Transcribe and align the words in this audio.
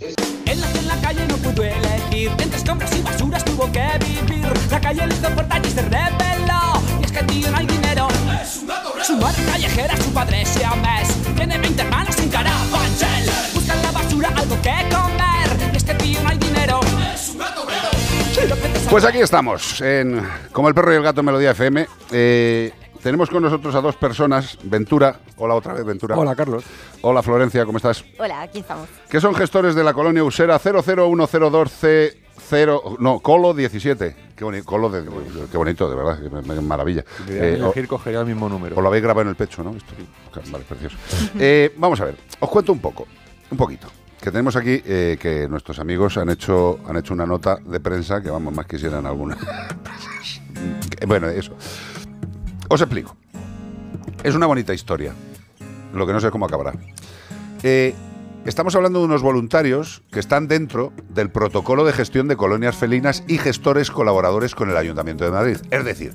Él 0.00 0.60
nació 0.60 0.80
en 0.80 0.88
la 0.88 1.00
calle, 1.00 1.26
no 1.26 1.36
pudo 1.36 1.62
elegir. 1.62 2.30
Entre 2.38 2.58
escombros 2.58 2.94
y 2.94 3.00
basuras 3.00 3.44
tuvo 3.44 3.70
que 3.72 3.86
vivir. 4.00 4.46
La 4.70 4.80
calle 4.80 5.06
le 5.06 5.14
hizo 5.14 5.30
puerta 5.30 5.58
y 5.58 5.70
se 5.70 5.82
rebeló. 5.82 6.82
Y 7.00 7.04
es 7.04 7.12
que 7.12 7.18
el 7.20 7.26
tío 7.26 7.50
no 7.50 7.56
hay 7.56 7.66
dinero. 7.66 8.08
Es 8.42 8.56
un 8.58 8.66
gato 8.66 8.92
Su 9.02 9.16
madre 9.16 9.42
callejera, 9.44 9.96
su 9.96 10.12
padre 10.12 10.42
es 10.42 10.48
siamés. 10.48 11.08
Tiene 11.34 11.58
20 11.58 11.82
hermanos 11.82 12.14
sin 12.14 12.28
carabanchel. 12.28 13.30
Busca 13.54 13.74
en 13.74 13.82
la 13.82 13.90
basura 13.92 14.28
algo 14.28 14.56
que 14.60 14.74
comer. 14.94 15.72
Y 15.72 15.76
es 15.76 15.84
que 15.84 15.92
el 15.92 15.98
tío 15.98 16.22
no 16.22 16.28
hay 16.28 16.38
dinero. 16.38 16.80
Es 17.14 17.28
un 17.30 17.38
gato 17.38 17.66
Pues 18.90 19.04
aquí 19.04 19.18
estamos, 19.18 19.80
en 19.80 20.22
Como 20.52 20.68
el 20.68 20.74
perro 20.74 20.92
y 20.92 20.96
el 20.96 21.02
gato 21.02 21.22
Melodía 21.22 21.52
FM. 21.52 21.86
Eh, 22.12 22.72
tenemos 23.06 23.30
con 23.30 23.40
nosotros 23.40 23.72
a 23.76 23.80
dos 23.80 23.94
personas, 23.94 24.58
Ventura, 24.64 25.20
hola 25.36 25.54
otra 25.54 25.74
vez 25.74 25.84
Ventura. 25.84 26.16
Hola, 26.18 26.34
Carlos. 26.34 26.64
Hola 27.02 27.22
Florencia, 27.22 27.64
¿cómo 27.64 27.78
estás? 27.78 28.04
Hola, 28.18 28.42
aquí 28.42 28.58
estamos. 28.58 28.88
Que 29.08 29.20
son 29.20 29.32
gestores 29.32 29.76
de 29.76 29.84
la 29.84 29.94
colonia 29.94 30.24
Usera 30.24 30.58
00102C0, 30.58 32.96
no, 32.98 33.20
Colo 33.20 33.54
17. 33.54 34.16
Qué 34.34 34.44
bonito, 34.44 34.64
Colo 34.64 34.90
de- 34.90 35.04
qué 35.52 35.56
bonito, 35.56 35.88
de 35.88 35.94
verdad, 35.94 36.18
qué 36.20 36.28
ma- 36.30 36.60
maravilla. 36.62 37.04
Debería 37.28 37.58
Eh, 37.58 37.62
o- 37.62 37.66
elegir 37.66 37.86
cogería 37.86 38.18
el 38.22 38.26
mismo 38.26 38.48
número. 38.48 38.74
os 38.74 38.82
lo 38.82 38.88
habéis 38.88 39.04
grabado 39.04 39.22
en 39.22 39.28
el 39.28 39.36
pecho, 39.36 39.62
¿no? 39.62 39.70
Esto, 39.76 39.94
vale, 40.50 40.64
precioso. 40.68 40.96
Eh, 41.38 41.72
vamos 41.76 42.00
a 42.00 42.06
ver, 42.06 42.16
os 42.40 42.50
cuento 42.50 42.72
un 42.72 42.80
poco, 42.80 43.06
un 43.52 43.56
poquito. 43.56 43.86
Que 44.20 44.32
tenemos 44.32 44.56
aquí 44.56 44.82
eh, 44.84 45.16
que 45.20 45.46
nuestros 45.48 45.78
amigos 45.78 46.16
han 46.16 46.28
hecho, 46.30 46.80
han 46.88 46.96
hecho 46.96 47.14
una 47.14 47.24
nota 47.24 47.56
de 47.64 47.78
prensa 47.78 48.20
que, 48.20 48.30
vamos, 48.30 48.52
más 48.52 48.66
quisieran 48.66 49.06
algunas. 49.06 49.38
Que, 50.98 51.04
bueno, 51.06 51.28
eso. 51.28 51.52
Os 52.68 52.80
explico. 52.80 53.16
Es 54.22 54.34
una 54.34 54.46
bonita 54.46 54.74
historia. 54.74 55.12
Lo 55.94 56.06
que 56.06 56.12
no 56.12 56.20
sé 56.20 56.30
cómo 56.30 56.46
acabará. 56.46 56.72
Eh, 57.62 57.94
estamos 58.44 58.74
hablando 58.74 58.98
de 58.98 59.04
unos 59.06 59.22
voluntarios 59.22 60.02
que 60.10 60.20
están 60.20 60.48
dentro 60.48 60.92
del 61.08 61.30
protocolo 61.30 61.84
de 61.84 61.92
gestión 61.92 62.28
de 62.28 62.36
colonias 62.36 62.76
felinas 62.76 63.22
y 63.28 63.38
gestores 63.38 63.90
colaboradores 63.90 64.54
con 64.54 64.70
el 64.70 64.76
Ayuntamiento 64.76 65.24
de 65.24 65.30
Madrid. 65.30 65.56
Es 65.70 65.84
decir, 65.84 66.14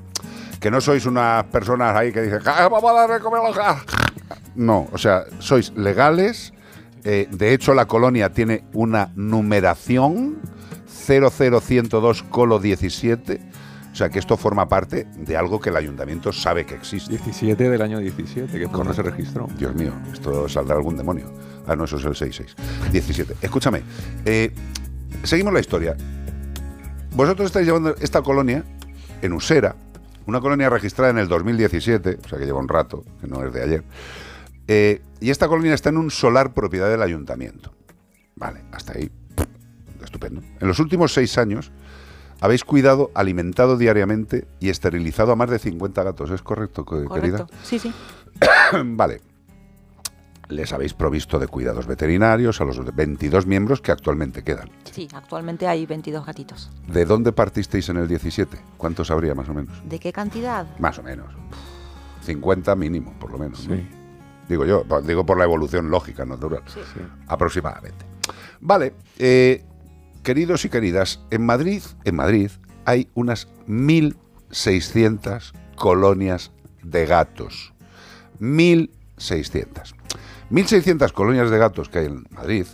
que 0.60 0.70
no 0.72 0.82
sois 0.82 1.06
unas 1.06 1.46
personas 1.46 1.96
ahí 1.96 2.12
que 2.12 2.22
dicen, 2.22 2.40
"Ah, 2.46 2.68
vamos 2.70 2.92
a 2.92 2.94
darle 3.08 3.20
comer 3.20 3.42
a 3.42 3.48
los 3.48 3.58
ga-". 3.58 3.84
No, 4.56 4.88
o 4.92 4.98
sea, 4.98 5.24
sois 5.40 5.72
legales. 5.76 6.54
eh, 7.04 7.28
de 7.32 7.52
hecho, 7.56 7.74
la 7.74 7.88
colonia 7.88 8.32
tiene 8.32 8.64
una 8.74 9.10
numeración 9.16 10.38
00102 10.86 12.22
colo 12.22 12.60
17. 12.60 13.42
O 13.92 13.96
sea, 13.96 14.10
que 14.10 14.20
esto 14.20 14.38
forma 14.38 14.70
parte 14.70 15.06
de 15.18 15.36
algo 15.36 15.60
que 15.60 15.70
el 15.70 15.76
ayuntamiento 15.76 16.32
sabe 16.32 16.66
que 16.66 16.76
existe. 16.76 17.12
17 17.12 17.70
del 17.70 17.82
año 17.82 18.00
17, 18.00 18.58
que 18.58 18.68
cuando 18.68 18.94
se 18.94 19.04
registró. 19.04 19.48
Dios 19.58 19.76
mío, 19.76 19.92
esto 20.14 20.48
saldrá 20.48 20.78
algún 20.78 20.96
demonio. 20.96 21.32
Ah, 21.68 21.76
no, 21.76 21.84
eso 21.84 21.98
es 21.98 22.06
el 22.06 22.16
66. 22.16 22.56
17. 22.92 23.36
Escúchame, 23.42 23.84
eh, 24.26 24.54
seguimos 25.24 25.54
la 25.54 25.60
historia. 25.60 25.98
Vosotros 27.14 27.48
estáis 27.48 27.66
llevando 27.66 27.94
esta 28.00 28.22
colonia 28.22 28.64
en 29.22 29.34
Usera, 29.34 29.76
una 30.26 30.40
colonia 30.40 30.70
registrada 30.70 31.12
en 31.12 31.18
el 31.18 31.28
2017, 31.28 32.20
o 32.24 32.28
sea 32.30 32.40
que 32.40 32.46
lleva 32.46 32.60
un 32.60 32.70
rato, 32.70 33.04
que 33.20 33.28
no 33.28 33.46
es 33.46 33.52
de 33.52 33.62
ayer. 33.62 33.84
Eh, 34.68 35.02
y 35.20 35.32
esta 35.32 35.50
colonia 35.50 35.74
está 35.74 35.90
en 35.90 35.98
un 35.98 36.12
solar 36.12 36.54
propiedad 36.54 36.90
del 36.90 37.02
ayuntamiento. 37.02 37.74
Vale, 38.36 38.62
hasta 38.72 38.94
ahí. 38.94 39.12
Estupendo. 40.02 40.42
En 40.60 40.68
los 40.68 40.80
últimos 40.80 41.14
seis 41.14 41.38
años 41.38 41.72
habéis 42.42 42.66
cuidado, 42.66 43.10
alimentado 43.14 43.78
diariamente 43.78 44.46
y 44.60 44.70
esterilizado 44.70 45.32
a 45.32 45.36
más 45.38 45.50
de 45.50 45.60
50 45.60 46.04
gatos. 46.04 46.30
¿Es 46.32 46.42
correcto, 46.42 46.84
co- 46.84 47.08
querida? 47.08 47.38
Correcto. 47.38 47.48
Sí, 47.64 47.80
sí. 47.80 47.94
vale. 48.84 49.22
Les 50.50 50.74
habéis 50.74 50.94
provisto 50.94 51.40
de 51.40 51.48
cuidados 51.48 51.88
veterinarios 51.88 52.60
a 52.60 52.66
los 52.66 52.94
22 52.94 53.46
miembros 53.46 53.80
que 53.80 53.94
actualmente 53.94 54.44
quedan. 54.44 54.70
Sí, 54.92 55.08
actualmente 55.14 55.66
hay 55.66 55.86
22 55.86 56.26
gatitos. 56.26 56.70
¿De 56.88 57.06
dónde 57.06 57.32
partisteis 57.32 57.88
en 57.88 57.96
el 57.98 58.08
17? 58.10 58.58
¿Cuántos 58.76 59.12
habría 59.12 59.34
más 59.34 59.48
o 59.48 59.54
menos? 59.54 59.82
¿De 59.88 59.98
qué 59.98 60.12
cantidad? 60.12 60.68
Más 60.78 61.00
o 61.00 61.04
menos. 61.04 61.34
50 62.24 62.76
mínimo, 62.76 63.14
por 63.18 63.32
lo 63.32 63.38
menos. 63.38 63.66
¿no? 63.66 63.76
Sí. 63.76 63.88
Digo 64.50 64.66
yo, 64.66 64.84
digo 65.06 65.26
por 65.26 65.38
la 65.38 65.46
evolución 65.46 65.90
lógica, 65.90 66.26
natural. 66.26 66.64
Sí. 66.68 66.82
Sí. 66.96 67.00
Aproximadamente. 67.28 68.06
Vale, 68.60 68.94
eh, 69.20 69.64
queridos 70.24 70.66
y 70.66 70.70
queridas, 70.70 71.20
en 71.32 71.46
Madrid, 71.46 71.82
en 72.04 72.16
Madrid 72.16 72.52
hay 72.86 73.08
unas 73.14 73.48
1.600 73.68 75.54
colonias 75.76 76.52
de 76.84 77.06
gatos. 77.06 77.74
1.600. 78.40 79.96
1.600 80.50 81.12
colonias 81.12 81.50
de 81.50 81.58
gatos 81.58 81.90
que 81.90 82.00
hay 82.00 82.06
en 82.08 82.26
Madrid, 82.32 82.66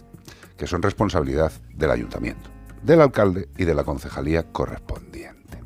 que 0.58 0.68
son 0.68 0.81
responsabilidad 0.81 1.52
del 1.74 1.91
ayuntamiento, 1.91 2.50
del 2.84 3.02
alcalde 3.02 3.50
y 3.58 3.66
de 3.66 3.75
la 3.75 3.84
concejalía 3.84 4.52
correspondiente. 4.52 5.59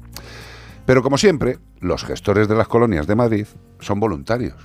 Pero 0.85 1.03
como 1.03 1.17
siempre, 1.17 1.59
los 1.79 2.03
gestores 2.03 2.47
de 2.47 2.55
las 2.55 2.67
colonias 2.67 3.07
de 3.07 3.15
Madrid 3.15 3.47
son 3.79 3.99
voluntarios 3.99 4.55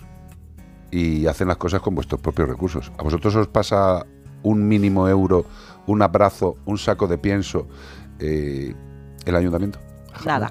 y 0.90 1.26
hacen 1.26 1.48
las 1.48 1.56
cosas 1.56 1.80
con 1.82 1.94
vuestros 1.94 2.20
propios 2.20 2.48
recursos. 2.48 2.90
¿A 2.98 3.02
vosotros 3.02 3.36
os 3.36 3.48
pasa 3.48 4.06
un 4.42 4.66
mínimo 4.68 5.08
euro, 5.08 5.44
un 5.86 6.02
abrazo, 6.02 6.56
un 6.66 6.78
saco 6.78 7.06
de 7.06 7.18
pienso 7.18 7.66
eh, 8.18 8.74
el 9.24 9.36
ayuntamiento? 9.36 9.78
Nada. 10.24 10.50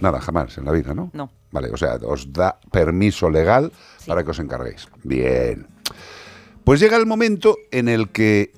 Nada, 0.00 0.20
jamás 0.20 0.56
en 0.58 0.64
la 0.64 0.72
vida, 0.72 0.94
¿no? 0.94 1.10
No. 1.12 1.30
Vale, 1.52 1.68
o 1.70 1.76
sea, 1.76 1.96
os 2.04 2.32
da 2.32 2.58
permiso 2.70 3.28
legal 3.30 3.72
Sí. 3.98 4.06
para 4.08 4.24
que 4.24 4.30
os 4.30 4.38
encarguéis. 4.38 4.88
Bien. 5.04 5.66
Pues 6.64 6.80
llega 6.80 6.96
el 6.96 7.06
momento 7.06 7.56
en 7.70 7.88
el 7.88 8.08
que 8.10 8.52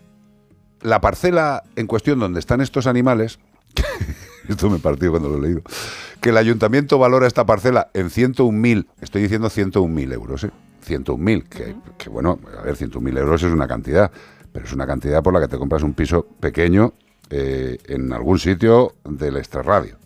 la 0.80 1.00
parcela 1.00 1.64
en 1.76 1.86
cuestión 1.86 2.18
donde 2.20 2.38
están 2.40 2.60
estos 2.60 2.86
animales, 2.86 3.38
esto 4.48 4.70
me 4.70 4.78
partió 4.78 5.10
cuando 5.10 5.28
lo 5.28 5.38
he 5.38 5.40
leído, 5.40 5.62
que 6.20 6.30
el 6.30 6.36
ayuntamiento 6.36 6.98
valora 6.98 7.26
esta 7.26 7.44
parcela 7.46 7.90
en 7.94 8.10
101.000, 8.10 8.86
estoy 9.00 9.22
diciendo 9.22 9.48
101.000 9.48 10.12
euros, 10.12 10.44
¿eh? 10.44 10.50
101.000, 10.86 11.48
que, 11.48 11.74
que 11.96 12.10
bueno, 12.10 12.38
a 12.58 12.62
ver, 12.62 12.76
101.000 12.76 13.18
euros 13.18 13.42
es 13.42 13.50
una 13.52 13.66
cantidad, 13.66 14.10
pero 14.54 14.66
es 14.66 14.72
una 14.72 14.86
cantidad 14.86 15.20
por 15.20 15.34
la 15.34 15.40
que 15.40 15.48
te 15.48 15.58
compras 15.58 15.82
un 15.82 15.94
piso 15.94 16.26
pequeño 16.38 16.94
eh, 17.28 17.76
en 17.88 18.12
algún 18.12 18.38
sitio 18.38 18.94
del 19.04 19.36
extrarradio. 19.36 19.96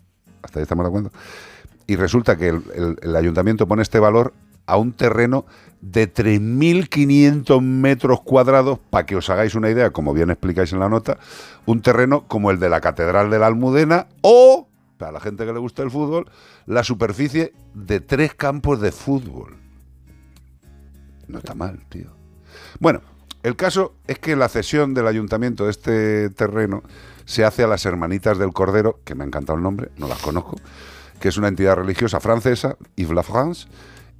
¿Hasta 0.41 0.57
ahí 0.57 0.63
estamos 0.63 0.83
de 0.85 0.87
acuerdo? 0.87 1.11
Y 1.85 1.95
resulta 1.97 2.35
que 2.35 2.47
el, 2.49 2.97
el- 3.03 3.15
ayuntamiento 3.15 3.67
pone 3.67 3.83
este 3.83 3.99
valor 3.99 4.33
a 4.65 4.77
un 4.77 4.93
terreno 4.93 5.45
de 5.81 6.11
3.500 6.11 7.61
metros 7.61 8.21
cuadrados, 8.21 8.79
para 8.89 9.05
que 9.05 9.15
os 9.15 9.29
hagáis 9.29 9.53
una 9.53 9.69
idea, 9.69 9.91
como 9.91 10.13
bien 10.13 10.31
explicáis 10.31 10.73
en 10.73 10.79
la 10.79 10.89
nota, 10.89 11.19
un 11.67 11.81
terreno 11.83 12.27
como 12.27 12.49
el 12.49 12.59
de 12.59 12.69
la 12.69 12.81
Catedral 12.81 13.29
de 13.29 13.37
la 13.37 13.45
Almudena 13.47 14.07
o, 14.21 14.67
para 14.97 15.11
la 15.11 15.19
gente 15.19 15.45
que 15.45 15.53
le 15.53 15.59
gusta 15.59 15.83
el 15.83 15.91
fútbol, 15.91 16.25
la 16.65 16.83
superficie 16.83 17.53
de 17.75 17.99
tres 17.99 18.33
campos 18.33 18.81
de 18.81 18.91
fútbol. 18.91 19.57
No 21.27 21.37
está 21.37 21.53
mal, 21.53 21.79
tío. 21.89 22.07
Bueno, 22.79 23.01
el 23.43 23.55
caso 23.55 23.93
es 24.07 24.19
que 24.19 24.35
la 24.35 24.49
cesión 24.49 24.93
del 24.93 25.07
ayuntamiento 25.07 25.65
de 25.65 25.71
este 25.71 26.29
terreno 26.29 26.83
se 27.25 27.45
hace 27.45 27.63
a 27.63 27.67
las 27.67 27.85
Hermanitas 27.85 28.37
del 28.37 28.51
Cordero, 28.51 28.99
que 29.05 29.15
me 29.15 29.23
ha 29.23 29.27
encantado 29.27 29.55
el 29.57 29.63
nombre, 29.63 29.89
no 29.97 30.07
las 30.07 30.19
conozco, 30.19 30.57
que 31.19 31.29
es 31.29 31.37
una 31.37 31.47
entidad 31.47 31.75
religiosa 31.75 32.19
francesa, 32.19 32.75
Yves 32.95 33.13
la 33.13 33.23
France, 33.23 33.67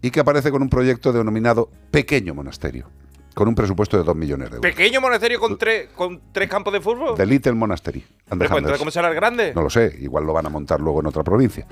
y 0.02 0.12
que 0.12 0.20
aparece 0.20 0.52
con 0.52 0.62
un 0.62 0.70
proyecto 0.70 1.12
denominado 1.12 1.70
Pequeño 1.92 2.34
Monasterio, 2.34 2.88
con 3.34 3.48
un 3.48 3.56
presupuesto 3.56 3.98
de 3.98 4.04
2 4.04 4.16
millones 4.16 4.52
de 4.52 4.58
euros. 4.58 4.72
Pequeño 4.72 5.02
monasterio 5.02 5.40
con, 5.40 5.58
tres 5.58 5.90
con 5.96 6.22
tres 6.32 6.50
campos 6.50 6.72
de 6.72 6.80
fútbol. 6.80 7.16
The 7.16 7.26
Little 7.26 7.54
Monastery. 7.54 8.06
Pero. 8.30 8.78
¿Cómo 8.78 8.92
será 8.92 9.10
el 9.10 9.16
grande? 9.16 9.54
No 9.54 9.64
lo 9.64 9.70
sé, 9.70 9.98
igual 10.00 10.26
lo 10.26 10.34
van 10.34 10.46
a 10.46 10.50
montar 10.50 10.80
luego 10.80 11.02
en 11.02 11.08
otra 11.08 11.24
provincia. 11.24 11.68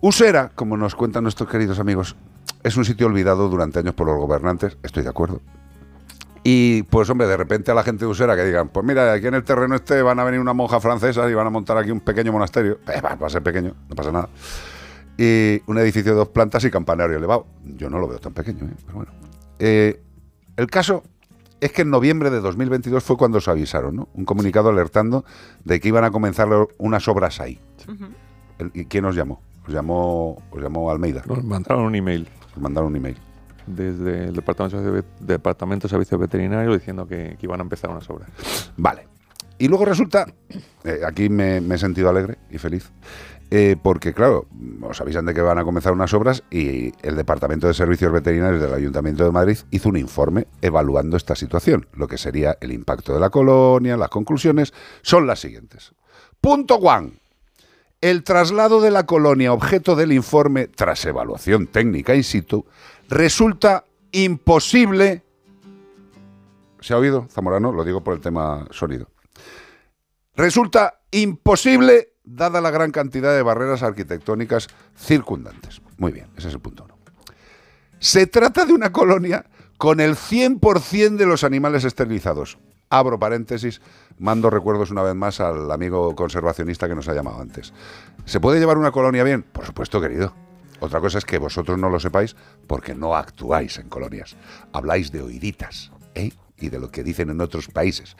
Usera, 0.00 0.50
como 0.54 0.76
nos 0.76 0.94
cuentan 0.94 1.22
nuestros 1.22 1.48
queridos 1.48 1.78
amigos, 1.78 2.16
es 2.62 2.76
un 2.76 2.84
sitio 2.84 3.06
olvidado 3.06 3.48
durante 3.48 3.78
años 3.78 3.94
por 3.94 4.06
los 4.06 4.16
gobernantes, 4.16 4.78
estoy 4.82 5.02
de 5.02 5.10
acuerdo. 5.10 5.42
Y 6.42 6.84
pues 6.84 7.10
hombre, 7.10 7.26
de 7.26 7.36
repente 7.36 7.70
a 7.70 7.74
la 7.74 7.82
gente 7.82 8.04
de 8.04 8.10
Usera 8.10 8.34
que 8.34 8.44
digan, 8.44 8.68
pues 8.68 8.84
mira, 8.86 9.12
aquí 9.12 9.26
en 9.26 9.34
el 9.34 9.44
terreno 9.44 9.74
este 9.74 10.00
van 10.02 10.18
a 10.18 10.24
venir 10.24 10.40
una 10.40 10.54
monja 10.54 10.80
francesa 10.80 11.28
y 11.28 11.34
van 11.34 11.46
a 11.46 11.50
montar 11.50 11.76
aquí 11.76 11.90
un 11.90 12.00
pequeño 12.00 12.32
monasterio. 12.32 12.78
Eh, 12.88 13.00
va, 13.00 13.14
va 13.14 13.26
a 13.26 13.30
ser 13.30 13.42
pequeño, 13.42 13.74
no 13.88 13.94
pasa 13.94 14.10
nada. 14.10 14.28
Y 15.18 15.60
un 15.66 15.76
edificio 15.78 16.12
de 16.12 16.18
dos 16.18 16.28
plantas 16.28 16.64
y 16.64 16.70
campanario 16.70 17.18
elevado. 17.18 17.46
Yo 17.76 17.90
no 17.90 17.98
lo 17.98 18.08
veo 18.08 18.18
tan 18.18 18.32
pequeño, 18.32 18.64
¿eh? 18.64 18.74
pero 18.86 18.96
bueno. 18.96 19.12
Eh, 19.58 20.00
el 20.56 20.66
caso 20.68 21.02
es 21.60 21.72
que 21.72 21.82
en 21.82 21.90
noviembre 21.90 22.30
de 22.30 22.40
2022 22.40 23.04
fue 23.04 23.18
cuando 23.18 23.40
se 23.40 23.50
avisaron, 23.50 23.96
¿no? 23.96 24.08
Un 24.14 24.24
comunicado 24.24 24.70
alertando 24.70 25.26
de 25.64 25.78
que 25.78 25.88
iban 25.88 26.04
a 26.04 26.10
comenzar 26.10 26.48
unas 26.78 27.06
obras 27.08 27.40
ahí. 27.40 27.60
¿Y 28.72 28.86
quién 28.86 29.04
os 29.04 29.14
llamó? 29.14 29.42
Os 29.66 29.74
llamó, 29.74 30.42
os 30.50 30.62
llamó 30.62 30.90
Almeida. 30.90 31.22
Nos 31.26 31.44
mandaron 31.44 31.84
un 31.84 31.94
email 31.94 32.28
Os 32.56 32.62
mandaron 32.62 32.90
un 32.90 32.96
email. 32.96 33.16
Desde 33.66 34.28
el 34.28 34.34
Departamento 34.34 34.80
de, 34.80 35.04
Departamento 35.20 35.86
de 35.86 35.90
Servicios 35.90 36.20
Veterinarios 36.20 36.78
diciendo 36.78 37.06
que, 37.06 37.36
que 37.38 37.46
iban 37.46 37.60
a 37.60 37.62
empezar 37.62 37.90
unas 37.90 38.08
obras. 38.10 38.28
Vale. 38.76 39.10
Y 39.60 39.68
luego 39.68 39.84
resulta, 39.84 40.26
eh, 40.84 41.00
aquí 41.06 41.28
me, 41.28 41.58
he 41.58 41.78
sentido 41.78 42.08
alegre 42.08 42.38
y 42.50 42.56
feliz, 42.56 42.90
eh, 43.50 43.76
porque 43.80 44.14
claro, 44.14 44.46
os 44.80 44.98
avisan 45.02 45.26
de 45.26 45.34
que 45.34 45.42
van 45.42 45.58
a 45.58 45.64
comenzar 45.64 45.92
unas 45.92 46.14
obras 46.14 46.42
y 46.50 46.92
el 47.02 47.14
Departamento 47.14 47.66
de 47.66 47.74
Servicios 47.74 48.10
Veterinarios 48.10 48.62
del 48.62 48.72
Ayuntamiento 48.72 49.22
de 49.22 49.30
Madrid 49.30 49.58
hizo 49.70 49.90
un 49.90 49.98
informe 49.98 50.46
evaluando 50.62 51.18
esta 51.18 51.36
situación, 51.36 51.86
lo 51.92 52.08
que 52.08 52.16
sería 52.16 52.56
el 52.62 52.72
impacto 52.72 53.12
de 53.12 53.20
la 53.20 53.28
colonia, 53.28 53.98
las 53.98 54.08
conclusiones 54.08 54.72
son 55.02 55.26
las 55.26 55.40
siguientes. 55.40 55.92
Punto 56.40 56.76
one. 56.76 57.12
El 58.00 58.24
traslado 58.24 58.80
de 58.80 58.90
la 58.90 59.04
colonia 59.04 59.52
objeto 59.52 59.94
del 59.94 60.12
informe, 60.12 60.68
tras 60.68 61.04
evaluación 61.04 61.66
técnica 61.66 62.14
in 62.14 62.24
situ, 62.24 62.64
resulta 63.10 63.84
imposible. 64.12 65.22
¿Se 66.80 66.94
ha 66.94 66.98
oído, 66.98 67.26
Zamorano? 67.28 67.72
Lo 67.72 67.84
digo 67.84 68.02
por 68.02 68.14
el 68.14 68.20
tema 68.20 68.66
sonido. 68.70 69.08
Resulta 70.34 71.00
imposible 71.10 72.14
dada 72.24 72.60
la 72.60 72.70
gran 72.70 72.92
cantidad 72.92 73.34
de 73.34 73.42
barreras 73.42 73.82
arquitectónicas 73.82 74.68
circundantes. 74.96 75.82
Muy 75.98 76.12
bien, 76.12 76.28
ese 76.36 76.48
es 76.48 76.54
el 76.54 76.60
punto 76.60 76.84
uno. 76.84 76.96
Se 77.98 78.26
trata 78.26 78.64
de 78.64 78.72
una 78.72 78.92
colonia 78.92 79.44
con 79.76 80.00
el 80.00 80.14
100% 80.14 81.16
de 81.16 81.26
los 81.26 81.44
animales 81.44 81.84
esterilizados. 81.84 82.58
Abro 82.88 83.18
paréntesis, 83.18 83.80
mando 84.18 84.48
recuerdos 84.50 84.90
una 84.90 85.02
vez 85.02 85.14
más 85.14 85.40
al 85.40 85.70
amigo 85.70 86.14
conservacionista 86.16 86.88
que 86.88 86.94
nos 86.94 87.08
ha 87.08 87.14
llamado 87.14 87.40
antes. 87.40 87.72
¿Se 88.24 88.40
puede 88.40 88.58
llevar 88.58 88.78
una 88.78 88.90
colonia 88.90 89.22
bien? 89.22 89.42
Por 89.42 89.66
supuesto, 89.66 90.00
querido. 90.00 90.32
Otra 90.80 91.00
cosa 91.00 91.18
es 91.18 91.24
que 91.24 91.38
vosotros 91.38 91.78
no 91.78 91.90
lo 91.90 92.00
sepáis 92.00 92.34
porque 92.66 92.94
no 92.94 93.14
actuáis 93.14 93.78
en 93.78 93.88
colonias. 93.88 94.36
Habláis 94.72 95.12
de 95.12 95.22
oíditas 95.22 95.92
¿eh? 96.14 96.32
y 96.58 96.68
de 96.68 96.80
lo 96.80 96.90
que 96.90 97.04
dicen 97.04 97.30
en 97.30 97.40
otros 97.40 97.68
países. 97.68 98.16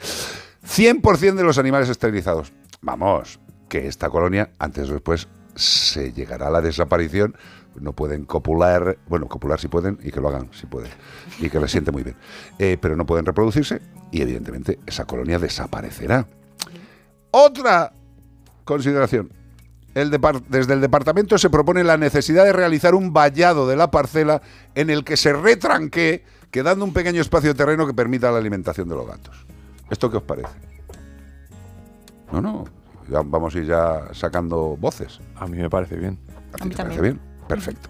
100% 0.67 1.35
de 1.35 1.43
los 1.43 1.59
animales 1.59 1.89
esterilizados. 1.89 2.53
Vamos, 2.83 3.41
que 3.69 3.87
esta 3.87 4.11
colonia, 4.11 4.51
antes 4.59 4.89
o 4.91 4.93
después, 4.93 5.29
se 5.55 6.12
llegará 6.12 6.49
a 6.49 6.51
la 6.51 6.61
desaparición. 6.61 7.37
No 7.81 7.93
pueden 7.95 8.25
copular, 8.25 8.99
bueno, 9.09 9.27
copular 9.29 9.61
si 9.61 9.69
pueden 9.69 9.99
y 10.03 10.11
que 10.11 10.21
lo 10.21 10.29
hagan 10.29 10.51
si 10.53 10.67
pueden 10.67 10.91
y 11.39 11.49
que 11.49 11.61
les 11.61 11.71
siente 11.71 11.93
muy 11.93 12.03
bien. 12.03 12.17
Eh, 12.59 12.77
pero 12.81 12.97
no 12.97 13.06
pueden 13.06 13.25
reproducirse 13.25 13.81
y 14.11 14.23
evidentemente 14.23 14.81
esa 14.87 15.05
colonia 15.05 15.39
desaparecerá. 15.39 16.27
Otra 17.31 17.93
consideración. 18.65 19.40
El 19.95 20.11
depar- 20.11 20.43
desde 20.49 20.75
el 20.75 20.81
departamento 20.81 21.37
se 21.39 21.51
propone 21.51 21.83
la 21.83 21.97
necesidad 21.97 22.45
de 22.45 22.53
realizar 22.53 22.95
un 22.95 23.13
vallado 23.13 23.67
de 23.69 23.77
la 23.77 23.91
parcela 23.91 24.41
en 24.75 24.89
el 24.91 25.05
que 25.05 25.17
se 25.17 25.33
retranque, 25.33 26.25
quedando 26.51 26.85
un 26.85 26.93
pequeño 26.93 27.21
espacio 27.21 27.51
de 27.51 27.55
terreno 27.57 27.87
que 27.87 27.95
permita 27.95 28.31
la 28.31 28.39
alimentación 28.39 28.89
de 28.89 28.95
los 28.95 29.07
gatos. 29.07 29.45
¿Esto 29.91 30.11
qué 30.11 30.19
os 30.19 30.23
parece? 30.23 30.49
No, 32.33 32.41
no. 32.41 32.65
ya 33.09 33.23
vamos 33.25 33.55
a 33.55 33.59
ir 33.59 33.67
ya 33.67 34.03
sacando 34.13 34.77
voces. 34.79 35.19
A 35.37 35.47
mí 35.49 35.57
me 35.59 35.69
parece 35.69 35.97
bien. 35.97 36.19
¿A 36.53 36.57
ti 36.57 36.63
A 36.63 36.65
mí 36.67 36.71
te 36.75 36.83
parece 36.85 37.01
bien? 37.01 37.21
Perfecto. 37.49 37.89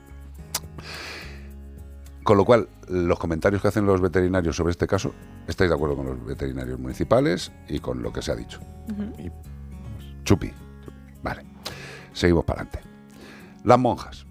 Con 2.22 2.36
lo 2.36 2.44
cual, 2.44 2.68
los 2.88 3.18
comentarios 3.18 3.60
que 3.60 3.68
hacen 3.68 3.84
los 3.86 4.00
veterinarios 4.00 4.54
sobre 4.56 4.70
este 4.70 4.86
caso, 4.86 5.12
estáis 5.46 5.68
de 5.70 5.74
acuerdo 5.76 5.96
con 5.96 6.06
los 6.06 6.24
veterinarios 6.24 6.78
municipales 6.78 7.50
y 7.68 7.80
con 7.80 8.02
lo 8.02 8.12
que 8.12 8.22
se 8.22 8.32
ha 8.32 8.36
dicho. 8.36 8.60
Chupi. 10.24 10.50
Vale. 11.22 11.42
Seguimos 12.12 12.44
para 12.44 12.62
adelante. 12.62 12.88
Las 13.64 13.78
monjas. 13.78 14.26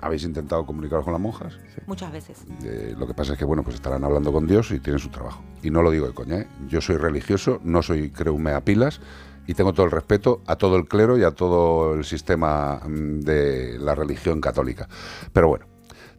¿Habéis 0.00 0.24
intentado 0.24 0.66
comunicaros 0.66 1.04
con 1.04 1.12
las 1.12 1.22
monjas? 1.22 1.56
Muchas 1.86 2.10
veces. 2.10 2.44
Eh, 2.64 2.94
lo 2.98 3.06
que 3.06 3.14
pasa 3.14 3.34
es 3.34 3.38
que, 3.38 3.44
bueno, 3.44 3.62
pues 3.62 3.76
estarán 3.76 4.02
hablando 4.02 4.32
con 4.32 4.48
Dios 4.48 4.72
y 4.72 4.80
tienen 4.80 4.98
su 4.98 5.10
trabajo. 5.10 5.42
Y 5.62 5.70
no 5.70 5.80
lo 5.80 5.92
digo 5.92 6.08
de 6.08 6.12
coña, 6.12 6.38
¿eh? 6.38 6.48
Yo 6.68 6.80
soy 6.80 6.96
religioso, 6.96 7.60
no 7.62 7.82
soy 7.82 8.10
creume 8.10 8.50
a 8.50 8.64
pilas 8.64 9.00
y 9.46 9.54
tengo 9.54 9.72
todo 9.72 9.86
el 9.86 9.92
respeto 9.92 10.42
a 10.46 10.56
todo 10.56 10.76
el 10.76 10.88
clero 10.88 11.18
y 11.18 11.22
a 11.22 11.30
todo 11.32 11.94
el 11.94 12.04
sistema 12.04 12.80
mm, 12.84 13.20
de 13.20 13.78
la 13.78 13.94
religión 13.94 14.40
católica. 14.40 14.88
Pero 15.32 15.48
bueno, 15.48 15.66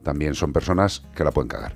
también 0.01 0.33
son 0.33 0.53
personas 0.53 1.03
que 1.13 1.23
la 1.23 1.31
pueden 1.31 1.49
cagar. 1.49 1.75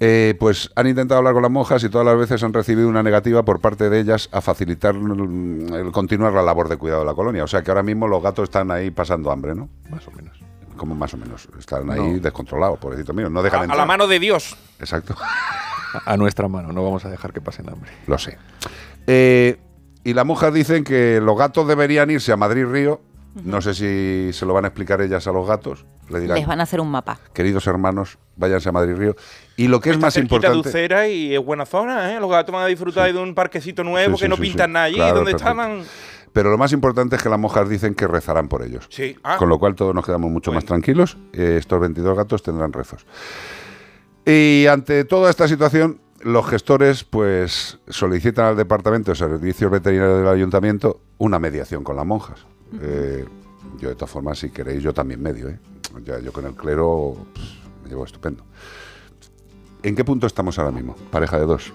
Eh, 0.00 0.34
pues 0.40 0.70
han 0.74 0.86
intentado 0.88 1.18
hablar 1.18 1.34
con 1.34 1.42
las 1.42 1.50
monjas 1.52 1.82
y 1.84 1.88
todas 1.88 2.04
las 2.06 2.16
veces 2.18 2.42
han 2.42 2.52
recibido 2.52 2.88
una 2.88 3.02
negativa 3.02 3.44
por 3.44 3.60
parte 3.60 3.88
de 3.90 4.00
ellas 4.00 4.28
a 4.32 4.40
facilitar 4.40 4.94
mm, 4.94 5.72
el 5.74 5.92
continuar 5.92 6.32
la 6.32 6.42
labor 6.42 6.68
de 6.68 6.76
cuidado 6.76 7.00
de 7.00 7.06
la 7.06 7.14
colonia. 7.14 7.44
O 7.44 7.46
sea 7.46 7.62
que 7.62 7.70
ahora 7.70 7.82
mismo 7.84 8.08
los 8.08 8.22
gatos 8.22 8.44
están 8.44 8.70
ahí 8.70 8.90
pasando 8.90 9.30
hambre, 9.30 9.54
¿no? 9.54 9.68
más 9.90 10.06
o 10.08 10.10
menos. 10.10 10.36
Como 10.76 10.96
más 10.96 11.14
o 11.14 11.16
menos. 11.16 11.48
Están 11.58 11.88
ahí 11.90 12.14
No. 12.14 12.18
descontrolados, 12.18 12.78
pobrecito 12.80 13.12
mío. 13.14 13.30
No 13.30 13.42
dejan 13.42 13.70
A, 13.70 13.74
a 13.74 13.76
la 13.76 13.86
mano 13.86 14.08
de 14.08 14.18
Dios. 14.18 14.56
Exacto. 14.80 15.14
A, 16.04 16.12
a 16.12 16.16
nuestra 16.16 16.48
mano, 16.48 16.72
no 16.72 16.82
vamos 16.82 17.04
a 17.04 17.08
dejar 17.10 17.32
que 17.32 17.40
pasen 17.40 17.68
hambre. 17.70 17.92
Lo 18.08 18.18
sé. 18.18 18.36
Eh, 19.06 19.58
y 20.02 20.12
las 20.12 20.26
monjas 20.26 20.52
dicen 20.52 20.82
que 20.82 21.20
los 21.22 21.38
gatos 21.38 21.68
deberían 21.68 22.10
irse 22.10 22.32
a 22.32 22.36
Madrid 22.36 22.66
Río. 22.66 23.00
No 23.42 23.60
sé 23.60 23.74
si 23.74 24.30
se 24.32 24.46
lo 24.46 24.54
van 24.54 24.64
a 24.64 24.68
explicar 24.68 25.00
ellas 25.00 25.26
a 25.26 25.32
los 25.32 25.46
gatos. 25.48 25.84
Le 26.08 26.20
dirán, 26.20 26.38
Les 26.38 26.46
van 26.46 26.60
a 26.60 26.62
hacer 26.62 26.80
un 26.80 26.90
mapa. 26.90 27.18
queridos 27.32 27.66
hermanos, 27.66 28.18
váyanse 28.36 28.68
a 28.68 28.72
Madrid 28.72 28.94
Río. 28.96 29.16
Y 29.56 29.66
lo 29.68 29.80
que 29.80 29.90
es 29.90 29.96
Está 29.96 30.06
más 30.06 30.14
de 30.14 30.20
importante... 30.20 30.68
Ucera 30.68 31.08
y 31.08 31.34
es 31.34 31.44
buena 31.44 31.66
zona, 31.66 32.14
¿eh? 32.14 32.20
Los 32.20 32.30
gatos 32.30 32.52
van 32.52 32.62
a 32.62 32.66
disfrutar 32.66 33.12
de 33.12 33.18
un 33.18 33.34
parquecito 33.34 33.82
nuevo 33.82 34.16
Sí, 34.16 34.20
que 34.22 34.26
sí, 34.26 34.30
no 34.30 34.36
sí, 34.36 34.42
pintan 34.42 34.68
sí. 34.68 34.72
nada 34.74 34.84
allí, 34.86 34.96
Claro, 34.96 35.16
donde 35.16 35.32
perfecto. 35.32 35.50
estaban. 35.50 35.82
Pero 36.32 36.50
lo 36.50 36.58
más 36.58 36.72
importante 36.72 37.16
es 37.16 37.22
que 37.22 37.28
las 37.28 37.38
monjas 37.38 37.68
dicen 37.68 37.94
que 37.94 38.06
rezarán 38.06 38.48
por 38.48 38.62
ellos. 38.62 38.86
Sí. 38.90 39.16
Ah, 39.22 39.36
Con 39.36 39.48
lo 39.48 39.58
cual 39.58 39.74
todos 39.74 39.94
nos 39.94 40.04
quedamos 40.04 40.30
mucho 40.30 40.50
Bueno. 40.50 40.58
más 40.58 40.64
tranquilos. 40.66 41.16
Eh, 41.32 41.56
estos 41.58 41.80
22 41.80 42.16
gatos 42.16 42.42
tendrán 42.42 42.72
rezos. 42.72 43.06
Y 44.26 44.66
ante 44.68 45.04
toda 45.04 45.30
esta 45.30 45.46
situación, 45.48 46.00
los 46.22 46.46
gestores 46.48 47.04
pues 47.04 47.78
solicitan 47.88 48.46
al 48.46 48.56
Departamento 48.56 49.10
de 49.12 49.16
Servicios 49.16 49.70
Veterinarios 49.70 50.18
del 50.20 50.28
Ayuntamiento 50.28 51.00
una 51.18 51.38
mediación 51.38 51.84
con 51.84 51.96
las 51.96 52.06
monjas. 52.06 52.46
Eh, 52.80 53.24
yo 53.78 53.88
de 53.88 53.94
todas 53.94 54.10
formas, 54.10 54.38
si 54.38 54.50
queréis, 54.50 54.82
yo 54.82 54.92
también 54.92 55.22
medio. 55.22 55.48
¿eh? 55.48 55.58
Ya, 56.04 56.18
yo 56.18 56.32
con 56.32 56.46
el 56.46 56.54
clero 56.54 57.16
pues, 57.34 57.58
me 57.82 57.88
llevo 57.88 58.04
estupendo. 58.04 58.44
¿En 59.82 59.94
qué 59.94 60.04
punto 60.04 60.26
estamos 60.26 60.58
ahora 60.58 60.70
mismo? 60.70 60.96
Pareja 61.10 61.38
de 61.38 61.46
dos. 61.46 61.72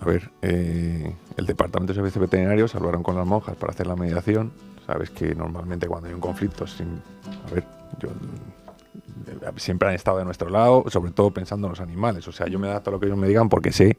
A 0.00 0.04
ver, 0.04 0.30
eh, 0.42 1.14
el 1.36 1.46
Departamento 1.46 1.92
de 1.92 1.96
Servicios 1.96 2.20
Veterinarios 2.20 2.74
hablaron 2.74 3.02
con 3.02 3.16
las 3.16 3.26
monjas 3.26 3.56
para 3.56 3.72
hacer 3.72 3.86
la 3.86 3.96
mediación. 3.96 4.52
Sabes 4.86 5.10
que 5.10 5.34
normalmente 5.34 5.86
cuando 5.86 6.08
hay 6.08 6.14
un 6.14 6.20
conflicto, 6.20 6.66
sin, 6.66 7.02
a 7.46 7.54
ver, 7.54 7.64
yo, 8.00 8.08
eh, 8.08 9.52
siempre 9.56 9.88
han 9.88 9.94
estado 9.94 10.18
de 10.18 10.24
nuestro 10.24 10.50
lado, 10.50 10.84
sobre 10.88 11.12
todo 11.12 11.30
pensando 11.32 11.66
en 11.66 11.70
los 11.72 11.80
animales. 11.80 12.26
O 12.28 12.32
sea, 12.32 12.48
yo 12.48 12.58
me 12.58 12.68
adapto 12.68 12.90
a 12.90 12.92
lo 12.92 13.00
que 13.00 13.06
ellos 13.06 13.18
me 13.18 13.28
digan 13.28 13.48
porque 13.48 13.72
sé 13.72 13.98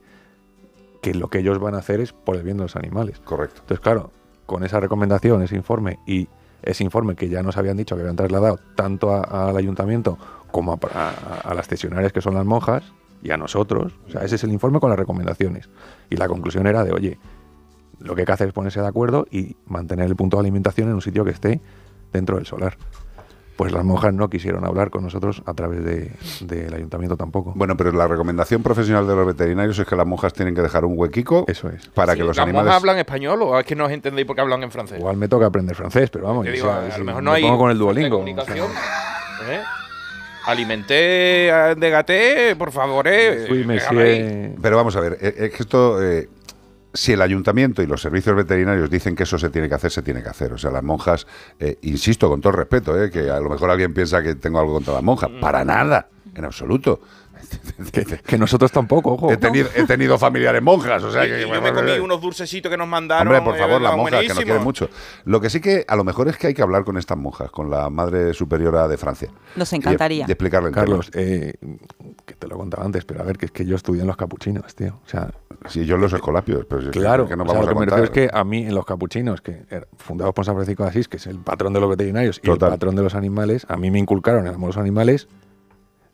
que 1.02 1.14
lo 1.14 1.28
que 1.28 1.38
ellos 1.38 1.58
van 1.58 1.74
a 1.74 1.78
hacer 1.78 2.00
es 2.00 2.12
por 2.12 2.36
el 2.36 2.42
bien 2.42 2.56
de 2.56 2.64
los 2.64 2.76
animales. 2.76 3.20
Correcto. 3.20 3.60
Entonces, 3.60 3.80
claro, 3.80 4.10
con 4.46 4.64
esa 4.64 4.80
recomendación, 4.80 5.42
ese 5.42 5.56
informe 5.56 5.98
y 6.06 6.28
ese 6.62 6.84
informe 6.84 7.14
que 7.14 7.28
ya 7.28 7.42
nos 7.42 7.56
habían 7.56 7.76
dicho 7.76 7.94
que 7.96 8.02
habían 8.02 8.16
trasladado 8.16 8.58
tanto 8.76 9.12
al 9.12 9.56
ayuntamiento 9.56 10.18
como 10.50 10.72
a, 10.72 10.78
a- 10.94 11.40
a 11.50 11.54
las 11.54 11.68
cesionarias 11.68 12.12
que 12.12 12.20
son 12.22 12.34
las 12.34 12.46
monjas 12.46 12.84
y 13.22 13.30
a 13.30 13.36
nosotros, 13.36 13.98
o 14.06 14.10
sea, 14.10 14.22
ese 14.22 14.36
es 14.36 14.44
el 14.44 14.52
informe 14.52 14.78
con 14.80 14.90
las 14.90 14.98
recomendaciones. 14.98 15.68
Y 16.10 16.16
la 16.16 16.28
conclusión 16.28 16.66
era 16.66 16.84
de, 16.84 16.92
oye, 16.92 17.18
lo 17.98 18.14
que 18.14 18.22
hay 18.22 18.26
que 18.26 18.32
hacer 18.32 18.48
es 18.48 18.52
ponerse 18.54 18.80
de 18.80 18.86
acuerdo 18.86 19.26
y 19.30 19.56
mantener 19.66 20.06
el 20.06 20.16
punto 20.16 20.36
de 20.36 20.42
alimentación 20.42 20.88
en 20.88 20.94
un 20.94 21.02
sitio 21.02 21.24
que 21.24 21.30
esté 21.30 21.60
dentro 22.12 22.36
del 22.36 22.46
solar. 22.46 22.76
Pues 23.56 23.72
las 23.72 23.84
monjas 23.84 24.12
no 24.12 24.28
quisieron 24.28 24.66
hablar 24.66 24.90
con 24.90 25.02
nosotros 25.02 25.42
a 25.46 25.54
través 25.54 25.82
de- 25.82 26.10
del 26.42 26.74
ayuntamiento 26.74 27.16
tampoco. 27.16 27.52
Bueno, 27.56 27.74
pero 27.76 27.90
la 27.92 28.06
recomendación 28.06 28.62
profesional 28.62 29.06
de 29.08 29.16
los 29.16 29.26
veterinarios 29.26 29.78
es 29.78 29.86
que 29.86 29.96
las 29.96 30.06
monjas 30.06 30.34
tienen 30.34 30.54
que 30.54 30.60
dejar 30.60 30.84
un 30.84 30.92
huequico 30.96 31.46
Eso 31.48 31.70
es. 31.70 31.88
para 31.88 32.12
sí, 32.12 32.18
que 32.18 32.24
los 32.24 32.36
¿Las 32.36 32.44
animales... 32.44 32.64
monjas 32.66 32.82
hablan 32.82 32.98
español 32.98 33.40
o 33.42 33.58
es 33.58 33.64
que 33.64 33.74
no 33.74 33.86
os 33.86 33.90
entendéis 33.92 34.26
porque 34.26 34.42
hablan 34.42 34.62
en 34.62 34.70
francés? 34.70 34.98
Igual 34.98 35.16
me 35.16 35.26
toca 35.28 35.46
aprender 35.46 35.74
francés, 35.74 36.10
pero 36.10 36.26
vamos, 36.26 36.44
Te 36.44 36.52
digo, 36.52 36.66
sea, 36.66 36.86
a 36.86 36.90
si 36.90 36.98
lo 36.98 37.04
mejor 37.06 37.22
me 37.22 37.24
no 37.24 37.32
hay. 37.32 37.42
pongo 37.42 37.58
con 37.58 37.70
el 37.70 37.78
de 37.78 37.82
Duolingo. 37.84 38.16
comunicación, 38.18 38.66
¿eh? 39.50 39.60
Alimenté 40.44 41.50
a- 41.50 41.74
de 41.74 41.90
gaté, 41.90 42.56
por 42.56 42.70
favor, 42.70 43.08
eh. 43.08 43.46
Fui, 43.48 43.62
habláis. 43.62 44.50
Pero 44.62 44.76
vamos 44.76 44.94
a 44.96 45.00
ver, 45.00 45.18
eh, 45.20 45.34
es 45.38 45.50
que 45.52 45.62
esto, 45.62 46.00
eh, 46.02 46.28
si 46.96 47.12
el 47.12 47.22
ayuntamiento 47.22 47.82
y 47.82 47.86
los 47.86 48.00
servicios 48.00 48.34
veterinarios 48.34 48.90
dicen 48.90 49.14
que 49.14 49.22
eso 49.24 49.38
se 49.38 49.50
tiene 49.50 49.68
que 49.68 49.74
hacer, 49.74 49.90
se 49.90 50.02
tiene 50.02 50.22
que 50.22 50.28
hacer. 50.28 50.52
O 50.52 50.58
sea, 50.58 50.70
las 50.70 50.82
monjas, 50.82 51.26
eh, 51.60 51.76
insisto 51.82 52.28
con 52.28 52.40
todo 52.40 52.52
respeto, 52.52 53.00
eh, 53.00 53.10
que 53.10 53.30
a 53.30 53.38
lo 53.38 53.48
mejor 53.50 53.70
alguien 53.70 53.92
piensa 53.94 54.22
que 54.22 54.34
tengo 54.34 54.58
algo 54.58 54.72
contra 54.72 54.94
las 54.94 55.02
monjas. 55.02 55.30
Mm. 55.30 55.40
Para 55.40 55.64
nada, 55.64 56.08
en 56.34 56.44
absoluto. 56.44 57.00
Que, 57.92 58.04
que 58.04 58.38
nosotros 58.38 58.72
tampoco, 58.72 59.12
ojo. 59.12 59.30
He 59.30 59.36
tenido, 59.36 59.68
he 59.74 59.84
tenido 59.84 60.18
familiares 60.18 60.62
monjas, 60.62 61.02
o 61.04 61.12
sea 61.12 61.26
Y- 61.26 61.28
que... 61.28 61.42
y 61.42 61.48
yo 61.50 61.60
me 61.60 61.72
comí 61.72 61.92
unos 61.98 62.20
dulcecitos 62.20 62.70
que 62.70 62.78
nos 62.78 62.88
mandaron. 62.88 63.28
Hombre, 63.28 63.42
por 63.42 63.54
eh, 63.54 63.58
favor, 63.58 63.80
las 63.80 63.94
monjas, 63.94 64.22
que 64.22 64.28
nos 64.28 64.38
quieren 64.40 64.64
mucho. 64.64 64.88
Lo 65.26 65.40
que 65.40 65.50
sí 65.50 65.60
que 65.60 65.84
a 65.86 65.96
lo 65.96 66.02
mejor 66.02 66.28
es 66.28 66.38
que 66.38 66.46
hay 66.48 66.54
que 66.54 66.62
hablar 66.62 66.82
con 66.84 66.96
estas 66.96 67.18
monjas, 67.18 67.50
con 67.50 67.70
la 67.70 67.90
Madre 67.90 68.32
Superiora 68.32 68.88
de 68.88 68.96
Francia. 68.96 69.28
Nos 69.54 69.70
Y- 69.72 69.76
encantaría. 69.76 70.24
Y, 70.26 70.30
explicarle 70.32 70.70
el 70.70 70.74
Carlos, 70.74 71.10
eh, 71.12 71.54
que 72.24 72.34
te 72.34 72.48
lo 72.48 72.56
contaba 72.56 72.84
antes, 72.84 73.04
pero 73.04 73.20
a 73.20 73.24
ver, 73.24 73.36
que 73.36 73.46
es 73.46 73.52
que 73.52 73.66
yo 73.66 73.76
estudié 73.76 74.00
en 74.00 74.06
los 74.08 74.16
capuchinos, 74.16 74.74
tío. 74.74 74.98
O 75.04 75.08
sea, 75.08 75.30
Sí, 75.68 75.84
yo 75.86 75.96
los 75.96 76.12
escolapios, 76.12 76.64
pero 76.68 76.80
si 76.82 76.88
es 76.88 76.92
que- 76.92 77.00
claro, 77.00 77.24
no 77.24 77.24
o 77.24 77.28
sea, 77.28 77.36
vamos 77.36 77.54
lo 77.54 77.60
a 77.60 77.62
que 77.62 77.68
me 77.68 77.74
contar. 77.74 78.00
refiero 78.00 78.24
es 78.24 78.30
que 78.32 78.36
a 78.38 78.44
mí 78.44 78.64
en 78.66 78.74
los 78.74 78.84
capuchinos, 78.84 79.40
que 79.40 79.64
er- 79.70 79.86
fundados 79.98 80.34
por 80.34 80.44
San 80.44 80.54
Francisco 80.54 80.82
de 80.84 80.88
Asís, 80.90 81.08
que 81.08 81.16
es 81.18 81.26
el 81.26 81.38
patrón 81.38 81.72
de 81.72 81.80
los 81.80 81.88
veterinarios 81.90 82.40
y 82.42 82.50
el 82.50 82.58
patrón 82.58 82.94
de 82.96 83.02
los 83.02 83.14
animales, 83.14 83.66
a 83.68 83.76
mí 83.76 83.90
me 83.90 83.98
inculcaron 83.98 84.46
el 84.46 84.54
amor 84.54 84.68
a 84.68 84.68
los 84.68 84.76
animales 84.78 85.28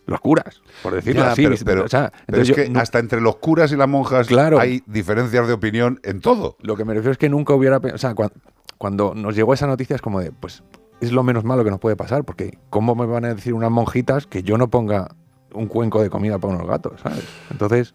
los 0.04 0.20
curas, 0.20 0.62
por 0.82 0.94
decirlo 0.94 1.22
Ya, 1.22 1.30
así. 1.32 1.44
pero, 1.44 1.56
pero- 1.64 1.84
o 1.84 1.88
sea, 1.88 2.12
pero 2.26 2.42
es 2.42 2.48
yo 2.48 2.54
que 2.56 2.72
hasta 2.74 2.98
entre 2.98 3.20
los 3.20 3.36
curas 3.36 3.70
y 3.70 3.76
las 3.76 3.88
monjas 3.88 4.26
Claro. 4.26 4.58
hay 4.58 4.82
diferencias 4.86 5.46
de 5.46 5.52
opinión 5.52 6.00
en 6.02 6.20
todo. 6.20 6.56
Lo 6.60 6.74
que 6.76 6.84
me 6.84 6.92
refiero 6.92 7.12
es 7.12 7.18
que 7.18 7.28
nunca 7.28 7.54
hubiera... 7.54 7.76
O 7.78 7.98
sea, 7.98 8.14
cuan- 8.14 8.32
cuando, 8.78 9.14
nos 9.14 9.36
llegó 9.36 9.54
esa 9.54 9.68
noticia 9.68 9.94
es 9.94 10.02
como 10.02 10.20
de, 10.20 10.32
pues 10.32 10.64
es 11.00 11.12
lo 11.12 11.22
menos 11.22 11.44
malo 11.44 11.62
que 11.62 11.70
nos 11.70 11.78
puede 11.78 11.94
pasar, 11.94 12.24
porque 12.24 12.58
¿cómo 12.68 12.96
me 12.96 13.06
van 13.06 13.24
a 13.26 13.34
decir 13.34 13.54
unas 13.54 13.70
monjitas 13.70 14.26
que 14.26 14.42
yo 14.42 14.58
no 14.58 14.68
ponga 14.70 15.14
un 15.54 15.66
cuenco 15.68 16.02
de 16.02 16.10
comida 16.10 16.38
para 16.38 16.54
unos 16.54 16.66
gatos, 16.66 17.00
¿sabes? 17.00 17.24
Entonces, 17.50 17.94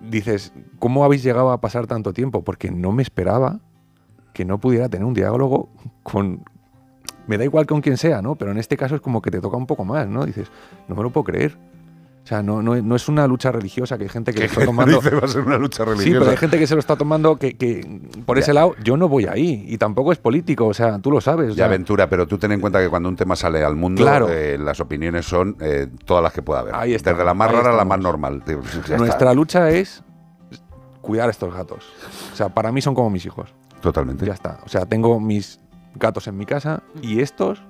dices, 0.00 0.52
¿cómo 0.78 1.04
habéis 1.04 1.22
llegado 1.22 1.50
a 1.50 1.60
pasar 1.60 1.86
tanto 1.86 2.12
tiempo? 2.12 2.42
Porque 2.42 2.70
no 2.70 2.92
me 2.92 3.02
esperaba 3.02 3.60
que 4.32 4.44
no 4.44 4.58
pudiera 4.58 4.88
tener 4.88 5.06
un 5.06 5.14
diálogo 5.14 5.68
con... 6.02 6.44
Me 7.26 7.38
da 7.38 7.44
igual 7.44 7.66
con 7.66 7.80
quien 7.80 7.96
sea, 7.96 8.20
¿no? 8.20 8.34
Pero 8.34 8.50
en 8.50 8.58
este 8.58 8.76
caso 8.76 8.96
es 8.96 9.00
como 9.00 9.22
que 9.22 9.30
te 9.30 9.40
toca 9.40 9.56
un 9.56 9.66
poco 9.66 9.84
más, 9.84 10.08
¿no? 10.08 10.26
Dices, 10.26 10.50
no 10.88 10.96
me 10.96 11.02
lo 11.02 11.10
puedo 11.10 11.24
creer. 11.24 11.56
O 12.22 12.26
sea, 12.26 12.40
no, 12.40 12.62
no, 12.62 12.80
no 12.80 12.94
es 12.94 13.08
una 13.08 13.26
lucha 13.26 13.50
religiosa 13.50 13.98
que 13.98 14.04
hay 14.04 14.08
gente 14.08 14.32
que 14.32 14.38
lo 14.40 14.46
está 14.46 14.64
tomando... 14.64 15.00
Dice, 15.00 15.10
va 15.16 15.24
a 15.24 15.28
ser 15.28 15.40
una 15.42 15.58
lucha 15.58 15.82
Sí, 15.84 15.90
religiosa. 15.90 16.18
pero 16.20 16.30
hay 16.30 16.36
gente 16.36 16.56
que 16.58 16.66
se 16.68 16.74
lo 16.74 16.78
está 16.80 16.94
tomando 16.94 17.34
que, 17.36 17.56
que 17.56 18.00
por 18.24 18.38
ese 18.38 18.52
lado 18.52 18.76
yo 18.84 18.96
no 18.96 19.08
voy 19.08 19.26
ahí 19.26 19.64
y 19.66 19.76
tampoco 19.76 20.12
es 20.12 20.18
político, 20.18 20.66
o 20.68 20.74
sea, 20.74 21.00
tú 21.00 21.10
lo 21.10 21.20
sabes. 21.20 21.46
o 21.46 21.50
Ya, 21.50 21.56
sea, 21.56 21.64
aventura, 21.66 22.08
pero 22.08 22.28
tú 22.28 22.38
ten 22.38 22.52
en 22.52 22.60
cuenta 22.60 22.80
que 22.80 22.88
cuando 22.88 23.08
un 23.08 23.16
tema 23.16 23.34
sale 23.34 23.64
al 23.64 23.74
mundo, 23.74 24.02
Claro. 24.02 24.28
eh, 24.30 24.56
las 24.56 24.78
opiniones 24.78 25.26
son 25.26 25.56
eh, 25.60 25.88
todas 26.04 26.22
las 26.22 26.32
que 26.32 26.42
pueda 26.42 26.60
haber. 26.60 26.76
Ahí 26.76 26.94
estamos, 26.94 27.18
Desde 27.18 27.26
la 27.26 27.34
más 27.34 27.48
rara 27.50 27.58
a 27.60 27.62
la 27.64 27.70
estamos. 27.82 27.88
más 27.88 28.00
normal. 28.00 28.42
Ya 28.46 28.54
está. 28.80 28.96
nuestra 28.98 29.34
lucha 29.34 29.70
es 29.70 30.04
cuidar 31.00 31.26
a 31.26 31.32
estos 31.32 31.52
gatos. 31.52 31.84
O 32.32 32.36
sea, 32.36 32.50
para 32.50 32.70
mí 32.70 32.80
son 32.80 32.94
como 32.94 33.10
mis 33.10 33.26
hijos. 33.26 33.52
Totalmente. 33.80 34.24
Ya 34.24 34.34
está. 34.34 34.60
O 34.64 34.68
sea, 34.68 34.86
tengo 34.86 35.18
mis 35.18 35.58
gatos 35.96 36.28
en 36.28 36.36
mi 36.36 36.46
casa 36.46 36.84
y 37.02 37.20
estos. 37.20 37.60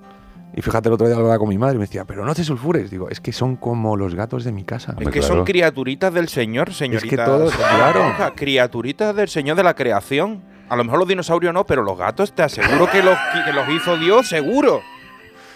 Y 0.55 0.61
fíjate, 0.61 0.89
el 0.89 0.95
otro 0.95 1.07
día 1.07 1.17
hablaba 1.17 1.39
con 1.39 1.49
mi 1.49 1.57
madre 1.57 1.77
y 1.77 1.79
me 1.79 1.85
decía, 1.85 2.05
pero 2.05 2.25
no 2.25 2.35
te 2.35 2.45
sulfures. 2.45 2.91
Digo, 2.91 3.09
es 3.09 3.21
que 3.21 3.33
son 3.33 3.57
como 3.57 3.97
los 3.97 4.15
gatos 4.15 4.45
de 4.45 4.53
mi 4.53 4.65
casa. 4.65 4.95
Es 4.99 5.07
que 5.09 5.21
claro. 5.21 5.35
son 5.35 5.45
criaturitas 5.45 6.13
del 6.13 6.29
Señor, 6.29 6.75
señorita. 6.75 7.25
todos, 7.25 7.53
señora 7.53 7.75
claro. 7.75 8.03
Monja, 8.03 8.35
Criaturitas 8.35 9.17
del 9.17 9.29
Señor 9.29 9.57
de 9.57 9.63
la 9.63 9.75
creación. 9.75 10.43
A 10.69 10.77
lo 10.77 10.85
mejor 10.85 10.99
los 10.99 11.09
dinosaurios 11.09 11.55
no, 11.55 11.65
pero 11.65 11.83
los 11.83 11.97
gatos 11.99 12.33
te 12.35 12.43
aseguro 12.43 12.91
que 12.91 13.03
los, 13.03 13.17
que 13.47 13.53
los 13.53 13.69
hizo 13.69 13.97
Dios, 13.97 14.29
seguro. 14.29 14.81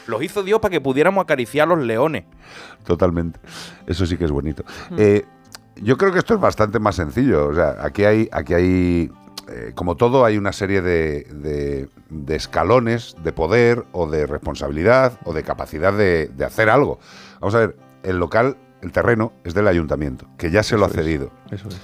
Los 0.06 0.22
hizo 0.22 0.42
Dios 0.42 0.60
para 0.60 0.72
que 0.72 0.80
pudiéramos 0.80 1.22
acariciar 1.22 1.66
a 1.68 1.74
los 1.74 1.84
leones. 1.84 2.24
Totalmente. 2.84 3.40
Eso 3.86 4.06
sí 4.06 4.16
que 4.16 4.24
es 4.24 4.30
bonito. 4.30 4.64
Eh, 4.96 5.24
yo 5.76 5.96
creo 5.96 6.12
que 6.12 6.18
esto 6.18 6.34
es 6.34 6.40
bastante 6.40 6.78
más 6.78 6.96
sencillo. 6.96 7.48
O 7.48 7.54
sea, 7.54 7.76
aquí 7.80 8.04
hay, 8.04 8.28
aquí 8.32 8.54
hay 8.54 9.10
eh, 9.48 9.72
como 9.74 9.96
todo, 9.96 10.24
hay 10.24 10.38
una 10.38 10.52
serie 10.52 10.82
de, 10.82 11.24
de- 11.32 11.88
de 12.10 12.36
escalones 12.36 13.16
de 13.22 13.32
poder 13.32 13.84
o 13.92 14.06
de 14.08 14.26
responsabilidad 14.26 15.18
o 15.24 15.32
de 15.32 15.42
capacidad 15.42 15.92
de, 15.92 16.28
de 16.28 16.44
hacer 16.44 16.68
algo. 16.70 16.98
Vamos 17.40 17.54
a 17.54 17.58
ver, 17.60 17.76
el 18.02 18.18
local, 18.18 18.56
el 18.82 18.92
terreno, 18.92 19.32
es 19.44 19.54
del 19.54 19.68
ayuntamiento, 19.68 20.26
que 20.38 20.50
ya 20.50 20.62
se 20.62 20.76
lo 20.76 20.84
ha 20.84 20.88
es. 20.88 20.94
cedido. 20.94 21.30
Eso 21.50 21.68
es. 21.68 21.76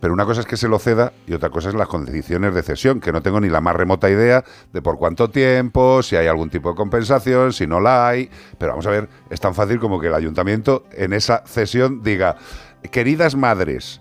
Pero 0.00 0.12
una 0.14 0.24
cosa 0.26 0.42
es 0.42 0.46
que 0.46 0.56
se 0.56 0.68
lo 0.68 0.78
ceda 0.78 1.12
y 1.26 1.32
otra 1.32 1.50
cosa 1.50 1.70
es 1.70 1.74
las 1.74 1.88
condiciones 1.88 2.54
de 2.54 2.62
cesión, 2.62 3.00
que 3.00 3.10
no 3.10 3.20
tengo 3.20 3.40
ni 3.40 3.48
la 3.48 3.60
más 3.60 3.74
remota 3.74 4.08
idea 4.08 4.44
de 4.72 4.80
por 4.80 4.96
cuánto 4.96 5.28
tiempo, 5.28 6.04
si 6.04 6.14
hay 6.14 6.28
algún 6.28 6.50
tipo 6.50 6.68
de 6.70 6.76
compensación, 6.76 7.52
si 7.52 7.66
no 7.66 7.80
la 7.80 8.06
hay. 8.06 8.30
Pero 8.58 8.72
vamos 8.72 8.86
a 8.86 8.90
ver, 8.90 9.08
es 9.28 9.40
tan 9.40 9.56
fácil 9.56 9.80
como 9.80 9.98
que 10.00 10.06
el 10.06 10.14
ayuntamiento 10.14 10.84
en 10.92 11.12
esa 11.14 11.42
cesión 11.46 12.00
diga, 12.04 12.36
queridas 12.92 13.34
madres, 13.34 14.00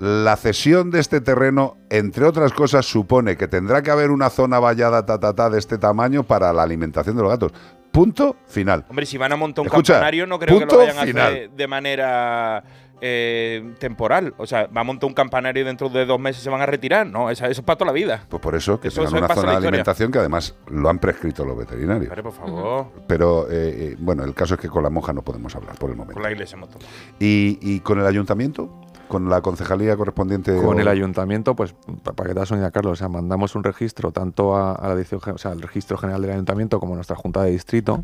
la 0.00 0.36
cesión 0.36 0.90
de 0.90 1.00
este 1.00 1.20
terreno, 1.20 1.76
entre 1.90 2.24
otras 2.24 2.52
cosas, 2.52 2.84
supone 2.86 3.36
que 3.36 3.46
tendrá 3.48 3.82
que 3.82 3.90
haber 3.90 4.10
una 4.10 4.28
zona 4.30 4.58
vallada 4.58 5.06
ta, 5.06 5.18
ta, 5.20 5.34
ta, 5.34 5.48
de 5.50 5.58
este 5.58 5.78
tamaño 5.78 6.24
para 6.24 6.52
la 6.52 6.62
alimentación 6.62 7.16
de 7.16 7.22
los 7.22 7.30
gatos. 7.30 7.52
Punto 7.92 8.36
final. 8.48 8.84
Hombre, 8.88 9.06
si 9.06 9.16
van 9.18 9.32
a 9.32 9.36
montar 9.36 9.62
un 9.62 9.66
Escucha, 9.68 9.94
campanario, 9.94 10.26
no 10.26 10.38
creo 10.38 10.58
que 10.58 10.66
lo 10.66 10.78
vayan 10.78 10.98
a 10.98 11.02
hacer 11.02 11.50
de 11.50 11.66
manera 11.68 12.64
eh, 13.00 13.72
temporal. 13.78 14.34
O 14.36 14.46
sea, 14.48 14.66
va 14.66 14.80
a 14.80 14.84
montar 14.84 15.06
un 15.06 15.14
campanario 15.14 15.62
y 15.62 15.64
dentro 15.64 15.88
de 15.88 16.04
dos 16.04 16.18
meses 16.18 16.42
se 16.42 16.50
van 16.50 16.60
a 16.60 16.66
retirar. 16.66 17.06
No, 17.06 17.30
eso, 17.30 17.44
eso 17.46 17.60
es 17.60 17.64
para 17.64 17.76
toda 17.78 17.86
la 17.86 17.92
vida. 17.92 18.24
Pues 18.28 18.42
por 18.42 18.56
eso 18.56 18.80
que 18.80 18.88
Eso- 18.88 19.02
tengan 19.04 19.16
eso 19.24 19.24
una 19.26 19.34
zona 19.36 19.50
de 19.52 19.56
alimentación 19.68 20.10
que 20.10 20.18
además 20.18 20.56
lo 20.66 20.88
han 20.88 20.98
prescrito 20.98 21.44
los 21.44 21.56
veterinarios. 21.56 22.08
Hombre, 22.08 22.22
por 22.24 22.32
favor. 22.32 22.86
Pero 23.06 23.46
eh, 23.48 23.92
eh, 23.92 23.96
bueno, 24.00 24.24
el 24.24 24.34
caso 24.34 24.54
es 24.54 24.60
que 24.60 24.68
con 24.68 24.82
la 24.82 24.90
monja 24.90 25.12
no 25.12 25.22
podemos 25.22 25.54
hablar 25.54 25.76
por 25.76 25.88
el 25.90 25.94
momento. 25.96 26.14
Con 26.14 26.22
la 26.24 26.32
iglesia 26.32 26.56
hemos 26.56 26.70
tomado. 26.70 26.90
¿Y, 27.20 27.58
y 27.62 27.78
con 27.78 28.00
el 28.00 28.06
ayuntamiento? 28.06 28.80
¿Con 29.08 29.28
la 29.28 29.40
concejalía 29.42 29.96
correspondiente? 29.96 30.56
Con 30.60 30.80
el 30.80 30.88
ayuntamiento, 30.88 31.54
pues, 31.54 31.74
pa- 32.02 32.12
para 32.14 32.28
que 32.28 32.34
te 32.34 32.40
das 32.40 32.50
una 32.50 32.70
Carlos, 32.70 32.92
o 32.92 32.96
sea, 32.96 33.08
mandamos 33.08 33.54
un 33.54 33.62
registro 33.64 34.10
tanto 34.12 34.56
al 34.56 35.60
registro 35.62 35.96
general 35.98 36.22
del 36.22 36.30
ayuntamiento 36.32 36.80
como 36.80 36.94
a 36.94 36.96
nuestra 36.96 37.16
junta 37.16 37.42
de 37.42 37.50
distrito. 37.50 38.02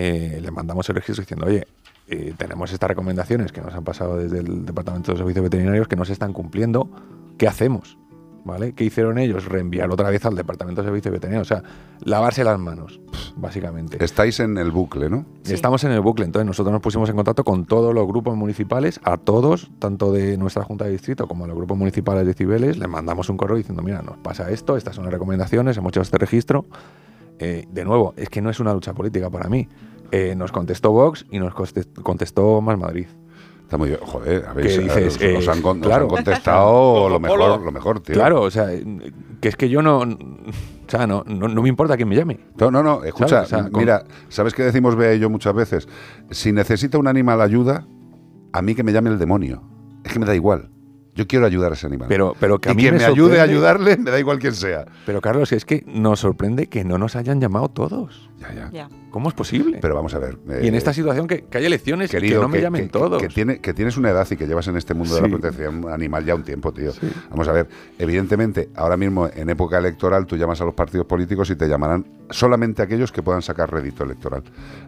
eh, 0.00 0.38
le 0.40 0.50
mandamos 0.52 0.88
el 0.90 0.94
registro 0.94 1.22
diciendo, 1.22 1.46
oye, 1.46 1.66
eh, 2.06 2.32
tenemos 2.36 2.72
estas 2.72 2.88
recomendaciones 2.88 3.50
que 3.50 3.60
nos 3.60 3.74
han 3.74 3.82
pasado 3.82 4.16
desde 4.16 4.38
el 4.38 4.64
Departamento 4.64 5.10
de 5.10 5.18
Servicios 5.18 5.42
Veterinarios 5.42 5.88
que 5.88 5.96
no 5.96 6.04
se 6.04 6.12
están 6.12 6.32
cumpliendo. 6.32 6.88
¿Qué 7.36 7.48
hacemos? 7.48 7.98
¿Vale? 8.44 8.72
¿Qué 8.72 8.84
hicieron 8.84 9.18
ellos? 9.18 9.44
Reenviar 9.44 9.90
otra 9.90 10.08
vez 10.08 10.24
al 10.24 10.34
Departamento 10.34 10.80
de 10.80 10.88
Servicios 10.88 11.12
Veterinarios. 11.12 11.50
O 11.50 11.54
sea, 11.54 11.62
lavarse 12.02 12.44
las 12.44 12.58
manos, 12.58 12.98
básicamente. 13.36 14.02
Estáis 14.02 14.40
en 14.40 14.56
el 14.56 14.70
bucle, 14.70 15.10
¿no? 15.10 15.26
Sí. 15.42 15.52
Estamos 15.52 15.84
en 15.84 15.90
el 15.90 16.00
bucle, 16.00 16.24
entonces 16.24 16.46
nosotros 16.46 16.72
nos 16.72 16.80
pusimos 16.80 17.10
en 17.10 17.16
contacto 17.16 17.44
con 17.44 17.66
todos 17.66 17.94
los 17.94 18.06
grupos 18.06 18.36
municipales, 18.36 19.00
a 19.04 19.18
todos, 19.18 19.70
tanto 19.78 20.12
de 20.12 20.38
nuestra 20.38 20.64
Junta 20.64 20.86
de 20.86 20.92
Distrito 20.92 21.28
como 21.28 21.44
a 21.44 21.48
los 21.48 21.56
grupos 21.56 21.76
municipales 21.76 22.26
de 22.26 22.32
Cibeles, 22.32 22.78
les 22.78 22.88
mandamos 22.88 23.28
un 23.28 23.36
correo 23.36 23.56
diciendo, 23.56 23.82
mira, 23.82 24.00
nos 24.00 24.16
pasa 24.16 24.50
esto, 24.50 24.76
estas 24.78 24.94
son 24.94 25.04
las 25.04 25.12
recomendaciones, 25.12 25.76
hemos 25.76 25.90
hecho 25.90 26.00
este 26.00 26.16
registro. 26.16 26.64
Eh, 27.40 27.66
de 27.70 27.84
nuevo, 27.84 28.14
es 28.16 28.30
que 28.30 28.40
no 28.40 28.48
es 28.50 28.60
una 28.60 28.72
lucha 28.72 28.94
política 28.94 29.28
para 29.30 29.48
mí. 29.48 29.68
Eh, 30.10 30.34
nos 30.36 30.52
contestó 30.52 30.90
Vox 30.92 31.26
y 31.30 31.38
nos 31.38 31.52
conte- 31.54 31.86
contestó 32.02 32.60
Más 32.62 32.78
Madrid. 32.78 33.06
Está 33.68 33.76
muy 33.76 33.88
bien. 33.90 34.00
Joder, 34.02 34.46
habéis, 34.48 34.78
¿Qué 34.78 34.82
dices? 34.84 35.06
os- 35.08 35.14
os 35.16 35.20
Eh, 35.22 35.50
han, 35.50 35.62
os 35.62 35.76
claro. 35.78 36.04
han 36.04 36.08
contestado 36.08 37.08
lo 37.10 37.20
mejor, 37.20 37.60
lo 37.60 37.70
mejor, 37.70 38.00
tío. 38.00 38.14
Claro, 38.14 38.40
o 38.40 38.50
sea, 38.50 38.68
que 39.42 39.48
es 39.48 39.56
que 39.56 39.68
yo 39.68 39.82
no... 39.82 39.98
O 39.98 40.90
sea, 40.90 41.06
no, 41.06 41.22
no, 41.26 41.48
no 41.48 41.60
me 41.62 41.68
importa 41.68 41.94
quién 41.98 42.08
me 42.08 42.16
llame. 42.16 42.40
No, 42.58 42.70
no, 42.70 42.82
no, 42.82 43.04
escucha, 43.04 43.44
¿Sabes? 43.44 43.52
O 43.52 43.56
sea, 43.56 43.70
con- 43.70 43.80
mira, 43.82 44.04
¿sabes 44.30 44.54
qué 44.54 44.62
decimos 44.62 44.96
Bea 44.96 45.12
y 45.14 45.18
yo 45.18 45.28
muchas 45.28 45.52
veces? 45.52 45.86
Si 46.30 46.50
necesita 46.50 46.96
un 46.96 47.08
animal 47.08 47.42
ayuda, 47.42 47.86
a 48.54 48.62
mí 48.62 48.74
que 48.74 48.82
me 48.82 48.92
llame 48.94 49.10
el 49.10 49.18
demonio. 49.18 49.62
Es 50.02 50.14
que 50.14 50.18
me 50.18 50.24
da 50.24 50.34
igual. 50.34 50.70
Yo 51.18 51.26
quiero 51.26 51.46
ayudar 51.46 51.72
a 51.72 51.74
ese 51.74 51.84
animal. 51.88 52.06
Pero, 52.08 52.36
pero 52.38 52.60
que 52.60 52.68
a 52.68 52.72
y 52.72 52.76
mí 52.76 52.82
quien 52.82 52.94
me 52.94 53.00
me 53.00 53.06
ayude 53.06 53.40
a 53.40 53.42
ayudarle, 53.42 53.96
me 53.96 54.12
da 54.12 54.20
igual 54.20 54.38
quién 54.38 54.54
sea. 54.54 54.84
Pero 55.04 55.20
Carlos, 55.20 55.50
es 55.50 55.64
que 55.64 55.82
nos 55.88 56.20
sorprende 56.20 56.68
que 56.68 56.84
no 56.84 56.96
nos 56.96 57.16
hayan 57.16 57.40
llamado 57.40 57.68
todos. 57.70 58.30
Ya, 58.38 58.54
ya. 58.54 58.70
Ya. 58.70 58.88
¿Cómo 59.10 59.28
es 59.28 59.34
posible? 59.34 59.78
Pero 59.82 59.96
vamos 59.96 60.14
a 60.14 60.20
ver. 60.20 60.38
y 60.62 60.68
en 60.68 60.74
eh, 60.74 60.78
esta 60.78 60.92
situación 60.92 61.26
que, 61.26 61.42
que 61.46 61.58
hay 61.58 61.64
elecciones 61.64 62.08
querido, 62.08 62.40
que 62.40 62.42
no 62.42 62.48
me 62.48 62.60
llamen 62.60 62.82
que- 62.82 62.88
todos. 62.90 63.20
Que, 63.20 63.26
tiene- 63.28 63.58
que 63.60 63.74
tienes 63.74 63.96
una 63.96 64.10
edad 64.10 64.28
y 64.30 64.36
que 64.36 64.46
llevas 64.46 64.68
en 64.68 64.76
este 64.76 64.94
mundo 64.94 65.16
de 65.16 65.22
la 65.22 65.28
protección 65.28 65.88
animal 65.90 66.24
ya 66.24 66.36
un 66.36 66.44
tiempo, 66.44 66.72
tío. 66.72 66.92
Sí. 66.92 67.10
Vamos 67.30 67.48
a 67.48 67.52
ver, 67.52 67.68
evidentemente, 67.98 68.68
ahora 68.76 68.96
mismo 68.96 69.28
en 69.34 69.50
época 69.50 69.78
electoral 69.78 70.24
tú 70.24 70.36
llamas 70.36 70.60
a 70.60 70.64
los 70.66 70.74
partidos 70.74 71.06
políticos 71.06 71.50
y 71.50 71.56
te 71.56 71.66
llamarán 71.68 72.06
solamente 72.30 72.80
aquellos 72.80 73.10
que 73.10 73.24
puedan 73.24 73.42
sacar 73.42 73.72
rédito 73.72 74.04
electoral. 74.04 74.44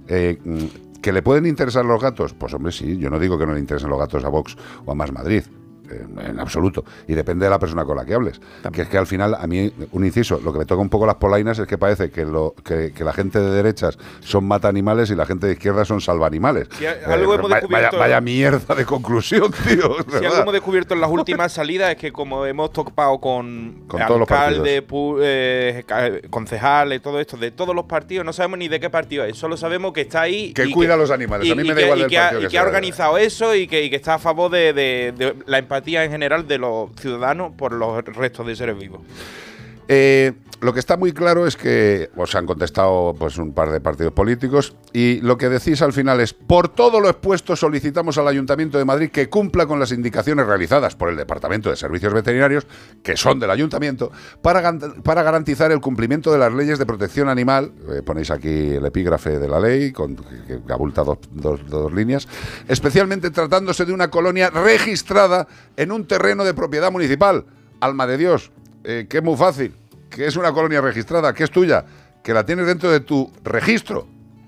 Eh, 0.06 0.38
mm, 0.44 1.00
¿Que 1.02 1.12
le 1.12 1.22
pueden 1.22 1.46
interesar 1.46 1.84
los 1.84 2.00
gatos? 2.00 2.34
Pues 2.34 2.52
hombre, 2.54 2.70
sí, 2.72 2.98
yo 2.98 3.08
no 3.10 3.18
digo 3.18 3.36
que 3.38 3.46
no 3.46 3.54
le 3.54 3.58
interesen 3.58 3.88
los 3.90 3.98
gatos 3.98 4.22
a 4.24 4.28
Vox 4.28 4.54
o 4.84 4.92
a 4.92 4.94
Más 4.94 5.10
Madrid. 5.10 5.42
Eh, 5.90 6.06
En 6.30 6.38
absoluto. 6.40 6.84
Y 7.08 7.14
depende 7.14 7.44
de 7.46 7.50
la 7.50 7.58
persona 7.58 7.84
con 7.84 7.96
la 7.96 8.04
que 8.04 8.14
hables. 8.14 8.40
Que 8.72 8.82
es 8.82 8.88
que 8.88 8.98
al 8.98 9.06
final, 9.06 9.34
a 9.34 9.46
mí, 9.46 9.72
un 9.92 10.04
inciso, 10.04 10.40
lo 10.42 10.52
que 10.52 10.58
me 10.60 10.64
toca 10.66 10.80
un 10.80 10.88
poco 10.88 11.06
las 11.06 11.16
polainas 11.16 11.58
es 11.58 11.66
que 11.66 11.78
parece 11.78 12.10
que, 12.10 12.24
lo, 12.24 12.54
que, 12.64 12.92
que 12.92 13.04
la 13.04 13.12
gente 13.12 13.38
de 13.40 13.50
derechas 13.50 13.98
son 14.20 14.46
mata 14.46 14.68
animales 14.68 15.10
y 15.10 15.14
la 15.16 15.26
gente 15.26 15.46
de 15.46 15.54
izquierda 15.54 15.84
son 15.84 16.00
salva 16.00 16.26
animales. 16.26 16.68
Algo 17.06 17.34
hemos 17.34 17.50
vaya, 17.50 17.62
descubierto- 17.66 17.98
vaya 17.98 18.20
mierda 18.20 18.74
de 18.74 18.84
conclusión, 18.84 19.50
tío. 19.68 19.96
Si 20.18 20.24
algo 20.24 20.36
hemos 20.42 20.52
descubierto 20.52 20.94
en 20.94 21.00
las 21.00 21.10
últimas 21.10 21.52
salidas 21.52 21.90
es 21.90 21.96
que 21.96 22.12
como 22.12 22.46
hemos 22.46 22.72
topado 22.72 23.18
con, 23.20 23.84
Con 23.86 24.00
alcalde, 24.02 24.84
eh, 25.22 25.84
ca- 25.86 26.10
concejales, 26.30 27.02
todo 27.02 27.20
esto, 27.20 27.36
de 27.36 27.50
todos 27.50 27.74
los 27.74 27.84
partidos, 27.84 28.24
no 28.24 28.32
sabemos 28.32 28.58
ni 28.58 28.68
de 28.68 28.80
qué 28.80 28.90
partido 28.90 29.24
es, 29.24 29.36
solo 29.36 29.56
sabemos 29.56 29.92
que 29.92 30.02
está 30.02 30.22
ahí. 30.22 30.52
Que 30.52 30.64
y 30.66 30.72
cuida 30.72 30.94
a 30.94 30.96
los 30.96 31.10
animales. 31.10 31.50
A 31.50 31.54
mí 31.54 31.64
me 31.64 31.74
da 31.74 31.82
igual 31.82 31.98
y 31.98 32.02
del 32.02 32.10
que 32.10 32.16
partido 32.18 32.42
y 32.42 32.48
que 32.48 32.58
ha 32.58 32.62
organizado 32.62 33.18
eso 33.18 33.54
y 33.54 33.66
que, 33.66 33.84
y 33.84 33.90
que 33.90 33.96
está 33.96 34.14
a 34.14 34.18
favor 34.18 34.50
de, 34.50 34.72
de- 34.72 35.12
de 35.16 35.34
la 35.46 35.58
empatía 35.58 35.79
en 35.86 36.10
general 36.10 36.46
de 36.46 36.58
los 36.58 36.90
ciudadanos 36.96 37.52
por 37.56 37.72
los 37.72 38.04
restos 38.04 38.46
de 38.46 38.56
seres 38.56 38.78
vivos. 38.78 39.00
Eh, 39.88 40.32
lo 40.60 40.74
que 40.74 40.78
está 40.80 40.98
muy 40.98 41.12
claro 41.12 41.46
es 41.46 41.56
que 41.56 42.10
os 42.16 42.34
han 42.34 42.44
contestado 42.44 43.14
pues 43.18 43.38
un 43.38 43.54
par 43.54 43.70
de 43.72 43.80
partidos 43.80 44.12
políticos 44.12 44.76
y 44.92 45.18
lo 45.22 45.38
que 45.38 45.48
decís 45.48 45.80
al 45.80 45.94
final 45.94 46.20
es 46.20 46.34
por 46.34 46.68
todo 46.68 47.00
lo 47.00 47.08
expuesto 47.08 47.56
solicitamos 47.56 48.18
al 48.18 48.28
Ayuntamiento 48.28 48.76
de 48.76 48.84
Madrid 48.84 49.08
que 49.10 49.30
cumpla 49.30 49.64
con 49.64 49.80
las 49.80 49.90
indicaciones 49.90 50.46
realizadas 50.46 50.96
por 50.96 51.08
el 51.08 51.16
Departamento 51.16 51.70
de 51.70 51.76
Servicios 51.76 52.12
Veterinarios 52.12 52.66
que 53.02 53.16
son 53.16 53.40
del 53.40 53.50
Ayuntamiento 53.50 54.12
para, 54.42 54.70
para 55.02 55.22
garantizar 55.22 55.72
el 55.72 55.80
cumplimiento 55.80 56.30
de 56.30 56.38
las 56.38 56.52
leyes 56.52 56.78
de 56.78 56.84
protección 56.84 57.30
animal. 57.30 57.72
Eh, 57.90 58.02
ponéis 58.04 58.30
aquí 58.30 58.74
el 58.74 58.84
epígrafe 58.84 59.38
de 59.38 59.48
la 59.48 59.60
ley 59.60 59.92
con, 59.92 60.14
que, 60.16 60.60
abulta 60.70 61.02
dos- 61.04 61.18
dos 61.70 61.92
líneas. 61.94 62.28
Especialmente 62.68 63.30
tratándose 63.30 63.86
de 63.86 63.94
una 63.94 64.10
colonia 64.10 64.50
registrada 64.50 65.48
en 65.78 65.90
un 65.90 66.06
terreno 66.06 66.44
de 66.44 66.52
propiedad 66.52 66.92
municipal. 66.92 67.46
Alma 67.80 68.06
de 68.06 68.18
Dios 68.18 68.52
eh, 68.84 69.06
que 69.08 69.18
es 69.18 69.24
muy 69.24 69.36
fácil, 69.36 69.74
que 70.08 70.26
es 70.26 70.36
una 70.36 70.52
colonia 70.52 70.80
registrada, 70.80 71.32
que 71.32 71.44
es 71.44 71.50
tuya, 71.50 71.84
que 72.22 72.34
la 72.34 72.44
tienes 72.44 72.66
dentro 72.66 72.90
de 72.90 73.00
tu 73.00 73.30
registro. 73.44 74.06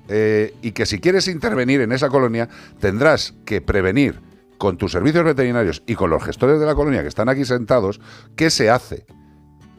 eh, 0.09 0.55
y 0.63 0.73
que 0.73 0.85
si 0.85 0.99
quieres 0.99 1.29
intervenir 1.29 1.81
en 1.81 1.93
esa 1.93 2.09
colonia 2.09 2.49
tendrás 2.81 3.35
que 3.47 3.61
prevenir 3.61 4.21
con 4.59 4.77
tus 4.77 4.93
servicios 4.93 5.25
veterinarios 5.25 5.83
y 5.87 5.95
con 5.95 6.11
los 6.11 6.23
gestores 6.23 6.59
de 6.59 6.67
la 6.67 6.75
colonia 6.75 7.03
que 7.03 7.09
están 7.09 7.29
aquí 7.29 7.45
sentados 7.45 8.01
qué 8.37 8.51
se 8.51 8.69
hace, 8.69 9.07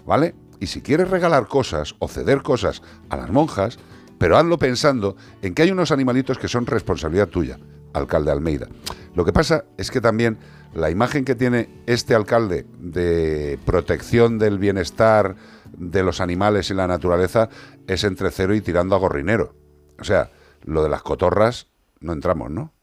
¿vale? 0.06 0.34
Y 0.60 0.68
si 0.68 0.82
quieres 0.82 1.10
regalar 1.10 1.48
cosas 1.48 1.94
o 2.00 2.08
ceder 2.08 2.42
cosas 2.42 2.82
a 3.10 3.18
las 3.18 3.30
monjas, 3.30 3.78
pero 4.18 4.38
hazlo 4.38 4.58
pensando 4.58 5.18
en 5.42 5.54
que 5.54 5.64
hay 5.64 5.72
unos 5.72 5.92
animalitos 5.92 6.38
que 6.38 6.48
son 6.48 6.66
responsabilidad 6.66 7.28
tuya, 7.28 7.60
alcalde 7.94 8.32
Almeida. 8.32 8.68
Lo 9.16 9.26
que 9.26 9.34
pasa 9.34 9.66
es 9.78 9.92
que 9.92 10.02
también 10.02 10.38
la 10.74 10.90
imagen 10.90 11.24
que 11.24 11.36
tiene 11.36 11.70
este 11.86 12.16
alcalde 12.16 12.66
de 12.80 13.60
protección 13.66 14.40
del 14.40 14.58
bienestar 14.58 15.36
de 15.78 16.04
los 16.04 16.20
animales 16.20 16.70
y 16.70 16.74
la 16.74 16.88
naturaleza 16.88 17.50
es 17.88 18.04
entre 18.04 18.32
cero 18.32 18.56
y 18.56 18.62
tirando 18.62 18.96
a 18.96 19.00
gorrinero. 19.00 19.56
O 20.00 20.04
sea, 20.04 20.32
lo 20.64 20.84
de 20.84 20.90
las 20.90 21.04
cotorras 21.04 21.68
no 22.00 22.14
entramos, 22.14 22.50
¿no? 22.50 22.74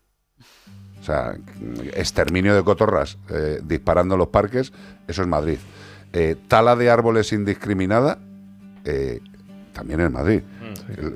O 1.00 1.02
sea, 1.02 1.34
exterminio 1.94 2.54
de 2.54 2.62
cotorras 2.62 3.18
eh, 3.30 3.60
disparando 3.64 4.14
en 4.14 4.18
los 4.18 4.28
parques, 4.28 4.72
eso 5.08 5.22
es 5.22 5.28
Madrid. 5.28 5.58
Eh, 6.12 6.36
tala 6.48 6.76
de 6.76 6.90
árboles 6.90 7.32
indiscriminada, 7.32 8.18
eh, 8.84 9.20
también 9.72 10.00
es 10.00 10.10
Madrid. 10.10 10.42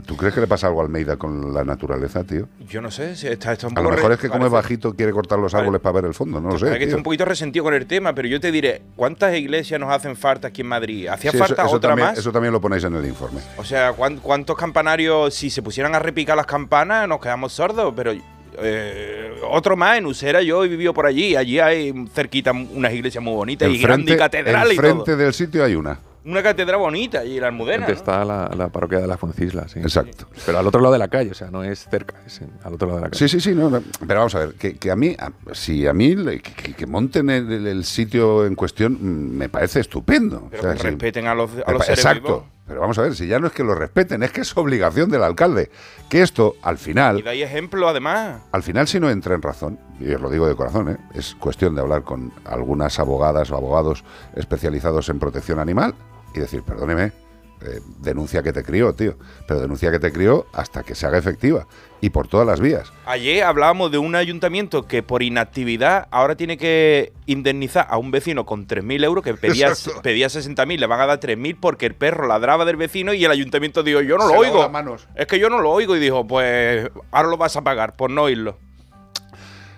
¿Tú 0.06 0.16
crees 0.16 0.34
que 0.34 0.40
le 0.40 0.46
pasa 0.46 0.66
algo 0.66 0.80
a 0.80 0.84
Almeida 0.84 1.16
con 1.16 1.52
la 1.54 1.64
naturaleza, 1.64 2.24
tío? 2.24 2.48
Yo 2.68 2.80
no 2.80 2.90
sé, 2.90 3.16
si 3.16 3.26
está, 3.26 3.52
está 3.52 3.66
un 3.68 3.76
A 3.78 3.80
lo 3.82 3.88
poco 3.88 3.96
mejor 3.96 4.12
es 4.12 4.18
que 4.18 4.28
parece- 4.28 4.48
bajito 4.48 4.94
quiere 4.94 5.12
cortar 5.12 5.38
los 5.38 5.52
Vale. 5.52 5.62
árboles 5.64 5.80
para 5.80 5.92
ver 5.94 6.04
el 6.06 6.14
fondo, 6.14 6.40
no 6.40 6.50
lo 6.50 6.58
sé. 6.58 6.78
Que 6.78 6.84
está 6.84 6.96
un 6.96 7.02
poquito 7.02 7.24
resentido 7.24 7.64
con 7.64 7.74
el 7.74 7.86
tema, 7.86 8.14
pero 8.14 8.28
yo 8.28 8.40
te 8.40 8.50
diré, 8.52 8.82
¿cuántas 8.96 9.34
iglesias 9.36 9.80
nos 9.80 9.90
hacen 9.92 10.16
falta 10.16 10.48
aquí 10.48 10.60
en 10.62 10.68
Madrid? 10.68 11.08
¿Hacía 11.08 11.30
Sí, 11.30 11.36
eso- 11.36 11.46
falta 11.46 11.64
eso 11.66 11.76
otra 11.76 11.90
también, 11.90 12.08
más? 12.08 12.18
Eso 12.18 12.32
también 12.32 12.52
lo 12.52 12.60
ponéis 12.60 12.84
en 12.84 12.94
el 12.94 13.06
informe. 13.06 13.40
O 13.56 13.64
sea, 13.64 13.92
¿cuán- 13.92 14.18
¿cuántos 14.18 14.56
campanarios, 14.56 15.34
si 15.34 15.50
se 15.50 15.62
pusieran 15.62 15.94
a 15.94 15.98
repicar 15.98 16.36
las 16.36 16.46
campanas, 16.46 17.08
nos 17.08 17.20
quedamos 17.20 17.52
sordos? 17.52 17.92
Pero 17.96 18.12
eh, 18.56 19.32
otro 19.50 19.76
más, 19.76 19.98
en 19.98 20.06
Usera 20.06 20.40
yo 20.40 20.64
he 20.64 20.68
vivido 20.68 20.94
por 20.94 21.06
allí. 21.06 21.34
Allí 21.36 21.58
hay 21.58 21.92
cerquita 22.14 22.52
unas 22.52 22.92
iglesias 22.92 23.22
muy 23.22 23.34
bonitas 23.34 23.68
y 23.68 23.78
grandes 23.78 24.16
catedrales 24.16 24.78
enfrente 24.78 25.16
del 25.16 25.34
sitio 25.34 25.64
hay 25.64 25.74
una. 25.74 25.98
Una 26.26 26.42
catedral 26.42 26.78
bonita 26.80 27.20
allí, 27.20 27.38
la 27.38 27.48
Almudena. 27.48 27.86
Está 27.86 28.24
la, 28.24 28.50
la 28.56 28.68
parroquia 28.70 28.98
de 28.98 29.06
la 29.06 29.18
Foncisla, 29.18 29.68
sí. 29.68 29.78
Exacto. 29.80 30.26
Pero 30.46 30.58
al 30.58 30.66
otro 30.66 30.80
lado 30.80 30.94
de 30.94 30.98
la 30.98 31.08
calle, 31.08 31.30
o 31.30 31.34
sea, 31.34 31.50
no 31.50 31.62
es 31.62 31.86
cerca, 31.90 32.16
es 32.26 32.40
en- 32.40 32.50
al 32.62 32.72
otro 32.74 32.88
lado 32.88 33.00
de 33.00 33.08
la 33.08 33.14
Sí, 33.14 33.24
calle. 33.26 33.28
sí, 33.28 33.40
sí, 33.40 33.54
no, 33.54 33.68
no. 33.68 33.82
pero 34.06 34.20
vamos 34.20 34.34
a 34.34 34.38
ver, 34.38 34.54
que, 34.54 34.74
que 34.76 34.90
a 34.90 34.96
mí, 34.96 35.14
a- 35.18 35.32
si 35.54 35.86
a 35.86 35.92
mí 35.92 36.14
le- 36.16 36.40
que, 36.40 36.72
que 36.72 36.86
monten 36.86 37.28
el, 37.28 37.84
sitio 37.84 38.46
en 38.46 38.54
cuestión 38.54 38.94
mm, 39.00 39.36
me 39.36 39.48
parece 39.50 39.80
estupendo. 39.80 40.48
Pero 40.50 40.62
O 40.62 40.66
sea, 40.66 40.74
que 40.74 40.82
respeten 40.82 41.26
a 41.26 41.34
los, 41.34 41.50
a 41.66 41.72
los 41.72 41.88
Exacto. 41.90 42.46
Pero 42.66 42.80
vamos 42.80 42.98
a 42.98 43.02
ver, 43.02 43.14
si 43.14 43.26
ya 43.26 43.38
no 43.38 43.46
es 43.46 43.52
que 43.52 43.62
lo 43.62 43.74
respeten, 43.74 44.22
es 44.22 44.32
que 44.32 44.40
es 44.40 44.56
obligación 44.56 45.10
del 45.10 45.22
alcalde. 45.22 45.70
Que 46.08 46.22
esto, 46.22 46.54
al 46.62 46.76
Y 46.76 46.78
final, 46.78 47.22
de 47.22 47.28
ahí 47.28 47.42
ejemplo, 47.42 47.88
además. 47.88 48.40
al 48.52 48.62
final 48.62 48.88
si 48.88 48.98
no 48.98 49.10
entra 49.10 49.34
en 49.34 49.42
razón, 49.42 49.78
y 50.00 50.12
os 50.14 50.20
lo 50.20 50.30
digo 50.30 50.48
de 50.48 50.56
corazón, 50.56 50.88
¿eh? 50.88 50.96
es 51.14 51.34
cuestión 51.34 51.74
de 51.74 51.82
hablar 51.82 52.04
con 52.04 52.32
algunas 52.46 52.98
abogadas 52.98 53.50
o 53.50 53.56
abogados 53.56 54.02
especializados 54.34 55.08
en 55.10 55.18
protección 55.18 55.58
animal 55.58 55.94
y 56.34 56.40
decir, 56.40 56.62
perdóneme, 56.62 57.12
eh, 57.60 57.80
denuncia 58.00 58.42
que 58.42 58.52
te 58.52 58.62
crió, 58.62 58.94
tío, 58.94 59.16
pero 59.46 59.60
denuncia 59.60 59.90
que 59.90 59.98
te 59.98 60.12
crió 60.12 60.46
hasta 60.52 60.82
que 60.82 60.94
se 60.94 61.06
haga 61.06 61.18
efectiva 61.18 61.66
y 62.04 62.10
por 62.10 62.28
todas 62.28 62.46
las 62.46 62.60
vías. 62.60 62.92
Ayer 63.06 63.44
hablábamos 63.44 63.90
de 63.90 63.96
un 63.96 64.14
ayuntamiento 64.14 64.86
que 64.86 65.02
por 65.02 65.22
inactividad 65.22 66.06
ahora 66.10 66.34
tiene 66.36 66.58
que 66.58 67.14
indemnizar 67.24 67.86
a 67.88 67.96
un 67.96 68.10
vecino 68.10 68.44
con 68.44 68.66
3.000 68.66 69.04
euros 69.04 69.24
que 69.24 69.32
pedía, 69.32 69.68
Exacto. 69.68 70.02
pedía 70.02 70.26
60.000, 70.26 70.78
le 70.80 70.86
van 70.86 71.00
a 71.00 71.06
dar 71.06 71.18
3.000 71.18 71.56
porque 71.58 71.86
el 71.86 71.94
perro 71.94 72.26
ladraba 72.26 72.66
del 72.66 72.76
vecino 72.76 73.14
y 73.14 73.24
el 73.24 73.30
ayuntamiento 73.30 73.82
dijo, 73.82 74.02
yo 74.02 74.18
no 74.18 74.28
Se 74.28 74.34
lo 74.34 74.38
oigo. 74.40 74.58
las 74.60 74.70
manos. 74.70 75.08
Es 75.14 75.26
que 75.26 75.38
yo 75.38 75.48
no 75.48 75.60
lo 75.62 75.70
oigo 75.70 75.96
y 75.96 75.98
dijo, 75.98 76.26
pues 76.26 76.90
ahora 77.10 77.30
lo 77.30 77.38
vas 77.38 77.56
a 77.56 77.62
pagar 77.62 77.96
por 77.96 78.10
no 78.10 78.24
oírlo. 78.24 78.58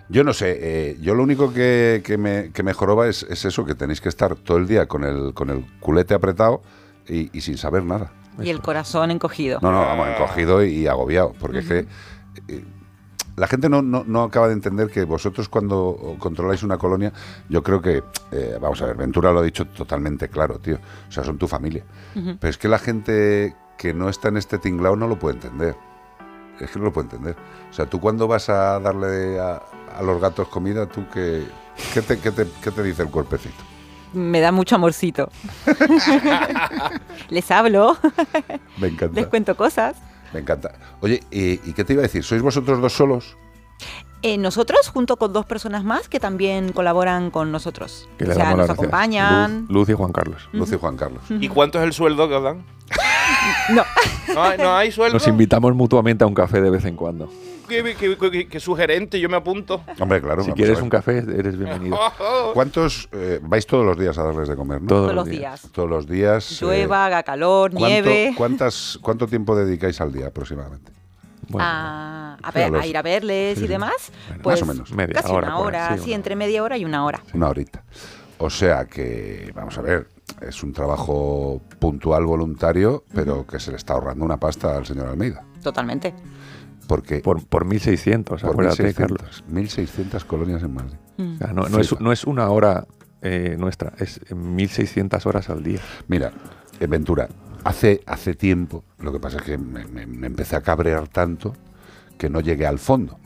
Yo 0.09 0.25
no 0.25 0.33
sé, 0.33 0.59
eh, 0.61 0.97
yo 1.00 1.14
lo 1.14 1.23
único 1.23 1.52
que, 1.54 2.02
que 2.04 2.18
me, 2.18 2.50
que 2.52 2.64
me 2.64 2.73
joroba 2.73 3.06
es, 3.06 3.23
es 3.23 3.45
eso, 3.45 3.64
que 3.64 3.76
tenéis 3.76 4.00
que 4.00 4.09
estar 4.09 4.35
todo 4.35 4.56
el 4.56 4.66
día 4.66 4.87
con 4.87 5.04
el, 5.04 5.33
con 5.33 5.50
el 5.50 5.64
culete 5.78 6.12
apretado 6.14 6.61
y, 7.09 7.30
y 7.37 7.40
sin 7.42 7.56
saber 7.56 7.85
nada. 7.85 8.11
Y 8.38 8.50
el 8.50 8.61
corazón 8.61 9.11
encogido. 9.11 9.61
No, 9.62 9.73
no, 9.73 9.80
vamos, 9.80 10.09
encogido 10.09 10.62
y, 10.62 10.80
y 10.80 10.87
agobiado, 10.87 11.33
porque 11.40 11.61
es 11.61 11.66
que 11.66 11.87
eh, 12.48 12.64
la 13.36 13.46
gente 13.46 13.68
no, 13.68 13.82
no, 13.82 14.02
no 14.06 14.22
acaba 14.22 14.46
de 14.48 14.54
entender 14.54 14.88
que 14.88 15.04
vosotros 15.04 15.48
cuando 15.48 16.16
controláis 16.18 16.62
una 16.62 16.78
colonia, 16.78 17.12
yo 17.50 17.62
creo 17.62 17.82
que, 17.82 18.02
eh, 18.32 18.58
vamos 18.60 18.80
a 18.80 18.86
ver, 18.86 18.96
Ventura 18.96 19.30
lo 19.32 19.40
ha 19.40 19.42
dicho 19.42 19.66
totalmente 19.66 20.28
claro, 20.28 20.58
tío, 20.58 20.78
o 21.08 21.12
sea, 21.12 21.22
son 21.22 21.36
tu 21.36 21.46
familia. 21.46 21.84
Pero 22.14 22.48
es 22.48 22.56
que 22.56 22.68
la 22.68 22.78
gente 22.78 23.54
que 23.76 23.92
no 23.92 24.08
está 24.08 24.28
en 24.28 24.38
este 24.38 24.56
tinglao 24.58 24.96
no 24.96 25.06
lo 25.06 25.18
puede 25.18 25.34
entender. 25.34 25.76
Es 26.58 26.70
que 26.70 26.78
no 26.78 26.86
lo 26.86 26.92
puede 26.94 27.08
entender. 27.08 27.36
O 27.70 27.72
sea, 27.75 27.84
tú 27.84 28.00
cuando 28.00 28.26
vas 28.26 28.49
a 28.49 28.80
darle 28.80 29.38
a, 29.38 29.60
a 29.94 30.02
los 30.02 30.18
gatos 30.18 30.49
comida, 30.49 30.86
tú 30.86 31.04
qué, 31.12 31.44
qué, 31.92 32.00
te, 32.00 32.18
qué, 32.18 32.30
te, 32.30 32.46
qué 32.62 32.70
te 32.70 32.82
dice 32.82 33.02
el 33.02 33.10
cuerpecito? 33.10 33.62
Me 34.14 34.40
da 34.40 34.50
mucho 34.50 34.76
amorcito. 34.76 35.28
Les 37.28 37.50
hablo, 37.50 37.99
Me 38.78 38.88
encanta. 38.88 39.14
les 39.20 39.26
cuento 39.26 39.56
cosas. 39.56 39.96
Me 40.32 40.41
encanta. 40.41 40.73
Oye, 41.00 41.23
¿y, 41.30 41.52
y 41.69 41.73
qué 41.75 41.84
te 41.84 41.93
iba 41.93 42.00
a 42.00 42.04
decir? 42.04 42.25
¿Sois 42.25 42.43
vosotros 42.43 42.80
dos 42.80 42.93
solos? 42.93 43.36
Eh, 44.23 44.39
nosotros, 44.39 44.89
junto 44.89 45.17
con 45.19 45.32
dos 45.32 45.47
personas 45.47 45.84
más 45.84 46.08
que 46.08 46.19
también 46.19 46.73
colaboran 46.73 47.30
con 47.30 47.52
nosotros. 47.52 48.08
Que 48.19 48.25
o 48.25 48.34
sea, 48.34 48.56
nos 48.56 48.71
acompañan. 48.71 49.60
Luz, 49.62 49.71
Luz 49.71 49.89
y 49.91 49.93
Juan 49.93 50.12
Carlos. 50.12 50.49
Luz 50.52 50.73
y 50.73 50.76
Juan 50.78 50.97
Carlos. 50.97 51.23
¿Y 51.28 51.49
cuánto 51.49 51.78
es 51.78 51.84
el 51.84 51.93
sueldo 51.93 52.28
que 52.28 52.34
os 52.34 52.43
dan? 52.43 52.65
No, 53.71 53.84
¿No 54.34 54.43
hay, 54.43 54.58
no 54.58 54.76
hay 54.76 54.93
sueldo? 54.93 55.15
Nos 55.15 55.26
invitamos 55.26 55.75
mutuamente 55.75 56.23
a 56.25 56.26
un 56.26 56.34
café 56.34 56.60
de 56.60 56.71
vez 56.71 56.84
en 56.84 56.95
cuando. 56.97 57.28
¿Qué, 57.68 57.96
qué- 57.98 58.16
qué- 58.30 58.48
qué 58.48 58.60
sugerente? 58.60 59.18
Yo 59.20 59.28
me 59.28 59.36
apunto. 59.36 59.82
Hombre, 60.00 60.20
claro. 60.20 60.42
Si 60.44 60.50
a 60.50 60.54
quieres 60.54 60.80
un 60.80 60.88
café, 60.88 61.18
eres 61.18 61.56
bienvenido. 61.58 61.98
¿Cuántos 62.54 63.08
eh, 63.12 63.40
vais 63.42 63.66
todos 63.66 63.84
los 63.84 63.98
días 63.98 64.16
a 64.18 64.22
darles 64.24 64.48
de 64.48 64.56
comer, 64.56 64.80
no? 64.82 64.88
Todos 64.88 65.02
todos 65.04 65.14
los 65.14 65.26
los 65.26 65.36
días. 65.36 65.68
Todos 65.72 65.90
los 65.90 66.06
días. 66.06 66.52
eh, 66.52 66.64
Llueva, 66.64 67.06
haga 67.06 67.22
calor, 67.22 67.70
¿cuánto, 67.72 67.86
nieve. 67.88 68.34
cuántas, 68.36 68.98
¿Cuánto 69.02 69.26
tiempo 69.26 69.56
dedicáis 69.56 70.00
al 70.00 70.12
día 70.12 70.28
aproximadamente? 70.28 70.92
Bueno, 71.48 71.66
a, 71.68 72.34
a 72.42 72.52
Sí, 72.52 72.58
ver, 72.58 72.64
a 72.66 72.70
los- 72.70 72.82
a 72.82 72.86
ir 72.86 72.96
a 72.96 73.02
verles 73.02 73.58
sí, 73.58 73.64
y 73.64 73.68
demás. 73.68 73.94
Bueno, 74.28 74.42
pues 74.42 74.60
más 74.60 74.68
o 74.68 74.72
menos. 74.72 74.92
Media 74.92 75.14
casi 75.20 75.32
hora 75.32 75.48
una 75.48 75.56
por 75.56 75.66
hora, 75.66 75.98
sí, 75.98 76.12
entre 76.12 76.36
media 76.36 76.62
hora 76.62 76.76
y 76.78 76.84
una 76.84 77.04
hora. 77.04 77.20
Una 77.34 77.48
horita. 77.48 77.82
O 78.38 78.50
sea 78.50 78.84
que, 78.84 79.50
vamos 79.54 79.78
a 79.78 79.82
ver, 79.82 80.08
es 80.42 80.62
un 80.62 80.72
trabajo 80.72 81.62
puntual, 81.78 82.24
voluntario, 82.26 83.04
pero 83.14 83.46
que 83.46 83.58
se 83.58 83.70
le 83.70 83.76
está 83.78 83.94
ahorrando 83.94 84.24
una 84.24 84.36
pasta 84.38 84.76
al 84.76 84.84
señor 84.84 85.08
Almeida. 85.08 85.42
Totalmente. 85.62 86.12
Porque 86.86 87.18
por, 87.20 87.44
por 87.46 87.64
1.600, 87.66 88.25
por 88.25 88.50
acuérdate, 88.50 88.94
Carlos. 88.94 89.44
1.600, 89.50 90.10
1.600 90.12 90.25
colonias 90.25 90.62
en 90.62 90.75
Madrid. 90.75 90.94
Mm. 91.16 91.34
O 91.34 91.38
sea, 91.38 91.46
no, 91.49 91.68
no 91.68 91.80
es, 91.80 91.88
Flipa. 91.88 92.04
no 92.04 92.12
es 92.12 92.25
una 92.25 92.49
hora 92.50 92.86
eh, 93.22 93.56
nuestra, 93.58 93.92
es 93.99 94.20
1.600 94.30 95.26
horas 95.26 95.50
al 95.50 95.62
día. 95.62 95.80
Mira, 96.08 96.32
eh, 96.78 96.86
Ventura, 96.86 97.28
hace, 97.64 98.02
hace 98.06 98.34
tiempo, 98.34 98.84
lo 98.99 99.12
que 99.12 99.18
pasa 99.20 99.38
es 99.38 99.42
que 99.42 99.58
me, 99.58 99.84
me- 99.86 100.06
me 100.06 100.26
empecé 100.28 100.54
a 100.56 100.60
cabrear 100.60 101.08
tanto 101.08 101.54
que 102.18 102.30
no 102.30 102.40
llegué 102.40 102.66
al 102.66 102.78
fondo. 102.78 103.18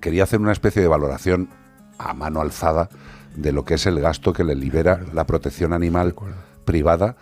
Quería 0.00 0.22
hacer 0.24 0.40
una 0.40 0.52
especie 0.52 0.80
de 0.82 0.88
valoración 0.88 1.48
a 1.98 2.14
mano 2.14 2.40
alzada 2.40 2.88
de 3.34 3.52
lo 3.52 3.64
que 3.64 3.74
es 3.74 3.86
el 3.86 4.00
gasto 4.00 4.32
que 4.32 4.44
le 4.44 4.54
libera 4.54 5.00
la 5.12 5.26
protección 5.26 5.72
animal 5.72 6.14
privada 6.64 7.16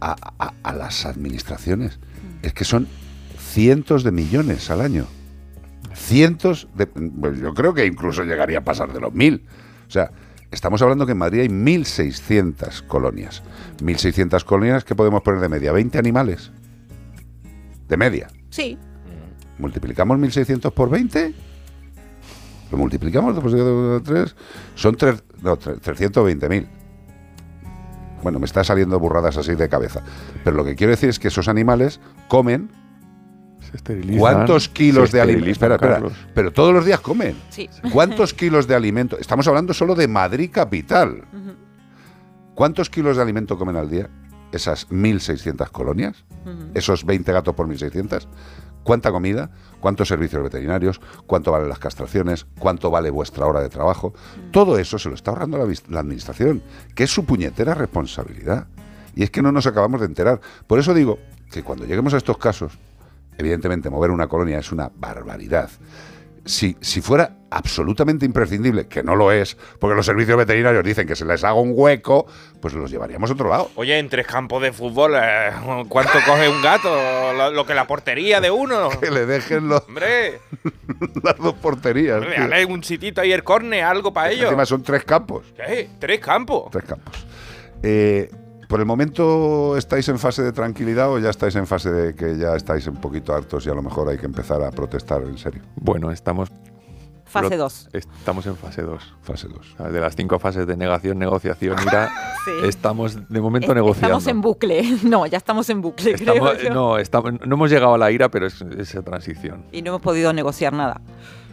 a, 0.00 0.16
a- 0.38 0.52
a 0.62 0.72
las 0.74 1.06
administraciones. 1.06 1.98
Es 2.42 2.52
que 2.52 2.64
son 2.64 2.88
cientos 3.56 4.04
de 4.04 4.12
millones 4.12 4.68
al 4.70 4.82
año. 4.82 5.06
Cientos 5.94 6.68
de... 6.74 6.86
pues 6.86 7.40
yo 7.40 7.54
creo 7.54 7.72
que 7.72 7.86
incluso 7.86 8.22
llegaría 8.22 8.58
a 8.58 8.64
pasar 8.64 8.92
de 8.92 9.00
los 9.00 9.14
mil. 9.14 9.46
O 9.88 9.90
sea, 9.90 10.10
estamos 10.50 10.82
hablando 10.82 11.06
que 11.06 11.12
en 11.12 11.18
Madrid 11.18 11.40
hay 11.40 11.48
1.600 11.48 12.86
colonias. 12.86 13.42
1.600 13.78 14.44
colonias 14.44 14.84
que 14.84 14.94
podemos 14.94 15.22
poner 15.22 15.40
de 15.40 15.48
media. 15.48 15.72
20 15.72 15.96
animales. 15.98 16.52
De 17.88 17.96
media. 17.96 18.28
Sí. 18.50 18.76
Multiplicamos 19.58 20.18
1.600 20.18 20.70
por 20.72 20.90
20. 20.90 21.32
Lo 22.70 22.76
multiplicamos, 22.76 23.34
después 23.34 23.54
de 23.54 24.00
3. 24.04 24.36
Son 24.74 24.96
tres, 24.96 25.24
no, 25.40 25.56
tre- 25.58 25.80
320.000. 25.80 26.66
Bueno, 28.22 28.38
me 28.38 28.44
está 28.44 28.62
saliendo 28.64 29.00
burradas 29.00 29.38
así 29.38 29.54
de 29.54 29.68
cabeza. 29.70 30.02
Pero 30.44 30.56
lo 30.56 30.64
que 30.66 30.74
quiero 30.76 30.90
decir 30.90 31.08
es 31.08 31.18
que 31.18 31.28
esos 31.28 31.48
animales 31.48 32.00
comen 32.28 32.70
Se 33.70 33.76
esterilizan, 33.76 34.18
¿Cuántos 34.18 34.68
kilos 34.68 35.10
se 35.10 35.16
de 35.16 35.22
alimento? 35.22 35.50
Espera, 35.50 35.74
espera. 35.74 36.02
Pero 36.34 36.52
todos 36.52 36.72
los 36.72 36.84
días 36.84 37.00
comen. 37.00 37.36
Sí. 37.50 37.68
¿Cuántos 37.92 38.32
kilos 38.34 38.66
de 38.66 38.74
alimento? 38.74 39.18
Estamos 39.18 39.46
hablando 39.48 39.74
solo 39.74 39.94
de 39.94 40.08
Madrid 40.08 40.50
capital. 40.52 41.24
¿Cuántos 42.54 42.88
kilos 42.88 43.16
de 43.16 43.22
alimento 43.22 43.58
comen 43.58 43.76
al 43.76 43.90
día 43.90 44.08
esas 44.52 44.88
1.600 44.88 45.70
colonias? 45.70 46.24
Esos 46.74 47.04
20 47.04 47.32
gatos 47.32 47.54
por 47.54 47.68
1.600. 47.68 48.26
¿Cuánta 48.82 49.10
comida? 49.10 49.50
¿Cuántos 49.80 50.06
servicios 50.06 50.42
veterinarios? 50.44 51.00
¿Cuánto 51.26 51.50
valen 51.50 51.68
las 51.68 51.80
castraciones? 51.80 52.46
¿Cuánto 52.58 52.88
vale 52.88 53.10
vuestra 53.10 53.44
hora 53.44 53.60
de 53.60 53.68
trabajo? 53.68 54.14
Todo 54.52 54.78
eso 54.78 54.96
se 54.98 55.08
lo 55.08 55.16
está 55.16 55.32
ahorrando 55.32 55.58
la 55.58 56.00
administración, 56.00 56.62
que 56.94 57.04
es 57.04 57.10
su 57.10 57.24
puñetera 57.24 57.74
responsabilidad. 57.74 58.68
Y 59.16 59.24
es 59.24 59.30
que 59.30 59.42
no 59.42 59.50
nos 59.50 59.66
acabamos 59.66 60.00
de 60.00 60.06
enterar. 60.06 60.40
Por 60.68 60.78
eso 60.78 60.94
digo 60.94 61.18
que 61.50 61.64
cuando 61.64 61.84
lleguemos 61.84 62.14
a 62.14 62.18
estos 62.18 62.38
casos, 62.38 62.78
evidentemente 63.38 63.90
mover 63.90 64.10
una 64.10 64.26
colonia 64.28 64.58
es 64.58 64.72
una 64.72 64.90
barbaridad. 64.94 65.70
Si, 66.44 66.76
si 66.80 67.00
fuera 67.00 67.38
absolutamente 67.50 68.24
imprescindible, 68.24 68.86
que 68.86 69.02
no 69.02 69.16
lo 69.16 69.32
es, 69.32 69.56
porque 69.80 69.96
los 69.96 70.06
servicios 70.06 70.36
veterinarios 70.36 70.84
dicen 70.84 71.04
que 71.04 71.16
se 71.16 71.24
les 71.24 71.42
haga 71.42 71.54
un 71.54 71.72
hueco, 71.74 72.26
pues 72.60 72.72
los 72.72 72.88
llevaríamos 72.88 73.30
a 73.30 73.32
otro 73.32 73.48
lado. 73.48 73.70
Oye, 73.74 73.98
en 73.98 74.08
tres 74.08 74.28
campos 74.28 74.62
de 74.62 74.72
fútbol, 74.72 75.14
eh, 75.20 75.50
¿cuánto 75.88 76.12
coge 76.24 76.48
un 76.48 76.62
gato? 76.62 77.32
Lo, 77.32 77.50
lo 77.50 77.66
que 77.66 77.74
la 77.74 77.88
portería 77.88 78.40
de 78.40 78.52
uno. 78.52 78.90
Que 79.00 79.10
le 79.10 79.26
dejen 79.26 79.68
los, 79.68 79.82
Hombre, 79.88 80.38
las 81.24 81.36
dos 81.38 81.54
porterías. 81.54 82.20
dale 82.20 82.64
un 82.64 82.84
sitito 82.84 83.20
ahí 83.22 83.32
el 83.32 83.42
córner, 83.42 83.82
algo 83.82 84.12
para 84.12 84.30
ellos. 84.30 84.44
Encima 84.44 84.66
son 84.66 84.84
tres 84.84 85.02
campos. 85.02 85.46
¿Qué? 85.56 85.88
¿Tres 85.98 86.20
campos? 86.20 86.70
Tres 86.70 86.84
campos. 86.84 87.26
Eh, 87.82 88.30
¿Por 88.68 88.80
el 88.80 88.86
momento 88.86 89.76
estáis 89.76 90.08
en 90.08 90.18
fase 90.18 90.42
de 90.42 90.52
tranquilidad 90.52 91.10
o 91.12 91.18
ya 91.18 91.30
estáis 91.30 91.54
en 91.56 91.66
fase 91.66 91.90
de 91.92 92.14
que 92.14 92.36
ya 92.36 92.56
estáis 92.56 92.86
un 92.88 92.96
poquito 92.96 93.32
hartos 93.34 93.64
y 93.66 93.70
a 93.70 93.74
lo 93.74 93.82
mejor 93.82 94.08
hay 94.08 94.18
que 94.18 94.26
empezar 94.26 94.60
a 94.62 94.70
protestar 94.72 95.22
en 95.22 95.38
serio? 95.38 95.62
Bueno, 95.76 96.10
estamos, 96.10 96.50
Fase 97.28 97.50
Lo- 97.56 97.64
2. 97.64 97.88
estamos 97.92 98.46
en 98.46 98.56
fase 98.56 98.82
2. 98.82 99.14
Fase 99.22 99.48
2. 99.48 99.92
De 99.92 100.00
las 100.00 100.14
cinco 100.14 100.38
fases 100.38 100.64
de 100.66 100.76
negación, 100.76 101.18
negociación, 101.18 101.76
ira, 101.82 102.08
Sí. 102.44 102.50
estamos 102.68 103.28
de 103.28 103.40
momento 103.40 103.68
Es- 103.68 103.74
negociando. 103.74 104.06
Estamos 104.18 104.26
en 104.28 104.40
bucle. 104.40 104.82
No, 105.04 105.26
ya 105.26 105.36
estamos 105.38 105.68
en 105.68 105.82
bucle, 105.82 106.12
Estamos- 106.12 106.50
creo 106.52 106.68
yo. 106.68 106.74
no, 106.74 106.98
estamos- 106.98 107.32
no 107.44 107.54
hemos 107.56 107.68
llegado 107.70 107.94
a 107.94 107.98
la 107.98 108.10
ira, 108.12 108.30
pero 108.30 108.46
es 108.46 108.60
esa 108.78 109.02
transición. 109.02 109.64
Y 109.72 109.82
no 109.82 109.88
hemos 109.90 110.00
podido 110.02 110.32
negociar 110.32 110.72
nada. 110.72 111.00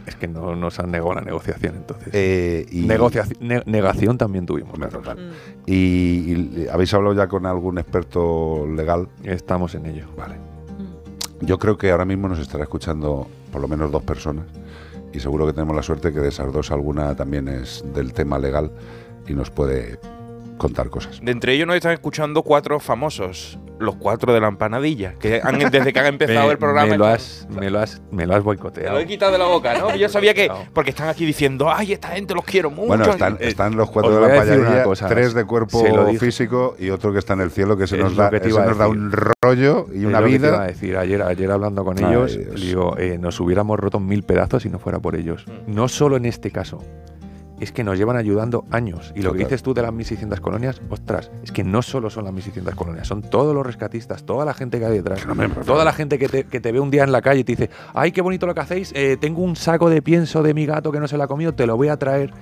Es 0.06 0.16
que 0.16 0.28
no 0.28 0.54
nos 0.54 0.78
han 0.78 0.90
negado 0.90 1.14
la 1.14 1.20
negociación, 1.22 1.76
entonces. 1.76 2.08
Eh, 2.12 2.66
y, 2.70 2.86
Negociaci- 2.86 3.38
ne- 3.40 3.62
negación 3.66 4.18
también 4.18 4.44
tuvimos. 4.46 4.78
Mm. 4.78 4.82
Y, 5.66 5.72
y 5.74 6.66
habéis 6.70 6.92
hablado 6.94 7.14
ya 7.14 7.26
con 7.28 7.46
algún 7.46 7.78
experto 7.78 8.66
legal. 8.66 9.08
Estamos 9.22 9.74
en 9.74 9.86
ello. 9.86 10.06
Vale. 10.16 10.34
Mm. 10.36 11.46
Yo 11.46 11.58
creo 11.58 11.78
que 11.78 11.90
ahora 11.90 12.04
mismo 12.04 12.28
nos 12.28 12.38
estará 12.38 12.64
escuchando 12.64 13.26
por 13.50 13.60
lo 13.62 13.68
menos 13.68 13.90
dos 13.90 14.02
personas 14.02 14.44
y 15.12 15.20
seguro 15.20 15.46
que 15.46 15.52
tenemos 15.52 15.76
la 15.76 15.82
suerte 15.82 16.12
que 16.12 16.18
de 16.20 16.28
esas 16.28 16.52
dos 16.52 16.70
alguna 16.72 17.14
también 17.14 17.46
es 17.48 17.84
del 17.94 18.12
tema 18.12 18.38
legal 18.38 18.72
y 19.28 19.32
nos 19.34 19.48
puede 19.50 19.98
contar 20.64 20.88
cosas. 20.90 21.20
De 21.22 21.30
entre 21.30 21.52
ellos 21.52 21.66
nos 21.66 21.76
están 21.76 21.92
escuchando 21.92 22.42
cuatro 22.42 22.80
famosos, 22.80 23.58
los 23.78 23.96
cuatro 23.96 24.32
de 24.32 24.40
la 24.40 24.48
empanadilla, 24.48 25.12
que 25.14 25.40
han- 25.42 25.58
desde 25.70 25.92
que 25.92 26.00
han 26.00 26.06
empezado 26.06 26.46
Me- 26.46 26.52
el 26.52 26.58
programa. 26.58 26.88
Me 26.90 26.96
lo 26.98 27.06
has, 27.06 27.46
me 27.50 27.68
lo 27.70 27.80
has, 27.80 28.00
me 28.10 28.24
lo 28.26 28.32
has 28.34 28.40
Te 28.40 28.44
boicoteado. 28.44 28.94
lo 28.94 29.00
he 29.00 29.06
quitado 29.06 29.32
de 29.32 29.38
la 29.38 29.44
boca, 29.46 29.78
¿no? 29.78 29.94
Yo 29.94 30.08
sabía 30.08 30.32
que. 30.32 30.50
Porque 30.72 30.90
están 30.90 31.08
aquí 31.10 31.26
diciendo, 31.26 31.70
ay, 31.70 31.92
esta 31.92 32.08
gente 32.08 32.34
los 32.34 32.44
quiero 32.44 32.70
mucho. 32.70 32.86
Bueno, 32.88 33.04
están, 33.04 33.34
Eh, 33.34 33.48
están 33.48 33.76
los 33.76 33.90
cuatro 33.90 34.10
os 34.14 34.16
de 34.16 34.20
la 34.22 34.26
a 34.26 34.44
decir 34.44 34.52
una 34.58 34.64
payadilla, 34.68 34.84
cosa, 34.84 35.08
tres 35.08 35.34
de 35.34 35.44
cuerpo 35.44 35.84
físico 36.18 36.76
y 36.78 36.90
otro 36.90 37.12
que 37.12 37.18
está 37.18 37.34
en 37.34 37.40
el 37.42 37.50
cielo, 37.50 37.76
que 37.76 37.86
se 37.86 37.96
Es 37.96 38.02
nos 38.02 38.16
da, 38.16 38.30
que 38.30 38.48
nos 38.48 38.78
da 38.78 38.88
un 38.88 39.12
rollo 39.42 39.86
y 39.92 39.98
Es 40.00 40.04
una 40.06 40.20
lo 40.20 40.26
que 40.26 40.38
te 40.38 40.46
iba 40.46 40.48
a 40.48 40.60
vida. 40.60 40.66
decir 40.66 40.96
ayer, 40.96 41.22
ayer 41.22 41.50
hablando 41.50 41.84
con 41.84 41.98
Ay, 41.98 42.04
ellos, 42.10 42.38
Dios. 42.38 42.60
digo, 42.60 42.96
eh, 42.98 43.18
nos 43.18 43.38
hubiéramos 43.40 43.78
roto 43.78 44.00
mil 44.00 44.22
pedazos 44.22 44.62
si 44.62 44.70
no 44.70 44.78
fuera 44.78 44.98
por 45.00 45.14
ellos. 45.16 45.44
Mm. 45.46 45.74
No 45.74 45.88
solo 45.88 46.16
en 46.16 46.24
este 46.24 46.50
caso. 46.50 46.82
Es 47.64 47.72
que 47.72 47.82
nos 47.82 47.96
llevan 47.96 48.18
ayudando 48.18 48.66
años. 48.70 49.14
Y 49.16 49.22
lo 49.22 49.32
que 49.32 49.38
dices 49.38 49.62
tú 49.62 49.72
de 49.72 49.80
las 49.80 49.90
1.600 49.90 50.38
colonias, 50.40 50.82
ostras, 50.90 51.30
es 51.42 51.50
que 51.50 51.64
no 51.64 51.80
solo 51.80 52.10
son 52.10 52.24
las 52.26 52.34
1.600 52.34 52.74
colonias, 52.74 53.08
son 53.08 53.22
todos 53.22 53.54
los 53.54 53.64
rescatistas, 53.64 54.26
toda 54.26 54.44
la 54.44 54.52
gente 54.52 54.78
que 54.78 54.84
hay 54.84 54.92
detrás. 54.92 55.26
No 55.26 55.48
toda 55.64 55.82
la 55.82 55.94
gente 55.94 56.18
que 56.18 56.28
te, 56.28 56.44
que 56.44 56.60
te 56.60 56.72
ve 56.72 56.80
un 56.80 56.90
día 56.90 57.04
en 57.04 57.12
la 57.12 57.22
calle 57.22 57.40
y 57.40 57.44
te 57.44 57.52
dice, 57.52 57.70
ay, 57.94 58.12
qué 58.12 58.20
bonito 58.20 58.46
lo 58.46 58.54
que 58.54 58.60
hacéis, 58.60 58.92
eh, 58.94 59.16
tengo 59.18 59.40
un 59.40 59.56
saco 59.56 59.88
de 59.88 60.02
pienso 60.02 60.42
de 60.42 60.52
mi 60.52 60.66
gato 60.66 60.92
que 60.92 61.00
no 61.00 61.08
se 61.08 61.16
lo 61.16 61.22
ha 61.22 61.26
comido, 61.26 61.54
te 61.54 61.66
lo 61.66 61.74
voy 61.78 61.88
a 61.88 61.96
traer. 61.96 62.34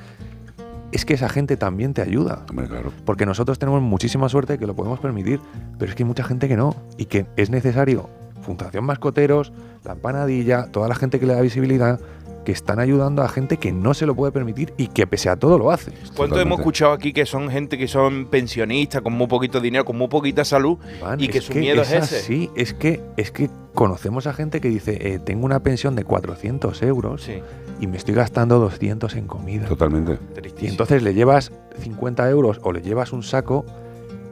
Es 0.91 1.05
que 1.05 1.15
esa 1.15 1.29
gente 1.29 1.57
también 1.57 1.95
te 1.95 2.03
ayuda. 2.03 2.45
Hombre, 2.51 2.67
claro. 2.67 2.93
Porque 3.05 3.25
nosotros 3.25 3.61
tenemos 3.61 3.81
muchísima 3.81 4.29
suerte 4.29 4.59
que 4.59 4.67
lo 4.67 4.75
podemos 4.75 4.99
permitir, 4.99 5.39
pero 5.79 5.89
es 5.89 5.95
que 5.95 6.03
hay 6.03 6.09
mucha 6.09 6.25
gente 6.25 6.49
que 6.49 6.57
no 6.57 6.75
y 6.99 7.05
que 7.05 7.27
es 7.37 7.49
necesario 7.49 8.11
Fundación 8.43 8.85
Mascoteros, 8.85 9.53
la 9.85 9.93
empanadilla, 9.93 10.67
toda 10.67 10.89
la 10.89 10.95
gente 10.95 11.19
que 11.19 11.27
le 11.27 11.35
da 11.35 11.41
visibilidad, 11.41 12.01
que 12.45 12.53
están 12.53 12.81
ayudando 12.81 13.23
a 13.23 13.29
gente 13.29 13.57
que 13.57 13.73
no 13.73 13.95
se 13.95 14.07
lo 14.07 14.15
puede 14.15 14.33
permitir 14.33 14.73
y 14.77 14.89
que 14.89 15.07
pese 15.07 15.29
a 15.29 15.37
todo 15.37 15.59
lo 15.59 15.71
hace. 15.71 15.91
¿Cuánto 15.93 16.09
Totalmente. 16.15 16.43
hemos 16.43 16.59
escuchado 16.61 16.93
aquí 16.93 17.13
que 17.13 17.25
son 17.27 17.49
gente 17.51 17.79
que 17.79 17.87
son 17.89 18.27
pensionistas, 18.27 19.01
con 19.03 19.13
muy 19.13 19.27
poquito 19.29 19.61
dinero, 19.61 19.85
con 19.85 19.97
muy 19.97 20.09
poquita 20.09 20.45
salud? 20.45 20.79
Y 21.19 21.29
que 21.29 21.41
su 21.41 21.55
miedo 21.55 21.83
es 21.83 21.93
ese. 21.93 22.17
así, 22.17 22.51
es 22.57 22.75
que, 22.75 23.01
es 23.17 23.31
que 23.31 23.49
conocemos 23.75 24.27
a 24.27 24.33
gente 24.33 24.61
que 24.61 24.69
dice, 24.69 25.15
eh, 25.15 25.19
tengo 25.19 25.47
una 25.47 25.61
pensión 25.61 25.95
de 25.97 26.05
400 26.05 26.83
euros 26.83 27.23
Sí, 27.23 27.41
y 27.81 27.87
me 27.87 27.97
estoy 27.97 28.15
gastando 28.15 28.59
200 28.59 29.15
en 29.17 29.27
comida. 29.27 29.67
Totalmente. 29.67 30.19
Y 30.61 30.67
entonces 30.67 31.03
le 31.03 31.15
llevas 31.15 31.53
50 31.81 32.29
euros 32.29 32.61
o 32.63 32.73
le 32.73 32.83
llevas 32.83 33.13
un 33.13 33.23
saco 33.23 33.65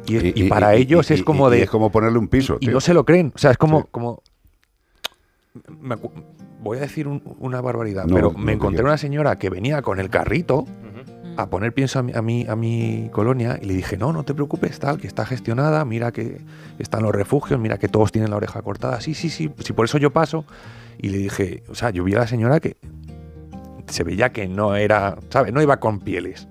y, 0.06 0.16
es- 0.16 0.24
y 0.24 0.32
Y- 0.34 0.46
y- 0.46 0.48
para 0.48 0.76
y- 0.76 0.82
ellos 0.82 1.10
y- 1.10 1.14
es 1.14 1.22
como 1.22 1.48
y 1.48 1.56
de... 1.56 1.62
es 1.62 1.70
como 1.70 1.90
ponerle 1.90 2.18
un 2.18 2.28
piso. 2.28 2.56
y 2.60 2.66
tío. 2.66 2.72
no 2.72 2.80
se 2.80 2.92
lo 2.94 3.04
creen. 3.04 3.32
O 3.34 3.38
sea, 3.38 3.50
es 3.52 3.56
como. 3.58 3.80
Sí. 3.82 3.86
como 3.90 4.22
me 5.80 5.96
voy 6.62 6.78
a 6.78 6.80
decir 6.82 7.08
un- 7.08 7.22
una 7.38 7.60
barbaridad, 7.60 8.04
No, 8.06 8.14
pero 8.14 8.32
no 8.32 8.38
me 8.38 8.52
encontré 8.52 8.84
una 8.84 8.96
señora 8.98 9.36
que 9.38 9.50
venía 9.50 9.82
con 9.82 9.98
el 10.00 10.10
carrito 10.10 10.66
a 11.36 11.48
poner 11.48 11.72
pienso 11.72 11.98
a 12.00 12.02
mi, 12.02 12.12
a, 12.14 12.20
mi, 12.22 12.46
a 12.46 12.54
mi 12.56 13.08
colonia 13.12 13.58
y 13.62 13.64
le 13.66 13.74
dije, 13.74 13.96
no, 13.96 14.12
no 14.12 14.24
te 14.24 14.34
preocupes, 14.34 14.78
tal, 14.78 14.98
que 14.98 15.06
está 15.06 15.24
gestionada, 15.24 15.84
mira 15.86 16.12
que 16.12 16.40
están 16.78 17.02
los 17.02 17.14
refugios, 17.14 17.58
mira 17.58 17.78
que 17.78 17.88
todos 17.88 18.12
tienen 18.12 18.30
la 18.30 18.36
oreja 18.36 18.60
cortada, 18.62 19.00
sí, 19.00 19.14
sí, 19.14 19.30
sí, 19.30 19.50
sí, 19.58 19.72
por 19.72 19.86
eso 19.86 19.96
yo 19.96 20.10
paso. 20.12 20.44
Y 20.98 21.08
le 21.08 21.16
dije, 21.18 21.62
o 21.70 21.74
sea, 21.74 21.90
yo 21.90 22.04
vi 22.04 22.14
a 22.14 22.18
la 22.18 22.26
señora 22.26 22.60
que 22.60 22.76
se 23.86 24.04
veía 24.04 24.30
que 24.32 24.48
no 24.48 24.76
era, 24.76 25.16
¿sabes? 25.30 25.52
No 25.54 25.62
iba 25.62 25.78
con 25.78 26.00
pieles. 26.00 26.46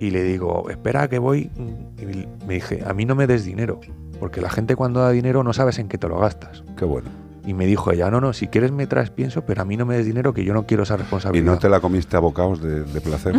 Y 0.00 0.10
le 0.10 0.22
digo, 0.22 0.68
espera 0.70 1.08
que 1.08 1.18
voy. 1.18 1.50
Y 1.98 2.26
me 2.46 2.54
dije, 2.54 2.82
a 2.86 2.92
mí 2.92 3.04
no 3.06 3.14
me 3.14 3.26
des 3.26 3.44
dinero, 3.44 3.80
porque 4.20 4.40
la 4.40 4.50
gente 4.50 4.76
cuando 4.76 5.00
da 5.00 5.10
dinero 5.10 5.42
no 5.42 5.52
sabes 5.52 5.78
en 5.78 5.88
qué 5.88 5.98
te 5.98 6.08
lo 6.08 6.18
gastas. 6.18 6.62
Qué 6.76 6.84
bueno. 6.84 7.08
Y 7.48 7.54
me 7.54 7.64
dijo 7.64 7.90
ella, 7.92 8.10
no, 8.10 8.20
no, 8.20 8.34
si 8.34 8.48
quieres 8.48 8.72
me 8.72 8.86
traes 8.86 9.08
pienso, 9.08 9.46
pero 9.46 9.62
a 9.62 9.64
mí 9.64 9.78
no 9.78 9.86
me 9.86 9.96
des 9.96 10.04
dinero 10.04 10.34
que 10.34 10.44
yo 10.44 10.52
no 10.52 10.66
quiero 10.66 10.82
esa 10.82 10.96
Y 10.96 10.98
responsabilidad. 10.98 11.46
no 11.52 11.58
te 11.58 11.70
la 11.70 11.80
comiste 11.80 12.14
a 12.14 12.20
bocados 12.20 12.60
de, 12.60 12.82
de 12.84 13.00
placer. 13.00 13.34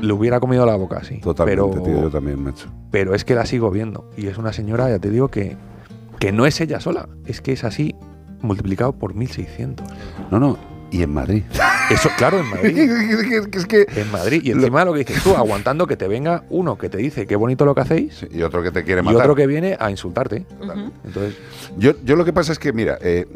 Le 0.00 0.12
hubiera 0.12 0.38
comido 0.38 0.64
la 0.64 0.76
boca, 0.76 1.02
sí. 1.02 1.18
Totalmente, 1.20 1.60
pero, 1.72 1.82
tío. 1.82 2.02
Yo 2.02 2.10
también, 2.10 2.40
macho. 2.40 2.68
pero 2.92 3.14
es 3.16 3.24
que 3.24 3.34
la 3.34 3.44
sigo 3.44 3.70
viendo. 3.72 4.08
Y 4.16 4.28
es 4.28 4.38
una 4.38 4.52
señora, 4.52 4.88
ya 4.90 5.00
te 5.00 5.10
digo, 5.10 5.26
que, 5.26 5.56
que 6.20 6.30
no 6.30 6.46
es 6.46 6.60
ella 6.60 6.78
sola. 6.78 7.08
Es 7.26 7.40
que 7.40 7.52
es 7.52 7.64
así 7.64 7.96
multiplicado 8.42 8.92
por 8.92 9.12
1.600. 9.14 9.80
No, 10.30 10.38
no. 10.38 10.56
Y 10.92 11.02
en 11.02 11.12
Madrid. 11.12 11.42
Eso, 11.90 12.08
claro, 12.16 12.40
en 12.40 12.46
Madrid. 12.46 12.74
que 13.50 13.58
es 13.58 13.66
que. 13.66 13.86
En 13.96 14.10
Madrid. 14.10 14.40
Y 14.44 14.50
encima 14.52 14.84
lo 14.84 14.92
que 14.92 15.00
dices 15.00 15.22
tú, 15.22 15.34
aguantando 15.36 15.86
que 15.86 15.96
te 15.96 16.08
venga 16.08 16.44
uno 16.50 16.78
que 16.78 16.88
te 16.88 16.98
dice 16.98 17.26
qué 17.26 17.36
bonito 17.36 17.64
lo 17.64 17.74
que 17.74 17.80
hacéis 17.82 18.26
y 18.30 18.42
otro 18.42 18.62
que 18.62 18.70
te 18.70 18.84
quiere 18.84 19.00
y 19.00 19.04
matar. 19.04 19.22
otro 19.22 19.34
que 19.34 19.46
viene 19.46 19.76
a 19.78 19.90
insultarte. 19.90 20.46
Entonces, 21.04 21.36
Yo, 21.76 21.92
yo 22.04 22.16
lo 22.16 22.24
que 22.24 22.32
pasa 22.32 22.52
es 22.52 22.58
que, 22.58 22.72
mira, 22.72 22.98
eh, 23.02 23.26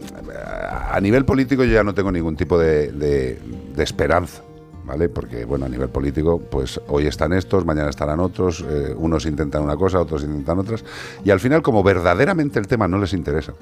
a 0.91 0.99
nivel 1.01 1.25
político 1.25 1.65
yo 1.65 1.73
ya 1.73 1.85
no 1.85 1.95
tengo 1.95 2.11
ningún 2.13 2.37
tipo 2.37 2.59
de, 2.59 2.93
de- 2.93 3.39
de 3.77 3.83
esperanza, 3.85 4.43
¿vale? 4.85 5.09
Porque, 5.09 5.45
bueno, 5.45 5.67
a 5.67 5.69
nivel 5.69 5.89
político, 5.89 6.41
pues 6.41 6.81
hoy 6.89 7.07
están 7.07 7.33
estos, 7.33 7.65
mañana 7.67 7.91
estarán 7.91 8.21
otros, 8.21 8.65
eh, 8.69 8.95
unos 8.97 9.27
intentan 9.27 9.63
una 9.63 9.77
cosa, 9.77 10.01
otros 10.01 10.23
intentan 10.23 10.59
otras, 10.59 10.85
y 11.25 11.31
al 11.31 11.41
final, 11.41 11.61
como 11.63 11.83
verdaderamente 11.83 12.59
el 12.59 12.67
tema 12.67 12.89
no 12.89 12.99
les 12.99 13.13
interesa, 13.13 13.53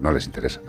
no 0.00 0.12
les 0.12 0.24
interesa, 0.26 0.60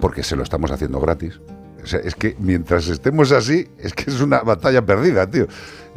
porque 0.00 0.22
se 0.22 0.36
lo 0.36 0.42
estamos 0.42 0.70
haciendo 0.70 1.00
gratis. 1.00 1.38
O 1.82 1.86
sea, 1.86 2.00
es 2.00 2.14
que 2.14 2.34
mientras 2.38 2.88
estemos 2.88 3.30
así, 3.32 3.68
es 3.78 3.94
que 3.94 4.10
es 4.10 4.20
una 4.20 4.40
batalla 4.40 4.84
perdida, 4.84 5.28
tío. 5.30 5.46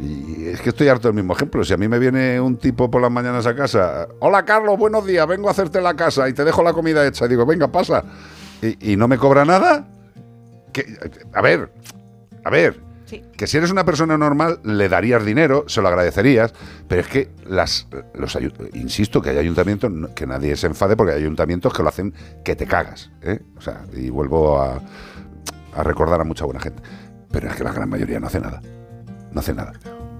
Y 0.00 0.46
es 0.46 0.60
que 0.60 0.70
estoy 0.70 0.88
harto 0.88 1.08
del 1.08 1.14
mismo 1.14 1.34
ejemplo. 1.34 1.64
Si 1.64 1.72
a 1.72 1.76
mí 1.76 1.88
me 1.88 1.98
viene 1.98 2.40
un 2.40 2.56
tipo 2.56 2.90
por 2.90 3.02
las 3.02 3.10
mañanas 3.10 3.46
a 3.46 3.54
casa, 3.54 4.08
hola 4.20 4.44
Carlos, 4.44 4.78
buenos 4.78 5.06
días, 5.06 5.26
vengo 5.26 5.48
a 5.48 5.52
hacerte 5.52 5.80
la 5.80 5.94
casa 5.94 6.28
y 6.28 6.32
te 6.32 6.44
dejo 6.44 6.62
la 6.62 6.72
comida 6.72 7.06
hecha. 7.06 7.26
Y 7.26 7.28
digo, 7.28 7.44
venga, 7.46 7.68
pasa. 7.70 8.04
Y, 8.62 8.92
y 8.92 8.96
no 8.96 9.08
me 9.08 9.18
cobra 9.18 9.44
nada. 9.44 9.88
Que, 10.72 10.86
a 11.32 11.42
ver, 11.42 11.72
a 12.44 12.50
ver, 12.50 12.80
Sí. 13.04 13.22
que 13.36 13.46
si 13.46 13.58
eres 13.58 13.70
una 13.70 13.84
persona 13.84 14.16
normal 14.16 14.60
le 14.64 14.88
darías 14.88 15.22
dinero, 15.22 15.64
se 15.66 15.82
lo 15.82 15.88
agradecerías, 15.88 16.54
pero 16.88 17.02
es 17.02 17.08
que 17.08 17.28
las 17.46 17.86
los 18.14 18.38
insisto 18.72 19.20
que 19.20 19.28
hay 19.30 19.36
ayuntamientos 19.38 19.92
que 20.14 20.26
nadie 20.26 20.56
se 20.56 20.68
enfade 20.68 20.96
porque 20.96 21.12
hay 21.12 21.18
ayuntamientos 21.20 21.74
que 21.74 21.82
lo 21.82 21.90
hacen 21.90 22.14
que 22.42 22.56
te 22.56 22.64
cagas, 22.66 23.10
¿eh? 23.20 23.40
O 23.58 23.60
sea, 23.60 23.84
y 23.94 24.08
vuelvo 24.08 24.62
a, 24.62 24.80
a 25.74 25.82
recordar 25.82 26.20
a 26.20 26.24
mucha 26.24 26.44
buena 26.44 26.60
gente, 26.60 26.82
pero 27.30 27.48
es 27.48 27.56
que 27.56 27.64
la 27.64 27.72
gran 27.72 27.88
mayoría 27.88 28.20
no 28.20 28.26
hace 28.26 28.40
nada. 28.40 28.60
No 29.32 29.40
hace 29.40 29.54
nada. 29.54 29.72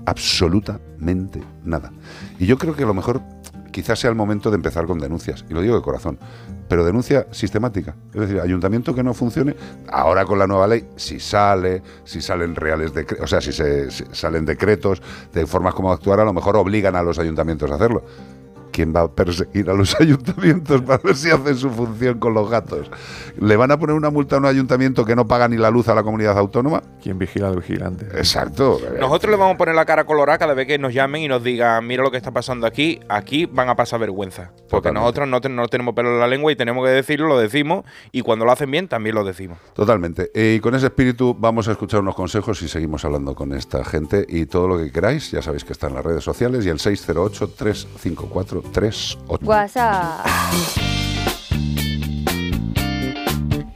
Absolutamente 0.07 1.43
nada. 1.65 1.93
Y 2.39 2.47
yo 2.47 2.59
creo 2.59 2.75
que 2.75 2.83
a 2.83 2.87
lo 2.87 2.95
mejor 2.95 3.23
quizás 3.73 3.99
sea 3.99 4.11
el 4.11 4.17
momento 4.17 4.51
de 4.51 4.57
empezar 4.57 4.87
con 4.87 4.99
denuncias, 4.99 5.45
y 5.49 5.55
lo 5.55 5.63
digo 5.63 5.75
de 5.75 5.83
corazón, 5.83 6.19
pero 6.69 6.85
denuncia 6.85 7.27
sistemática. 7.33 7.97
Es 8.15 8.21
decir, 8.21 8.41
ayuntamiento 8.41 8.95
que 8.95 9.03
no 9.03 9.15
funcione, 9.15 9.57
ahora 9.91 10.25
con 10.25 10.39
la 10.39 10.47
nueva 10.47 10.69
ley, 10.69 10.87
si 10.97 11.19
sale, 11.19 11.83
si 12.05 12.21
salen 12.21 12.55
reales 12.55 12.95
decretos, 12.95 13.25
o 13.25 13.27
sea, 13.27 13.41
si, 13.41 13.53
se, 13.53 13.91
salen 13.91 14.45
decretos 14.45 15.03
de 15.33 15.47
formas 15.47 15.75
como 15.75 15.91
actuar, 15.91 16.21
a 16.21 16.25
lo 16.25 16.33
mejor 16.33 16.57
obligan 16.57 16.95
a 16.95 17.03
los 17.03 17.19
ayuntamientos 17.19 17.71
a 17.71 17.75
hacerlo. 17.75 18.05
¿Quién 18.73 18.93
va 18.95 19.03
a 19.03 19.09
perseguir 19.09 19.71
a 19.71 19.75
los 19.75 19.95
ayuntamientos 20.01 20.83
para 20.83 21.01
ver 21.03 21.15
si 21.15 21.31
hacen 21.31 21.55
su 21.57 21.71
función 21.71 22.19
con 22.19 22.35
los 22.35 22.51
gatos? 22.51 22.91
¿Le 23.41 23.57
van 23.57 23.71
a 23.71 23.79
poner 23.79 23.95
una 23.95 24.11
multa 24.11 24.37
a 24.37 24.39
un 24.39 24.47
ayuntamiento 24.47 25.05
que 25.05 25.15
no 25.15 25.29
paga 25.29 25.47
ni 25.49 25.57
la 25.57 25.71
luz 25.71 25.89
a 25.89 25.95
la 25.95 26.03
comunidad 26.03 26.37
autónoma? 26.37 26.83
¿Quién 27.03 27.19
vigila 27.19 27.49
al 27.49 27.57
vigilante? 27.57 28.07
Exacto. 28.17 28.81
Nosotros 28.99 29.31
le 29.31 29.37
vamos 29.37 29.55
a 29.55 29.59
poner 29.59 29.75
la 29.75 29.85
cara 29.85 30.05
colorada 30.05 30.39
cada 30.39 30.55
vez 30.55 30.67
que 30.67 30.79
nos 30.79 30.93
llamen 30.93 31.23
y 31.23 31.29
nos 31.29 31.45
digan, 31.45 31.87
mira 31.87 32.03
lo 32.03 32.11
que 32.11 32.17
está 32.17 32.33
pasando 32.33 32.67
aquí, 32.67 33.01
aquí 33.09 33.47
van 33.47 33.69
a 33.69 33.77
pasar 33.77 34.01
vergüenza. 34.01 34.51
Porque 34.71 34.89
Totalmente. 34.89 35.01
nosotros 35.01 35.29
no, 35.29 35.63
no 35.63 35.69
tenemos 35.69 35.95
pelo 35.95 36.11
en 36.11 36.21
la 36.21 36.27
lengua 36.27 36.51
y 36.51 36.57
tenemos 36.57 36.85
que 36.85 36.91
decirlo, 36.91 37.29
lo 37.29 37.39
decimos, 37.39 37.85
y 38.11 38.23
cuando 38.23 38.45
lo 38.45 38.53
hacen 38.53 38.71
bien 38.71 38.89
también 38.89 39.15
lo 39.15 39.25
decimos. 39.25 39.59
Totalmente. 39.75 40.31
Eh, 40.35 40.55
y 40.57 40.61
con 40.61 40.75
ese 40.75 40.87
espíritu 40.87 41.37
vamos 41.39 41.69
a 41.69 41.73
escuchar 41.73 42.01
unos 42.01 42.15
consejos 42.15 42.63
y 42.63 42.69
seguimos 42.69 43.05
hablando 43.05 43.35
con 43.35 43.53
esta 43.53 43.85
gente. 43.85 44.25
Y 44.29 44.47
todo 44.47 44.67
lo 44.67 44.79
que 44.79 44.91
queráis, 44.91 45.31
ya 45.31 45.43
sabéis 45.43 45.65
que 45.65 45.73
está 45.73 45.89
en 45.89 45.95
las 45.95 46.05
redes 46.05 46.25
sociales 46.25 46.65
y 46.65 46.69
el 46.71 46.79
608-354-38. 48.73 49.39
WhatsApp. 49.43 50.27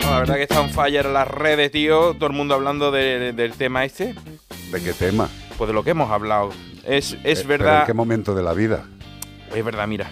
No, 0.01 0.11
la 0.11 0.19
verdad 0.21 0.35
que 0.37 0.43
está 0.43 0.63
en 0.63 0.71
fire 0.71 1.07
las 1.07 1.27
redes, 1.29 1.71
tío. 1.73 2.15
Todo 2.15 2.27
el 2.29 2.33
mundo 2.33 2.55
hablando 2.55 2.91
de- 2.91 3.33
del 3.33 3.53
tema 3.55 3.85
este. 3.85 4.15
¿De 4.71 4.83
qué 4.83 4.93
tema? 4.93 5.29
Pues 5.59 5.69
de 5.69 5.75
lo 5.75 5.83
que 5.83 5.91
hemos 5.91 6.11
hablado. 6.11 6.51
Es, 6.85 7.17
es 7.25 7.41
Eh, 7.41 7.45
¿pero 7.47 7.65
verdad. 7.65 7.81
¿En 7.81 7.87
qué 7.87 7.95
momento 7.95 8.35
de 8.35 8.43
la 8.43 8.53
vida? 8.53 8.85
Es 9.55 9.65
verdad, 9.65 9.87
mira. 9.89 10.11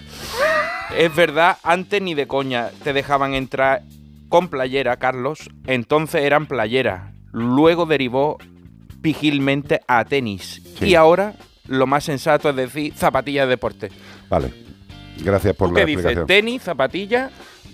Es 0.97 1.13
verdad, 1.15 1.57
antes 1.63 2.01
ni 2.01 2.13
de 2.13 2.27
coña 2.27 2.69
te 2.83 2.93
dejaban 2.93 3.33
entrar 3.33 3.81
con 4.29 4.49
playera, 4.49 4.97
Carlos. 4.97 5.49
Entonces 5.65 6.23
eran 6.23 6.45
playeras. 6.45 7.13
Luego 7.31 7.85
derivó 7.85 8.37
pigilmente 9.01 9.81
a 9.87 10.03
tenis. 10.05 10.61
Sí. 10.79 10.87
Y 10.87 10.95
ahora 10.95 11.33
lo 11.67 11.87
más 11.87 12.03
sensato 12.03 12.49
es 12.49 12.55
decir 12.55 12.93
zapatillas 12.95 13.45
de 13.45 13.49
deporte. 13.51 13.89
Vale. 14.29 14.64
Gracias 15.23 15.55
por 15.55 15.69
¿Tú 15.69 15.75
la 15.75 15.79
qué 15.81 15.85
dices? 15.85 16.05
explicación. 16.05 16.27
¿Tenis, 16.27 16.61
zapatillas? 16.61 17.31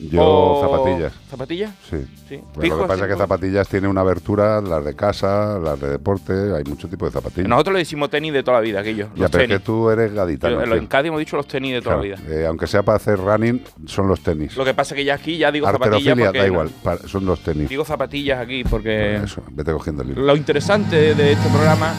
Yo, 0.09 0.23
o- 0.23 0.61
zapatillas. 0.61 1.13
¿Zapatillas? 1.29 1.71
Sí. 1.87 2.39
Lo 2.55 2.61
que 2.79 2.87
pasa 2.87 3.05
es 3.05 3.11
que 3.11 3.17
zapatillas 3.17 3.67
tiene 3.67 3.87
una 3.87 4.01
abertura, 4.01 4.59
las 4.59 4.83
de 4.83 4.95
casa, 4.95 5.59
las 5.59 5.79
de 5.79 5.89
deporte, 5.89 6.33
hay 6.55 6.63
mucho 6.63 6.87
tipo 6.87 7.05
de 7.05 7.11
zapatillas. 7.11 7.47
Nosotros 7.47 7.73
le 7.73 7.79
decimos 7.79 8.09
tenis 8.09 8.33
de 8.33 8.41
toda 8.41 8.57
la 8.57 8.61
vida, 8.61 8.79
aquello. 8.79 9.09
ya, 9.15 9.27
pero 9.29 9.43
es 9.43 9.49
que 9.49 9.59
tú 9.59 9.91
eres 9.91 10.11
gaditano. 10.11 10.65
Yo- 10.65 10.75
en 10.75 10.87
Cádiz 10.87 11.09
hemos 11.09 11.19
dicho 11.19 11.35
los 11.37 11.45
tenis 11.45 11.73
de 11.73 11.81
toda 11.81 11.99
Claro, 11.99 12.09
la 12.15 12.21
vida. 12.23 12.35
eh, 12.35 12.47
aunque 12.47 12.65
sea 12.65 12.81
para 12.81 12.95
hacer 12.95 13.19
running, 13.19 13.61
son 13.85 14.07
los 14.07 14.21
tenis. 14.21 14.55
Lo 14.57 14.65
que 14.65 14.73
pasa 14.73 14.95
es 14.95 14.99
que 14.99 15.05
ya 15.05 15.13
aquí 15.15 15.37
ya 15.37 15.51
digo 15.51 15.67
zapatillas 15.67 16.17
porque 16.17 16.39
da 16.39 16.47
igual, 16.47 16.71
son 17.05 17.25
los 17.25 17.39
tenis. 17.41 17.69
digo 17.69 17.85
zapatillas 17.85 18.39
aquí 18.39 18.63
porque 18.63 19.17
Eso, 19.17 19.43
vete 19.51 19.71
cogiendo 19.71 20.01
el 20.01 20.07
libro. 20.09 20.23
lo 20.23 20.35
interesante 20.35 21.13
de 21.13 21.33
este 21.33 21.49
programa 21.49 21.93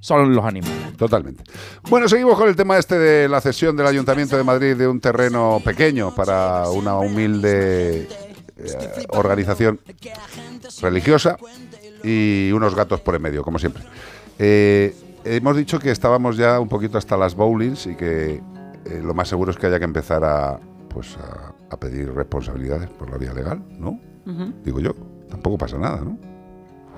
son 0.00 0.34
los 0.34 0.44
animales. 0.44 0.96
Totalmente. 0.96 1.44
Bueno, 1.88 2.08
seguimos 2.08 2.38
con 2.38 2.48
el 2.48 2.56
tema 2.56 2.78
este 2.78 2.98
de 2.98 3.28
la 3.28 3.40
cesión 3.40 3.76
del 3.76 3.86
Ayuntamiento 3.86 4.36
de 4.36 4.44
Madrid 4.44 4.76
de 4.76 4.88
un 4.88 5.00
terreno 5.00 5.60
pequeño 5.64 6.14
para 6.14 6.68
una 6.70 6.96
humilde 6.98 8.08
eh, 8.56 9.06
organización 9.10 9.80
religiosa 10.80 11.36
y 12.02 12.50
unos 12.52 12.74
gatos 12.74 13.00
por 13.00 13.14
en 13.14 13.22
medio, 13.22 13.42
como 13.42 13.58
siempre. 13.58 13.82
Eh, 14.38 14.94
hemos 15.24 15.56
dicho 15.56 15.78
que 15.78 15.90
estábamos 15.90 16.36
ya 16.36 16.58
un 16.60 16.68
poquito 16.68 16.98
hasta 16.98 17.16
las 17.16 17.34
bowlings 17.34 17.86
y 17.86 17.94
que 17.94 18.42
eh, 18.84 19.00
lo 19.02 19.14
más 19.14 19.28
seguro 19.28 19.50
es 19.50 19.56
que 19.56 19.66
haya 19.66 19.78
que 19.78 19.84
empezar 19.84 20.24
a, 20.24 20.58
pues, 20.88 21.16
a, 21.16 21.54
a 21.70 21.76
pedir 21.78 22.12
responsabilidades 22.12 22.90
por 22.90 23.10
la 23.10 23.18
vía 23.18 23.32
legal, 23.32 23.62
¿no? 23.78 23.98
Digo 24.64 24.78
yo, 24.78 24.94
tampoco 25.28 25.58
pasa 25.58 25.78
nada, 25.78 26.00
¿no? 26.00 26.16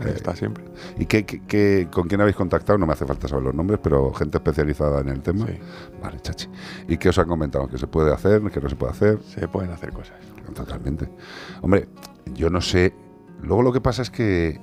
Ahí 0.00 0.08
Eh, 0.08 0.12
está 0.16 0.34
siempre. 0.34 0.64
¿Y 0.98 1.06
qué, 1.06 1.24
qué- 1.24 1.40
qué- 1.46 1.88
con 1.92 2.08
quién 2.08 2.20
habéis 2.20 2.36
contactado? 2.36 2.78
No 2.78 2.86
me 2.86 2.92
hace 2.94 3.06
falta 3.06 3.28
saber 3.28 3.44
los 3.44 3.54
nombres, 3.54 3.78
pero 3.82 4.12
gente 4.12 4.38
especializada 4.38 5.00
en 5.00 5.08
el 5.08 5.22
tema. 5.22 5.46
Sí, 5.46 5.58
Vale, 6.02 6.20
chachi. 6.20 6.48
¿Y 6.88 6.96
qué 6.96 7.08
os 7.10 7.18
han 7.18 7.28
comentado? 7.28 7.68
¿Que 7.68 7.78
se 7.78 7.86
puede 7.86 8.12
hacer? 8.12 8.42
¿Que 8.50 8.60
no 8.60 8.68
se 8.68 8.76
puede 8.76 8.92
hacer? 8.92 9.18
se 9.22 9.46
pueden 9.48 9.70
hacer 9.70 9.92
cosas. 9.92 10.16
Totalmente. 10.54 11.08
Hombre, 11.62 11.88
yo 12.34 12.50
no 12.50 12.60
sé. 12.60 12.92
Luego 13.42 13.62
lo 13.62 13.72
que 13.72 13.80
pasa 13.80 14.02
es 14.02 14.10
que 14.10 14.60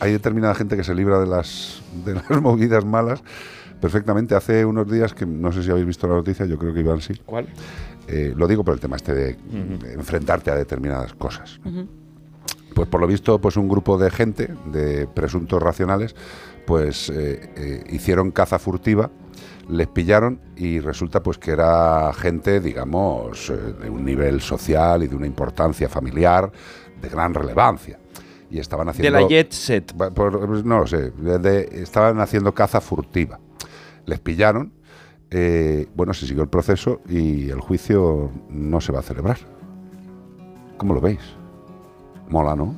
hay 0.00 0.12
determinada 0.12 0.54
gente 0.54 0.76
que 0.76 0.84
se 0.84 0.94
libra 0.94 1.20
de 1.20 1.26
las, 1.26 1.82
de 2.04 2.14
las 2.14 2.30
movidas 2.42 2.84
malas 2.84 3.22
perfectamente. 3.80 4.34
Hace 4.34 4.64
unos 4.64 4.90
días, 4.90 5.12
que 5.14 5.26
no 5.26 5.52
sé 5.52 5.62
si 5.62 5.70
habéis 5.70 5.86
visto 5.86 6.06
la 6.08 6.14
noticia, 6.14 6.46
yo 6.46 6.58
creo 6.58 6.72
que 6.72 6.80
Iván 6.80 7.00
sí. 7.00 7.14
¿Cuál? 7.26 7.46
Eh, 8.08 8.32
lo 8.36 8.46
digo 8.48 8.64
por 8.64 8.74
el 8.74 8.80
tema 8.80 8.96
este 8.96 9.14
de 9.14 9.34
Ujú. 9.34 9.86
enfrentarte 9.98 10.50
a 10.50 10.54
determinadas 10.56 11.12
cosas. 11.14 11.60
Ujú. 11.64 11.86
Pues 12.74 12.88
por 12.88 13.00
lo 13.00 13.06
visto, 13.06 13.40
pues 13.40 13.56
un 13.56 13.68
grupo 13.68 13.98
de 13.98 14.10
gente, 14.10 14.54
de 14.66 15.06
presuntos 15.06 15.62
racionales, 15.62 16.14
pues 16.66 17.10
eh, 17.10 17.50
eh, 17.56 17.84
hicieron 17.90 18.30
caza 18.30 18.58
furtiva, 18.58 19.10
les 19.68 19.86
pillaron 19.88 20.40
y 20.56 20.78
resulta 20.80 21.22
pues 21.22 21.36
que 21.38 21.50
era 21.52 22.12
gente, 22.12 22.60
digamos, 22.60 23.50
eh, 23.50 23.56
de 23.82 23.90
un 23.90 24.04
nivel 24.04 24.40
social 24.40 25.02
y 25.02 25.08
de 25.08 25.16
una 25.16 25.26
importancia 25.26 25.88
familiar 25.88 26.50
de 27.00 27.08
gran 27.08 27.34
relevancia. 27.34 27.98
Y 28.50 28.58
estaban 28.58 28.86
De 28.86 28.90
haciendo... 28.92 29.20
la 29.20 29.28
Jet 29.28 29.52
Set. 29.52 29.94
No 30.64 30.80
lo 30.80 30.86
sé, 30.86 31.10
de- 31.10 31.38
de- 31.38 31.82
estaban 31.82 32.18
haciendo 32.20 32.52
caza 32.54 32.80
furtiva. 32.80 33.38
Les 34.06 34.18
pillaron, 34.20 34.72
bueno, 35.94 36.12
se 36.14 36.26
siguió 36.26 36.42
el 36.42 36.48
proceso 36.48 37.00
y 37.08 37.48
el 37.50 37.60
juicio 37.60 38.30
no 38.48 38.80
se 38.80 38.90
va 38.92 39.00
a 39.00 39.02
celebrar. 39.02 39.38
¿Cómo 40.78 40.94
lo 40.94 41.00
veis? 41.00 41.20
Mola, 42.30 42.56
¿no? 42.56 42.74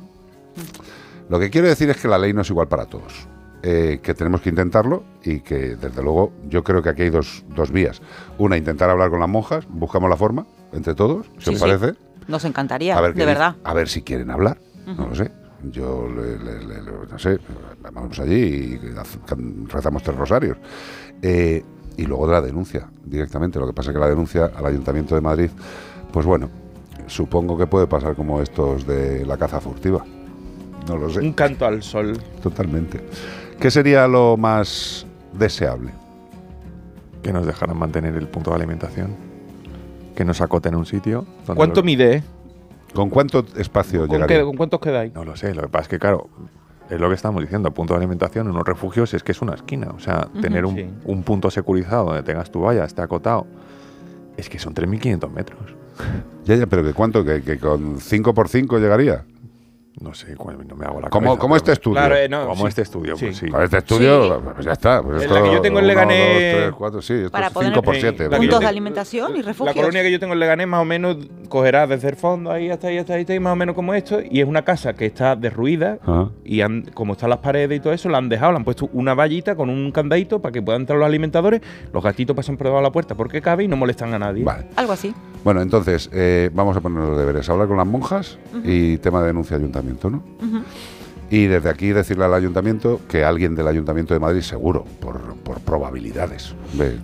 Lo 1.29 1.39
que 1.39 1.49
quiero 1.49 1.67
decir 1.67 1.89
es 1.89 1.97
que 1.97 2.07
la 2.07 2.17
ley 2.17 2.33
no 2.33 2.41
es 2.41 2.49
igual 2.49 2.67
para 2.67 2.85
todos. 2.85 3.27
Eh, 3.65 3.99
que 4.03 4.13
tenemos 4.13 4.41
que 4.41 4.49
intentarlo 4.49 5.03
y 5.23 5.39
que, 5.39 5.77
desde 5.77 6.03
luego, 6.03 6.33
yo 6.49 6.63
creo 6.65 6.81
que 6.83 6.89
aquí 6.89 7.03
hay 7.03 7.09
dos, 7.09 7.45
dos 7.55 7.71
vías. 7.71 8.01
Una, 8.37 8.57
intentar 8.57 8.89
hablar 8.89 9.09
con 9.09 9.21
las 9.21 9.29
monjas, 9.29 9.65
buscamos 9.69 10.09
la 10.09 10.17
forma, 10.17 10.45
entre 10.73 10.95
todos, 10.95 11.27
si 11.37 11.45
Sí, 11.45 11.49
os 11.51 11.55
sí. 11.55 11.61
parece. 11.61 11.97
Nos 12.27 12.43
encantaría, 12.43 12.97
A 12.97 13.01
ver, 13.01 13.13
de 13.13 13.25
verdad. 13.25 13.55
a 13.63 13.73
ver 13.73 13.87
si 13.87 14.01
quieren 14.01 14.31
hablar. 14.31 14.57
No 14.85 15.07
lo 15.07 15.15
sé. 15.15 15.31
Yo, 15.71 16.09
le- 16.09 16.37
le- 16.39 16.81
no 17.09 17.17
sé, 17.17 17.39
vamos 17.93 18.19
allí 18.19 18.35
y 18.35 18.79
rezamos 19.69 20.03
tres 20.03 20.17
rosarios. 20.17 20.57
Eh, 21.21 21.63
y 21.95 22.05
luego 22.05 22.27
de 22.27 22.33
la 22.33 22.41
denuncia, 22.41 22.89
directamente. 23.05 23.59
Lo 23.59 23.67
que 23.67 23.71
pasa 23.73 23.91
es 23.91 23.93
que 23.93 23.99
la 23.99 24.09
denuncia 24.09 24.51
al 24.53 24.65
Ayuntamiento 24.65 25.15
de 25.15 25.21
Madrid, 25.21 25.49
pues 26.11 26.25
bueno, 26.25 26.49
supongo 27.07 27.57
que 27.57 27.67
puede 27.67 27.87
pasar 27.87 28.15
como 28.15 28.41
estos 28.41 28.85
de 28.87 29.25
la 29.25 29.37
caza 29.37 29.59
furtiva. 29.59 30.03
No 30.87 30.97
lo 30.97 31.09
sé, 31.09 31.19
Un 31.21 31.33
canto 31.33 31.65
al 31.65 31.81
sol. 31.83 32.17
totalmente. 32.41 32.99
¿Qué 33.59 33.71
sería 33.71 34.07
lo 34.07 34.35
más 34.37 35.05
deseable? 35.33 35.91
Que 37.21 37.31
nos 37.31 37.45
dejaran 37.45 37.77
mantener 37.77 38.15
el 38.15 38.27
punto 38.27 38.49
de 38.51 38.57
alimentación. 38.57 39.15
Que 40.15 40.25
nos 40.25 40.41
acoten 40.41 40.73
a 40.73 40.77
un 40.77 40.85
sitio. 40.85 41.25
donde 41.45 41.55
¿Cuánto 41.55 41.81
los- 41.81 41.85
mide? 41.85 42.23
¿Con 42.93 43.09
cuánto 43.09 43.45
espacio 43.57 44.01
¿Con, 44.01 44.09
llegaría? 44.09 44.39
qué- 44.39 44.43
con 44.43 44.55
cuántos 44.57 44.79
quedáis? 44.79 45.13
No 45.13 45.23
lo 45.25 45.35
sé, 45.35 45.53
lo 45.55 45.63
que 45.63 45.67
pasa 45.69 45.83
es 45.83 45.87
que, 45.87 45.99
claro, 45.99 46.27
es 46.89 46.99
lo 46.99 47.07
que 47.09 47.15
estamos 47.15 47.41
diciendo, 47.41 47.69
el 47.69 47.73
punto 47.73 47.93
de 47.93 47.99
alimentación 47.99 48.45
en 48.47 48.51
unos 48.53 48.67
refugios 48.67 49.13
es 49.15 49.23
que 49.23 49.31
es 49.31 49.41
una 49.41 49.55
esquina. 49.55 49.87
O 49.95 49.99
sea, 49.99 50.27
tener 50.41 50.65
un, 50.65 50.75
Sí. 50.75 50.85
un 51.05 51.23
punto 51.23 51.49
securizado 51.49 52.05
donde 52.07 52.21
tengas 52.23 52.51
tu 52.51 52.61
valla, 52.61 52.83
esté 52.85 53.01
acotado, 53.01 53.47
es 54.37 54.49
que 54.49 54.59
son 54.59 54.73
3.500 54.73 55.29
metros. 55.31 55.59
Ya, 56.45 56.55
ya, 56.55 56.65
pero 56.65 56.83
¿que 56.83 56.91
cuánto? 56.93 57.23
¿Que, 57.23 57.41
que 57.41 57.57
con 57.57 58.01
5 58.01 58.33
por 58.33 58.49
5 58.49 58.77
llegaría? 58.79 59.23
No 60.01 60.13
sé, 60.13 60.35
no 60.35 60.75
me 60.75 60.85
hago 60.85 60.99
la 60.99 61.09
¿Cómo, 61.09 61.27
cabeza, 61.27 61.39
cómo 61.39 61.55
este 61.55 61.71
estudio? 61.71 61.95
Claro, 61.95 62.15
eh, 62.17 62.27
no, 62.27 62.47
Como 62.47 62.63
sí. 62.63 62.67
este 62.67 62.81
estudio, 62.81 63.15
Sí. 63.15 63.25
pues 63.27 63.37
sí. 63.37 63.47
Con 63.47 63.61
este 63.63 63.77
estudio, 63.77 64.35
Sí. 64.39 64.45
pues 64.55 64.65
ya 64.65 64.71
está. 64.73 65.01
Pues 65.01 65.21
esto, 65.21 65.33
la 65.35 65.43
que 65.43 65.53
yo 65.53 65.61
tengo 65.61 65.79
en 65.79 65.85
Leganés- 65.87 67.01
sí, 67.01 67.13
esto 67.13 67.31
Para 67.31 67.47
es 67.47 67.53
poner 67.53 67.71
5 67.71 67.81
por 67.83 67.95
Eh, 67.95 67.99
7. 68.01 68.23
la 68.23 68.29
que 68.31 68.35
yo 68.35 68.39
Puntos 68.41 68.59
de 68.59 68.65
alimentación 68.65 69.35
y 69.37 69.39
La 69.41 69.45
refugios. 69.47 69.75
colonia 69.75 70.01
que 70.01 70.11
yo 70.11 70.19
tengo 70.19 70.33
en 70.33 70.39
Leganés 70.39 70.67
más 70.67 70.81
o 70.81 70.85
menos 70.85 71.15
cogerá 71.53 71.85
desde 71.85 72.09
el 72.09 72.15
fondo 72.15 72.49
ahí 72.51 72.71
hasta 72.71 72.87
ahí, 72.87 72.97
hasta 72.97 73.13
ahí, 73.13 73.19
hasta 73.21 73.33
ahí, 73.33 73.39
más 73.39 73.53
o 73.53 73.55
menos 73.55 73.75
como 73.75 73.93
esto. 73.93 74.19
Y 74.27 74.41
es 74.41 74.47
una 74.47 74.63
casa 74.63 74.93
que 74.93 75.05
está 75.05 75.35
derruida 75.35 75.99
Ajá. 76.01 76.31
y 76.43 76.61
han- 76.61 76.81
como 76.95 77.13
están 77.13 77.29
las 77.29 77.37
paredes 77.39 77.77
y 77.77 77.79
todo 77.79 77.93
eso, 77.93 78.09
la 78.09 78.17
han 78.17 78.27
dejado, 78.27 78.53
le 78.53 78.57
han 78.57 78.63
puesto 78.63 78.89
una 78.91 79.13
vallita 79.13 79.55
con 79.55 79.69
un 79.69 79.91
candadito 79.91 80.41
para 80.41 80.51
que 80.51 80.63
puedan 80.63 80.81
entrar 80.81 80.97
los 80.97 81.05
alimentadores. 81.05 81.61
Los 81.93 82.03
gatitos 82.03 82.35
pasan 82.35 82.57
por 82.57 82.65
debajo 82.65 82.81
de 82.81 82.87
la 82.87 82.91
puerta 82.91 83.13
porque 83.13 83.39
cabe 83.39 83.65
y 83.65 83.67
no 83.67 83.75
molestan 83.77 84.11
a 84.15 84.17
nadie. 84.17 84.43
Vale. 84.43 84.65
Algo 84.75 84.93
así. 84.93 85.13
Bueno, 85.43 85.61
entonces, 85.61 86.09
eh, 86.11 86.49
vamos 86.55 86.75
a 86.75 86.81
poner 86.81 87.03
los 87.07 87.17
deberes. 87.19 87.47
Hablar 87.49 87.67
con 87.67 87.77
las 87.77 87.85
monjas 87.85 88.39
y 88.63 88.97
tema 88.97 89.21
de 89.21 89.27
denuncia 89.27 89.55
ayuntamiento, 89.55 90.09
¿no? 90.09 90.23
Y 91.29 91.47
desde 91.47 91.69
aquí 91.69 91.91
decirle 91.93 92.25
al 92.25 92.33
ayuntamiento 92.33 93.01
que 93.07 93.23
alguien 93.23 93.55
del 93.55 93.67
ayuntamiento 93.67 94.13
de 94.13 94.19
Madrid, 94.19 94.41
seguro, 94.41 94.85
por, 94.99 95.19
por 95.37 95.59
probabilidades, 95.61 96.53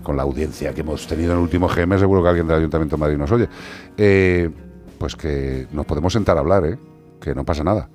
con 0.04 0.18
la 0.18 0.24
audiencia 0.24 0.74
que 0.74 0.82
hemos 0.82 1.08
tenido 1.08 1.32
en 1.32 1.38
el 1.38 1.44
último 1.44 1.68
GM, 1.68 1.98
seguro 1.98 2.22
que 2.22 2.30
alguien 2.30 2.48
del 2.48 2.58
ayuntamiento 2.58 2.96
de 2.96 3.00
Madrid 3.00 3.18
nos 3.18 3.32
oye, 3.32 3.48
eh, 3.98 4.50
pues 5.00 5.16
que 5.16 5.68
nos 5.72 5.86
podemos 5.86 6.14
sentar 6.14 6.38
a 6.38 6.42
hablar, 6.42 6.66
¿eh? 6.66 6.78
Que 7.20 7.34
no 7.34 7.44
pasa 7.44 7.64
nada. 7.64 7.90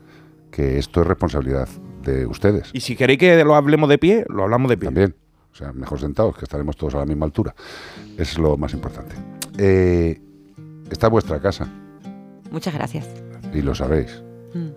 Que 0.50 0.78
esto 0.78 1.02
es 1.02 1.06
responsabilidad 1.06 1.68
de 2.02 2.26
ustedes. 2.26 2.70
Y 2.72 2.80
si 2.80 2.96
queréis 2.96 3.18
que 3.18 3.44
lo 3.44 3.54
hablemos 3.54 3.88
de 3.88 3.98
pie, 3.98 4.24
lo 4.28 4.42
hablamos 4.44 4.68
de 4.70 4.76
pie. 4.76 4.86
También. 4.88 5.14
O 5.52 5.56
sea, 5.56 5.72
mejor 5.72 6.00
sentados, 6.00 6.36
que 6.36 6.44
estaremos 6.46 6.76
todos 6.76 6.94
a 6.96 6.98
la 6.98 7.06
misma 7.06 7.26
altura. 7.26 7.54
Es 8.18 8.38
lo 8.38 8.56
más 8.56 8.72
importante. 8.72 9.14
Eh, 9.58 10.20
está 10.90 11.08
vuestra 11.08 11.40
casa, 11.40 11.68
Muchas 12.50 12.74
gracias. 12.74 13.08
y 13.52 13.62
lo 13.62 13.74
sabéis. 13.74 14.22
Mm. 14.52 14.68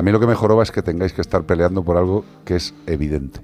A 0.00 0.02
mí 0.02 0.12
lo 0.12 0.18
que 0.18 0.26
me 0.26 0.34
joroba 0.34 0.62
es 0.62 0.70
que 0.72 0.80
tengáis 0.80 1.12
que 1.12 1.20
estar 1.20 1.42
peleando 1.42 1.84
por 1.84 1.98
algo 1.98 2.24
que 2.46 2.56
es 2.56 2.72
evidente. 2.86 3.40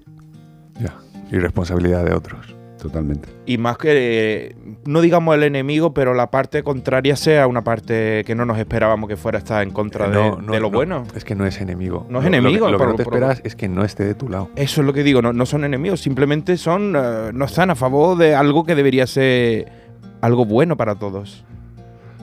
Ya. 0.80 0.94
Y 1.30 1.36
responsabilidad 1.36 2.02
de 2.02 2.14
otros. 2.14 2.54
totalmente. 2.80 3.28
Y 3.44 3.58
más 3.58 3.76
que, 3.78 3.90
eh, 3.92 4.56
no 4.86 5.00
digamos 5.02 5.34
el 5.34 5.42
enemigo, 5.42 5.92
pero 5.92 6.14
la 6.14 6.30
parte 6.30 6.62
contraria 6.62 7.14
sea 7.16 7.46
una 7.46 7.62
parte 7.64 8.22
que 8.24 8.34
no 8.34 8.46
nos 8.46 8.58
esperábamos 8.58 9.08
que 9.08 9.16
fuera 9.16 9.38
estar 9.38 9.62
en 9.62 9.70
contra 9.70 10.08
de, 10.08 10.14
No, 10.14 10.36
no, 10.40 10.52
de 10.52 10.60
lo 10.60 10.70
no, 10.70 10.76
bueno. 10.76 11.04
Es 11.14 11.24
que 11.24 11.34
no 11.34 11.44
es 11.46 11.60
enemigo. 11.60 12.06
No 12.08 12.20
es 12.20 12.24
Lo- 12.24 12.30
lo 12.30 12.30
que- 12.30 12.36
enemigo, 12.38 12.70
Lo, 12.70 12.78
que 12.78 12.84
por- 12.84 12.88
no 12.92 12.94
te 12.96 13.04
por- 13.04 13.14
esperas 13.14 13.40
es 13.44 13.54
que 13.56 13.68
no 13.68 13.84
esté 13.84 14.04
de 14.04 14.14
tu 14.14 14.28
lado. 14.30 14.48
Eso 14.56 14.80
es 14.80 14.86
lo 14.86 14.92
que 14.94 15.02
digo, 15.02 15.20
no, 15.20 15.32
no 15.34 15.44
son 15.46 15.64
enemigos, 15.64 16.00
simplemente 16.00 16.56
son, 16.56 16.94
eh, 16.96 17.30
no 17.34 17.44
están 17.44 17.68
a 17.70 17.74
favor 17.74 18.16
de 18.16 18.34
algo 18.34 18.64
que 18.64 18.74
debería 18.74 19.06
ser 19.06 19.66
algo 20.22 20.46
bueno 20.46 20.76
para 20.78 20.94
todos. 20.94 21.44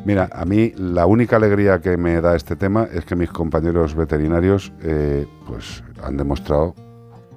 Mira, 0.06 0.30
a 0.34 0.44
mí 0.46 0.74
la 0.78 1.06
única 1.06 1.38
alegría 1.38 1.80
que 1.80 1.96
me 1.98 2.20
da 2.20 2.36
este 2.36 2.56
tema 2.56 2.88
es 2.92 3.06
que 3.06 3.16
mis 3.16 3.30
compañeros 3.30 3.96
veterinarios 3.96 4.72
eh, 4.82 5.26
pues 5.48 5.84
han 6.04 6.18
demostrado 6.18 6.76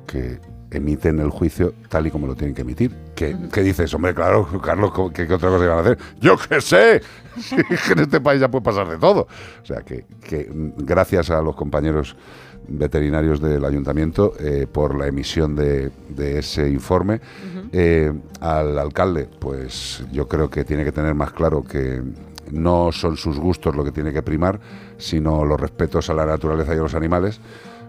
que 0.07 0.41
emiten 0.73 1.21
el 1.21 1.31
juicio 1.31 1.75
tal 1.89 2.09
y 2.09 2.11
como 2.11 2.27
lo 2.27 2.35
tienen 2.35 2.55
que 2.55 2.63
emitir. 2.63 2.91
Que 3.15 3.63
dices, 3.63 3.95
hombre, 3.95 4.15
claro, 4.15 4.47
Carlos, 4.63 4.91
¿cómo- 4.93 5.13
¿qué, 5.13 5.27
qué 5.29 5.35
otra 5.35 5.49
cosa 5.49 5.65
iban 5.65 5.79
a 5.79 5.81
hacer? 5.83 5.99
¡Yo 6.21 6.37
qué 6.37 6.61
sé! 6.61 7.01
Que 7.87 7.93
en 7.93 7.99
este 8.01 8.21
país 8.21 8.41
ya 8.41 8.51
puede 8.51 8.65
pasar 8.65 8.89
de 8.89 8.97
todo. 8.99 9.29
O 9.63 9.65
sea, 9.67 9.83
que, 9.83 10.05
que, 10.23 10.51
gracias 10.79 11.31
a 11.31 11.41
los 11.43 11.55
compañeros 11.55 12.17
veterinarios 12.69 13.41
del 13.41 13.65
ayuntamiento 13.65 14.33
eh, 14.41 14.67
por 14.71 14.97
la 14.99 15.07
emisión 15.07 15.55
de, 15.55 15.93
de 16.09 16.39
ese 16.41 16.69
informe. 16.69 17.21
Eh, 17.73 18.13
al 18.41 18.77
alcalde, 18.79 19.29
pues 19.39 20.03
yo 20.13 20.27
creo 20.27 20.51
que 20.51 20.65
tiene 20.65 20.83
que 20.85 20.93
tener 20.93 21.15
más 21.15 21.33
claro 21.33 21.63
que 21.63 22.03
no 22.51 22.93
son 22.93 23.17
sus 23.17 23.39
gustos 23.39 23.75
lo 23.75 23.85
que 23.85 23.93
tiene 23.93 24.13
que 24.13 24.23
primar, 24.23 24.61
sino 24.99 25.45
los 25.45 25.61
respetos 25.61 26.11
a 26.11 26.15
la 26.15 26.27
naturaleza 26.27 26.75
y 26.75 26.79
a 26.79 26.83
los 26.83 26.95
animales. 26.95 27.41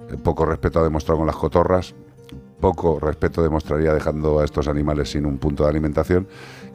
Eh, 0.10 0.18
poco 0.22 0.46
respeto 0.46 0.80
ha 0.80 0.84
demostrado 0.84 1.20
con 1.20 1.28
las 1.28 1.36
cotorras, 1.36 1.96
poco 2.60 3.00
respeto 3.00 3.44
demostraría 3.44 3.94
dejando 3.94 4.40
a 4.40 4.46
estos 4.46 4.68
animales 4.68 5.12
sin 5.12 5.26
un 5.26 5.38
punto 5.38 5.64
de 5.64 5.70
alimentación 5.70 6.28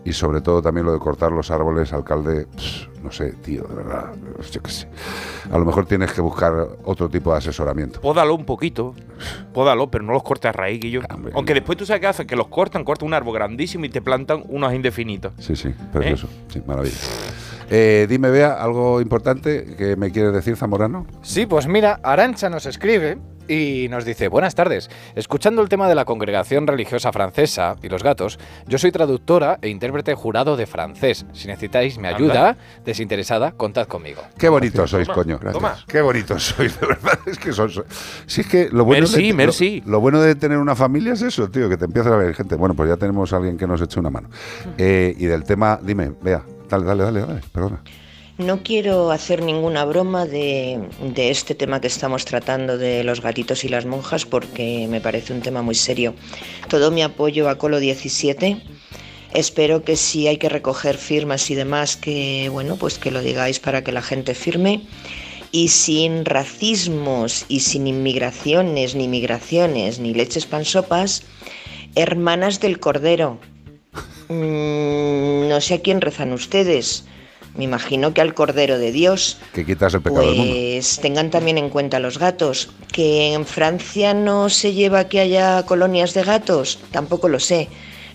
y 0.04 0.12
sobre 0.12 0.40
todo 0.40 0.62
también 0.62 0.86
lo 0.86 0.92
de 0.92 0.98
cortar 0.98 1.30
los 1.30 1.50
árboles, 1.50 1.92
alcalde, 1.92 2.46
pss, 2.56 2.88
no 3.02 3.12
sé, 3.12 3.32
tío, 3.34 3.62
de 3.64 3.74
verdad, 3.74 4.12
yo 4.50 4.62
qué 4.62 4.70
sé. 4.70 4.88
A 5.50 5.58
lo 5.58 5.64
mejor 5.64 5.86
tienes 5.86 6.12
que 6.12 6.20
buscar 6.20 6.52
otro 6.84 7.08
tipo 7.08 7.30
de 7.32 7.38
asesoramiento. 7.38 8.00
Pódalo 8.00 8.34
un 8.34 8.44
poquito, 8.44 8.94
pódalo, 9.52 9.90
pero 9.90 10.04
no 10.04 10.12
los 10.12 10.22
cortes 10.22 10.48
a 10.48 10.52
raíz. 10.52 10.80
Hombre, 11.10 11.32
aunque 11.34 11.54
después 11.54 11.78
tú 11.78 11.86
sabes 11.86 12.00
qué 12.00 12.06
hacen, 12.08 12.26
que 12.26 12.36
los 12.36 12.48
cortan, 12.48 12.84
cortan 12.84 13.06
un 13.06 13.14
árbol 13.14 13.34
grandísimo 13.34 13.84
y 13.84 13.90
te 13.90 14.02
plantan 14.02 14.42
unos 14.48 14.72
indefinitos. 14.72 15.32
Sí, 15.38 15.54
sí, 15.54 15.72
precioso, 15.92 16.28
sí, 16.48 16.62
maravilla. 16.66 16.96
Eh, 17.74 18.06
dime, 18.06 18.28
Bea, 18.30 18.52
algo 18.52 19.00
importante 19.00 19.64
que 19.78 19.96
me 19.96 20.10
quieres 20.10 20.34
decir, 20.34 20.56
Zamorano. 20.56 21.06
Sí, 21.22 21.46
pues 21.46 21.66
mira, 21.66 22.00
Arancha 22.02 22.50
nos 22.50 22.66
escribe 22.66 23.16
y 23.48 23.88
nos 23.90 24.04
dice, 24.04 24.28
buenas 24.28 24.54
tardes, 24.54 24.90
escuchando 25.16 25.62
el 25.62 25.68
tema 25.70 25.88
de 25.88 25.94
la 25.94 26.04
congregación 26.04 26.66
religiosa 26.66 27.12
francesa 27.12 27.76
y 27.82 27.88
los 27.88 28.02
gatos, 28.02 28.38
yo 28.68 28.76
soy 28.78 28.92
traductora 28.92 29.58
e 29.62 29.68
intérprete 29.70 30.14
jurado 30.14 30.56
de 30.56 30.66
francés. 30.66 31.24
Si 31.32 31.48
necesitáis 31.48 31.96
mi 31.98 32.08
ayuda 32.08 32.56
desinteresada, 32.84 33.52
contad 33.52 33.86
conmigo. 33.88 34.20
Qué 34.38 34.48
bonitos 34.50 34.90
Gracias. 34.90 34.90
sois, 34.90 35.06
Toma, 35.08 35.14
coño. 35.16 35.38
gracias. 35.40 35.62
Toma. 35.62 35.76
Qué 35.88 36.00
bonitos 36.02 36.42
sois, 36.44 36.78
de 36.78 36.86
verdad. 36.86 37.18
Es 37.26 37.38
que 37.38 37.52
son. 37.52 37.70
son- 37.70 37.84
Sí, 38.26 38.42
es 38.42 38.46
que 38.48 38.68
lo 38.70 38.84
bueno, 38.84 39.06
Merci, 39.08 39.26
de, 39.28 39.32
merci. 39.32 39.82
Lo, 39.86 39.92
lo 39.92 40.00
bueno 40.00 40.20
de 40.20 40.34
tener 40.34 40.58
una 40.58 40.76
familia 40.76 41.14
es 41.14 41.22
eso, 41.22 41.48
tío, 41.50 41.68
que 41.70 41.76
te 41.78 41.86
empiezas 41.86 42.12
a 42.12 42.16
ver 42.16 42.34
gente. 42.34 42.54
Bueno, 42.54 42.74
pues 42.74 42.88
ya 42.90 42.96
tenemos 42.98 43.32
a 43.32 43.36
alguien 43.38 43.56
que 43.56 43.66
nos 43.66 43.80
eche 43.80 43.98
una 43.98 44.10
mano. 44.10 44.28
Eh, 44.78 45.14
y 45.18 45.24
del 45.26 45.42
tema, 45.44 45.80
dime, 45.82 46.12
vea, 46.22 46.42
perdona. 47.52 47.82
No 48.38 48.62
quiero 48.62 49.10
hacer 49.10 49.42
ninguna 49.42 49.84
broma 49.84 50.24
de, 50.24 50.80
de 51.14 51.30
este 51.30 51.54
tema 51.54 51.80
que 51.80 51.86
estamos 51.86 52.24
tratando 52.24 52.78
de 52.78 53.04
los 53.04 53.20
gatitos 53.20 53.62
y 53.64 53.68
las 53.68 53.84
monjas 53.84 54.24
porque 54.24 54.86
me 54.88 55.02
parece 55.02 55.34
un 55.34 55.42
tema 55.42 55.60
muy 55.60 55.74
serio. 55.74 56.14
Todo 56.68 56.90
mi 56.90 57.02
apoyo 57.02 57.50
a 57.50 57.58
Colo 57.58 57.78
17. 57.78 58.62
Espero 59.34 59.84
que 59.84 59.96
si 59.96 60.28
hay 60.28 60.38
que 60.38 60.48
recoger 60.48 60.96
firmas 60.96 61.50
y 61.50 61.54
demás, 61.54 61.96
que 61.96 62.48
bueno, 62.50 62.76
pues 62.76 62.98
que 62.98 63.10
lo 63.10 63.20
digáis 63.20 63.60
para 63.60 63.84
que 63.84 63.92
la 63.92 64.02
gente 64.02 64.34
firme. 64.34 64.82
Y 65.52 65.68
sin 65.68 66.24
racismos 66.24 67.44
y 67.48 67.60
sin 67.60 67.86
inmigraciones, 67.86 68.94
ni 68.94 69.08
migraciones, 69.08 70.00
ni 70.00 70.14
leches 70.14 70.46
pansopas, 70.46 71.22
hermanas 71.94 72.60
del 72.60 72.80
Cordero. 72.80 73.38
Mm, 74.32 75.48
no 75.48 75.60
sé 75.60 75.74
a 75.74 75.82
quién 75.82 76.00
rezan 76.00 76.32
ustedes. 76.32 77.04
Me 77.54 77.64
imagino 77.64 78.14
que 78.14 78.22
al 78.22 78.32
Cordero 78.32 78.78
de 78.78 78.92
Dios. 78.92 79.38
Que 79.52 79.66
quitas 79.66 79.92
el 79.92 80.00
pecado 80.00 80.22
del 80.22 80.36
mundo. 80.36 80.54
Pues 80.54 81.00
tengan 81.00 81.30
también 81.30 81.58
en 81.58 81.68
cuenta 81.68 82.00
los 82.00 82.18
gatos. 82.18 82.70
Que 82.90 83.34
en 83.34 83.44
Francia 83.44 84.14
no 84.14 84.48
se 84.48 84.72
lleva 84.72 85.08
que 85.08 85.20
haya 85.20 85.64
colonias 85.66 86.14
de 86.14 86.22
gatos, 86.22 86.78
tampoco 86.92 87.28
lo 87.28 87.38
sé. 87.40 87.68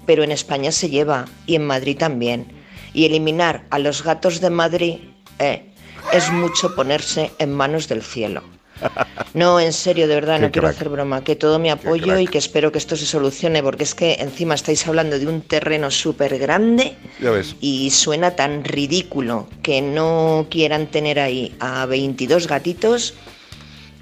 Pero 0.08 0.24
en 0.24 0.32
España 0.32 0.72
se 0.72 0.90
lleva 0.90 1.26
y 1.46 1.56
en 1.56 1.66
Madrid 1.66 1.98
también. 1.98 2.48
Y 2.94 3.06
eliminar 3.06 3.66
a 3.70 3.78
los 3.78 4.04
gatos 4.04 4.42
de 4.42 4.50
Madrid 4.50 4.98
eh, 5.38 5.72
es 6.14 6.32
mucho 6.32 6.74
ponerse 6.74 7.32
en 7.38 7.54
manos 7.54 7.88
del 7.88 8.02
cielo. 8.02 8.42
No, 9.34 9.60
en 9.60 9.74
serio, 9.74 10.08
de 10.08 10.16
verdad, 10.16 10.38
Qué 10.38 10.42
no 10.42 10.52
quiero 10.52 10.68
crack. 10.68 10.76
hacer 10.78 10.90
broma. 10.90 11.24
Que 11.24 11.36
todo 11.36 11.60
mi 11.60 11.70
apoyo 11.70 12.18
y 12.18 12.28
que 12.28 12.38
espero 12.38 12.72
que 12.72 12.78
esto 12.78 12.96
se 12.96 13.06
solucione, 13.06 13.62
porque 13.62 13.84
es 13.84 13.94
que 13.94 14.14
encima 14.20 14.56
estáis 14.56 14.88
hablando 14.88 15.20
de 15.20 15.28
un 15.28 15.42
terreno 15.42 15.92
súper 15.92 16.38
grande 16.40 16.96
y 17.62 17.90
suena 17.92 18.36
tan 18.36 18.64
ridículo 18.64 19.48
que 19.62 19.82
no 19.82 20.48
quieran 20.50 20.88
tener 20.88 21.20
ahí 21.20 21.56
a 21.60 21.86
22 21.86 22.48
gatitos 22.48 23.14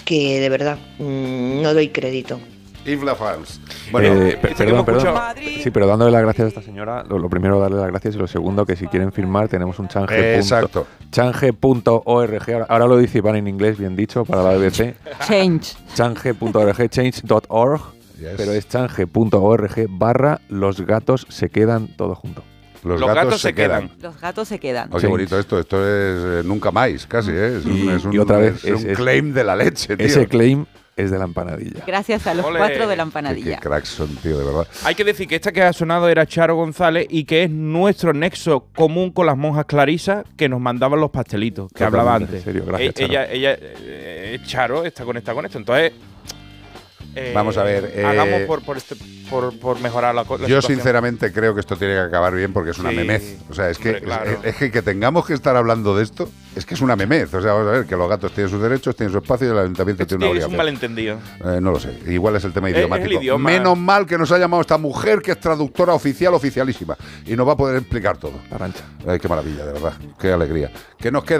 que 0.05 0.39
de 0.39 0.49
verdad 0.49 0.77
mm, 0.99 1.61
no 1.61 1.73
doy 1.73 1.89
crédito. 1.89 2.39
Infla 2.85 3.15
fans. 3.15 3.59
Bueno, 3.91 4.07
Eh, 4.27 4.37
perdón, 4.57 4.85
perdón. 4.85 5.15
Sí, 5.63 5.71
pero 5.71 5.87
dándole 5.87 6.11
las 6.11 6.21
gracias 6.21 6.45
a 6.45 6.47
esta 6.49 6.61
señora, 6.61 7.03
lo, 7.03 7.17
lo 7.17 7.29
primero 7.29 7.59
darle 7.59 7.77
las 7.77 7.87
gracias 7.87 8.15
y 8.15 8.17
lo 8.17 8.27
segundo 8.27 8.65
que 8.65 8.75
si 8.75 8.87
quieren 8.87 9.11
firmar 9.11 9.47
tenemos 9.47 9.79
un 9.79 9.87
change. 9.87 10.35
Exacto. 10.37 10.85
Change.org, 11.11 12.51
ahora, 12.53 12.65
ahora 12.69 12.87
lo 12.87 12.97
dice 12.97 13.17
Iván 13.19 13.35
en 13.37 13.47
inglés, 13.47 13.77
bien 13.77 13.95
dicho, 13.95 14.25
para 14.25 14.43
la 14.43 14.51
BBC. 14.57 14.95
Change. 15.27 15.75
Change.org, 15.95 16.89
change.org, 16.89 17.81
Yes. 18.19 18.29
pero 18.37 18.51
es 18.53 18.67
change.org 18.69 19.87
barra 19.89 20.39
los 20.47 20.79
gatos 20.81 21.25
se 21.29 21.49
quedan 21.49 21.87
todo 21.97 22.15
junto. 22.15 22.43
los, 22.83 22.99
Los 23.01 23.13
gatos 23.13 23.41
se 23.41 23.53
quedan. 23.53 23.89
Los 24.01 24.21
gatos 24.21 24.47
se 24.47 24.59
quedan. 24.59 24.87
Oh, 24.89 24.95
qué 24.95 25.01
Change. 25.01 25.11
bonito 25.11 25.39
esto. 25.39 25.59
Esto 25.59 25.77
es 25.83 26.23
eh, 26.23 26.47
nunca 26.47 26.71
más, 26.71 27.05
casi, 27.07 27.31
¿eh? 27.31 27.57
Es 27.57 27.65
un, 27.65 27.75
Y- 27.75 27.89
es 27.89 28.05
un- 28.05 28.13
y 28.13 28.17
otra 28.19 28.37
vez, 28.37 28.63
es 28.63 28.71
un 28.71 28.77
es- 28.77 28.85
es- 28.85 28.97
claim 28.97 29.33
de 29.33 29.43
la 29.43 29.55
leche, 29.55 29.97
tío. 29.97 30.05
Ese 30.05 30.27
claim 30.27 30.65
es 30.95 31.11
de 31.11 31.17
la 31.17 31.25
empanadilla. 31.25 31.83
Gracias 31.85 32.25
a 32.27 32.33
los 32.33 32.45
Ole. 32.45 32.57
cuatro 32.59 32.87
de 32.87 32.95
la 32.95 33.03
Qué, 33.03 33.11
qué 33.11 33.17
empanadilla. 33.19 33.59
cracks 33.59 33.89
son, 33.89 34.15
tío, 34.17 34.37
de 34.37 34.45
verdad. 34.45 34.67
Hay 34.85 34.95
que 34.95 35.03
decir 35.03 35.27
que 35.27 35.35
esta 35.35 35.51
que 35.51 35.61
ha 35.61 35.73
sonado 35.73 36.07
era 36.07 36.25
Charo 36.25 36.55
González 36.55 37.07
y 37.09 37.25
que 37.25 37.43
es 37.43 37.49
nuestro 37.49 38.13
nexo 38.13 38.67
común 38.75 39.11
con 39.11 39.25
las 39.25 39.35
monjas 39.37 39.65
clarisas 39.65 40.23
que 40.37 40.47
nos 40.47 40.61
mandaban 40.61 40.99
los 41.01 41.11
pastelitos 41.11 41.71
que 41.73 41.83
hablaba 41.83 42.15
antes. 42.15 42.35
en 42.35 42.43
serio, 42.43 42.63
gracias, 42.65 42.89
E- 42.89 42.93
Charo. 42.93 43.11
ella, 43.11 43.31
ella, 43.31 43.57
eh, 43.59 44.39
Charo 44.45 44.85
está 44.85 45.03
conectada 45.03 45.35
con 45.35 45.45
esto. 45.45 45.57
Entonces, 45.57 45.91
eh, 47.15 47.31
Vamos 47.33 47.57
a 47.57 47.63
ver, 47.63 47.91
eh, 47.95 48.03
hagamos 48.05 48.41
por, 48.41 48.61
por, 48.63 48.77
este- 48.77 48.95
por, 49.29 49.57
por 49.59 49.79
mejorar 49.79 50.13
la, 50.13 50.21
la 50.23 50.27
Yo 50.27 50.37
situación. 50.37 50.61
sinceramente 50.75 51.31
creo 51.31 51.53
que 51.53 51.61
esto 51.61 51.75
tiene 51.77 51.93
que 51.95 51.99
acabar 52.01 52.33
bien 52.35 52.53
porque 52.53 52.71
es 52.71 52.77
una 52.79 52.89
Sí. 52.91 52.95
memez. 52.97 53.37
O 53.49 53.53
sea, 53.53 53.69
es 53.69 53.77
que, 53.77 53.89
Hombre, 53.89 54.03
claro. 54.03 54.31
es, 54.31 54.37
es 54.43 54.55
que 54.57 54.71
que 54.71 54.81
tengamos 54.81 55.25
que 55.25 55.33
estar 55.33 55.55
hablando 55.55 55.95
de 55.97 56.03
esto 56.03 56.29
es 56.55 56.65
que 56.65 56.73
es 56.75 56.81
una 56.81 56.95
memez. 56.95 57.33
O 57.33 57.41
sea, 57.41 57.53
vamos 57.53 57.67
a 57.69 57.71
ver 57.71 57.85
que 57.85 57.95
los 57.95 58.07
gatos 58.09 58.31
tienen 58.33 58.51
sus 58.51 58.61
derechos, 58.61 58.95
tienen 58.95 59.11
su 59.11 59.17
espacio 59.17 59.47
y 59.47 59.51
el 59.51 59.57
ayuntamiento 59.59 60.05
tiene 60.05 60.25
una 60.25 60.25
es 60.25 60.45
un 60.45 60.53
obligación. 60.53 60.57
malentendido. 60.57 61.17
Eh, 61.43 61.59
no 61.61 61.71
lo 61.71 61.79
sé. 61.79 61.97
Igual 62.07 62.35
es 62.35 62.43
el 62.45 62.53
tema 62.53 62.67
Es- 62.69 62.73
es 62.73 62.77
el 62.77 62.81
idiomático. 62.85 63.21
idioma. 63.21 63.49
Menos 63.49 63.77
mal 63.77 64.05
que 64.05 64.17
nos 64.17 64.31
ha 64.31 64.37
llamado 64.37 64.61
esta 64.61 64.77
mujer 64.77 65.21
que 65.21 65.31
es 65.31 65.39
traductora 65.39 65.93
oficial, 65.93 66.33
oficialísima. 66.33 66.95
Y 67.25 67.35
nos 67.35 67.47
va 67.47 67.53
a 67.53 67.57
poder 67.57 67.77
explicar 67.77 68.17
todo. 68.17 68.33
Arancha. 68.51 68.83
Ay, 69.07 69.19
qué 69.19 69.27
maravilla, 69.27 69.65
de 69.65 69.73
verdad. 69.73 69.93
Qué 70.19 70.31
alegría. 70.31 70.71
¿Qué 70.99 71.11
nos 71.11 71.23
queda? 71.23 71.33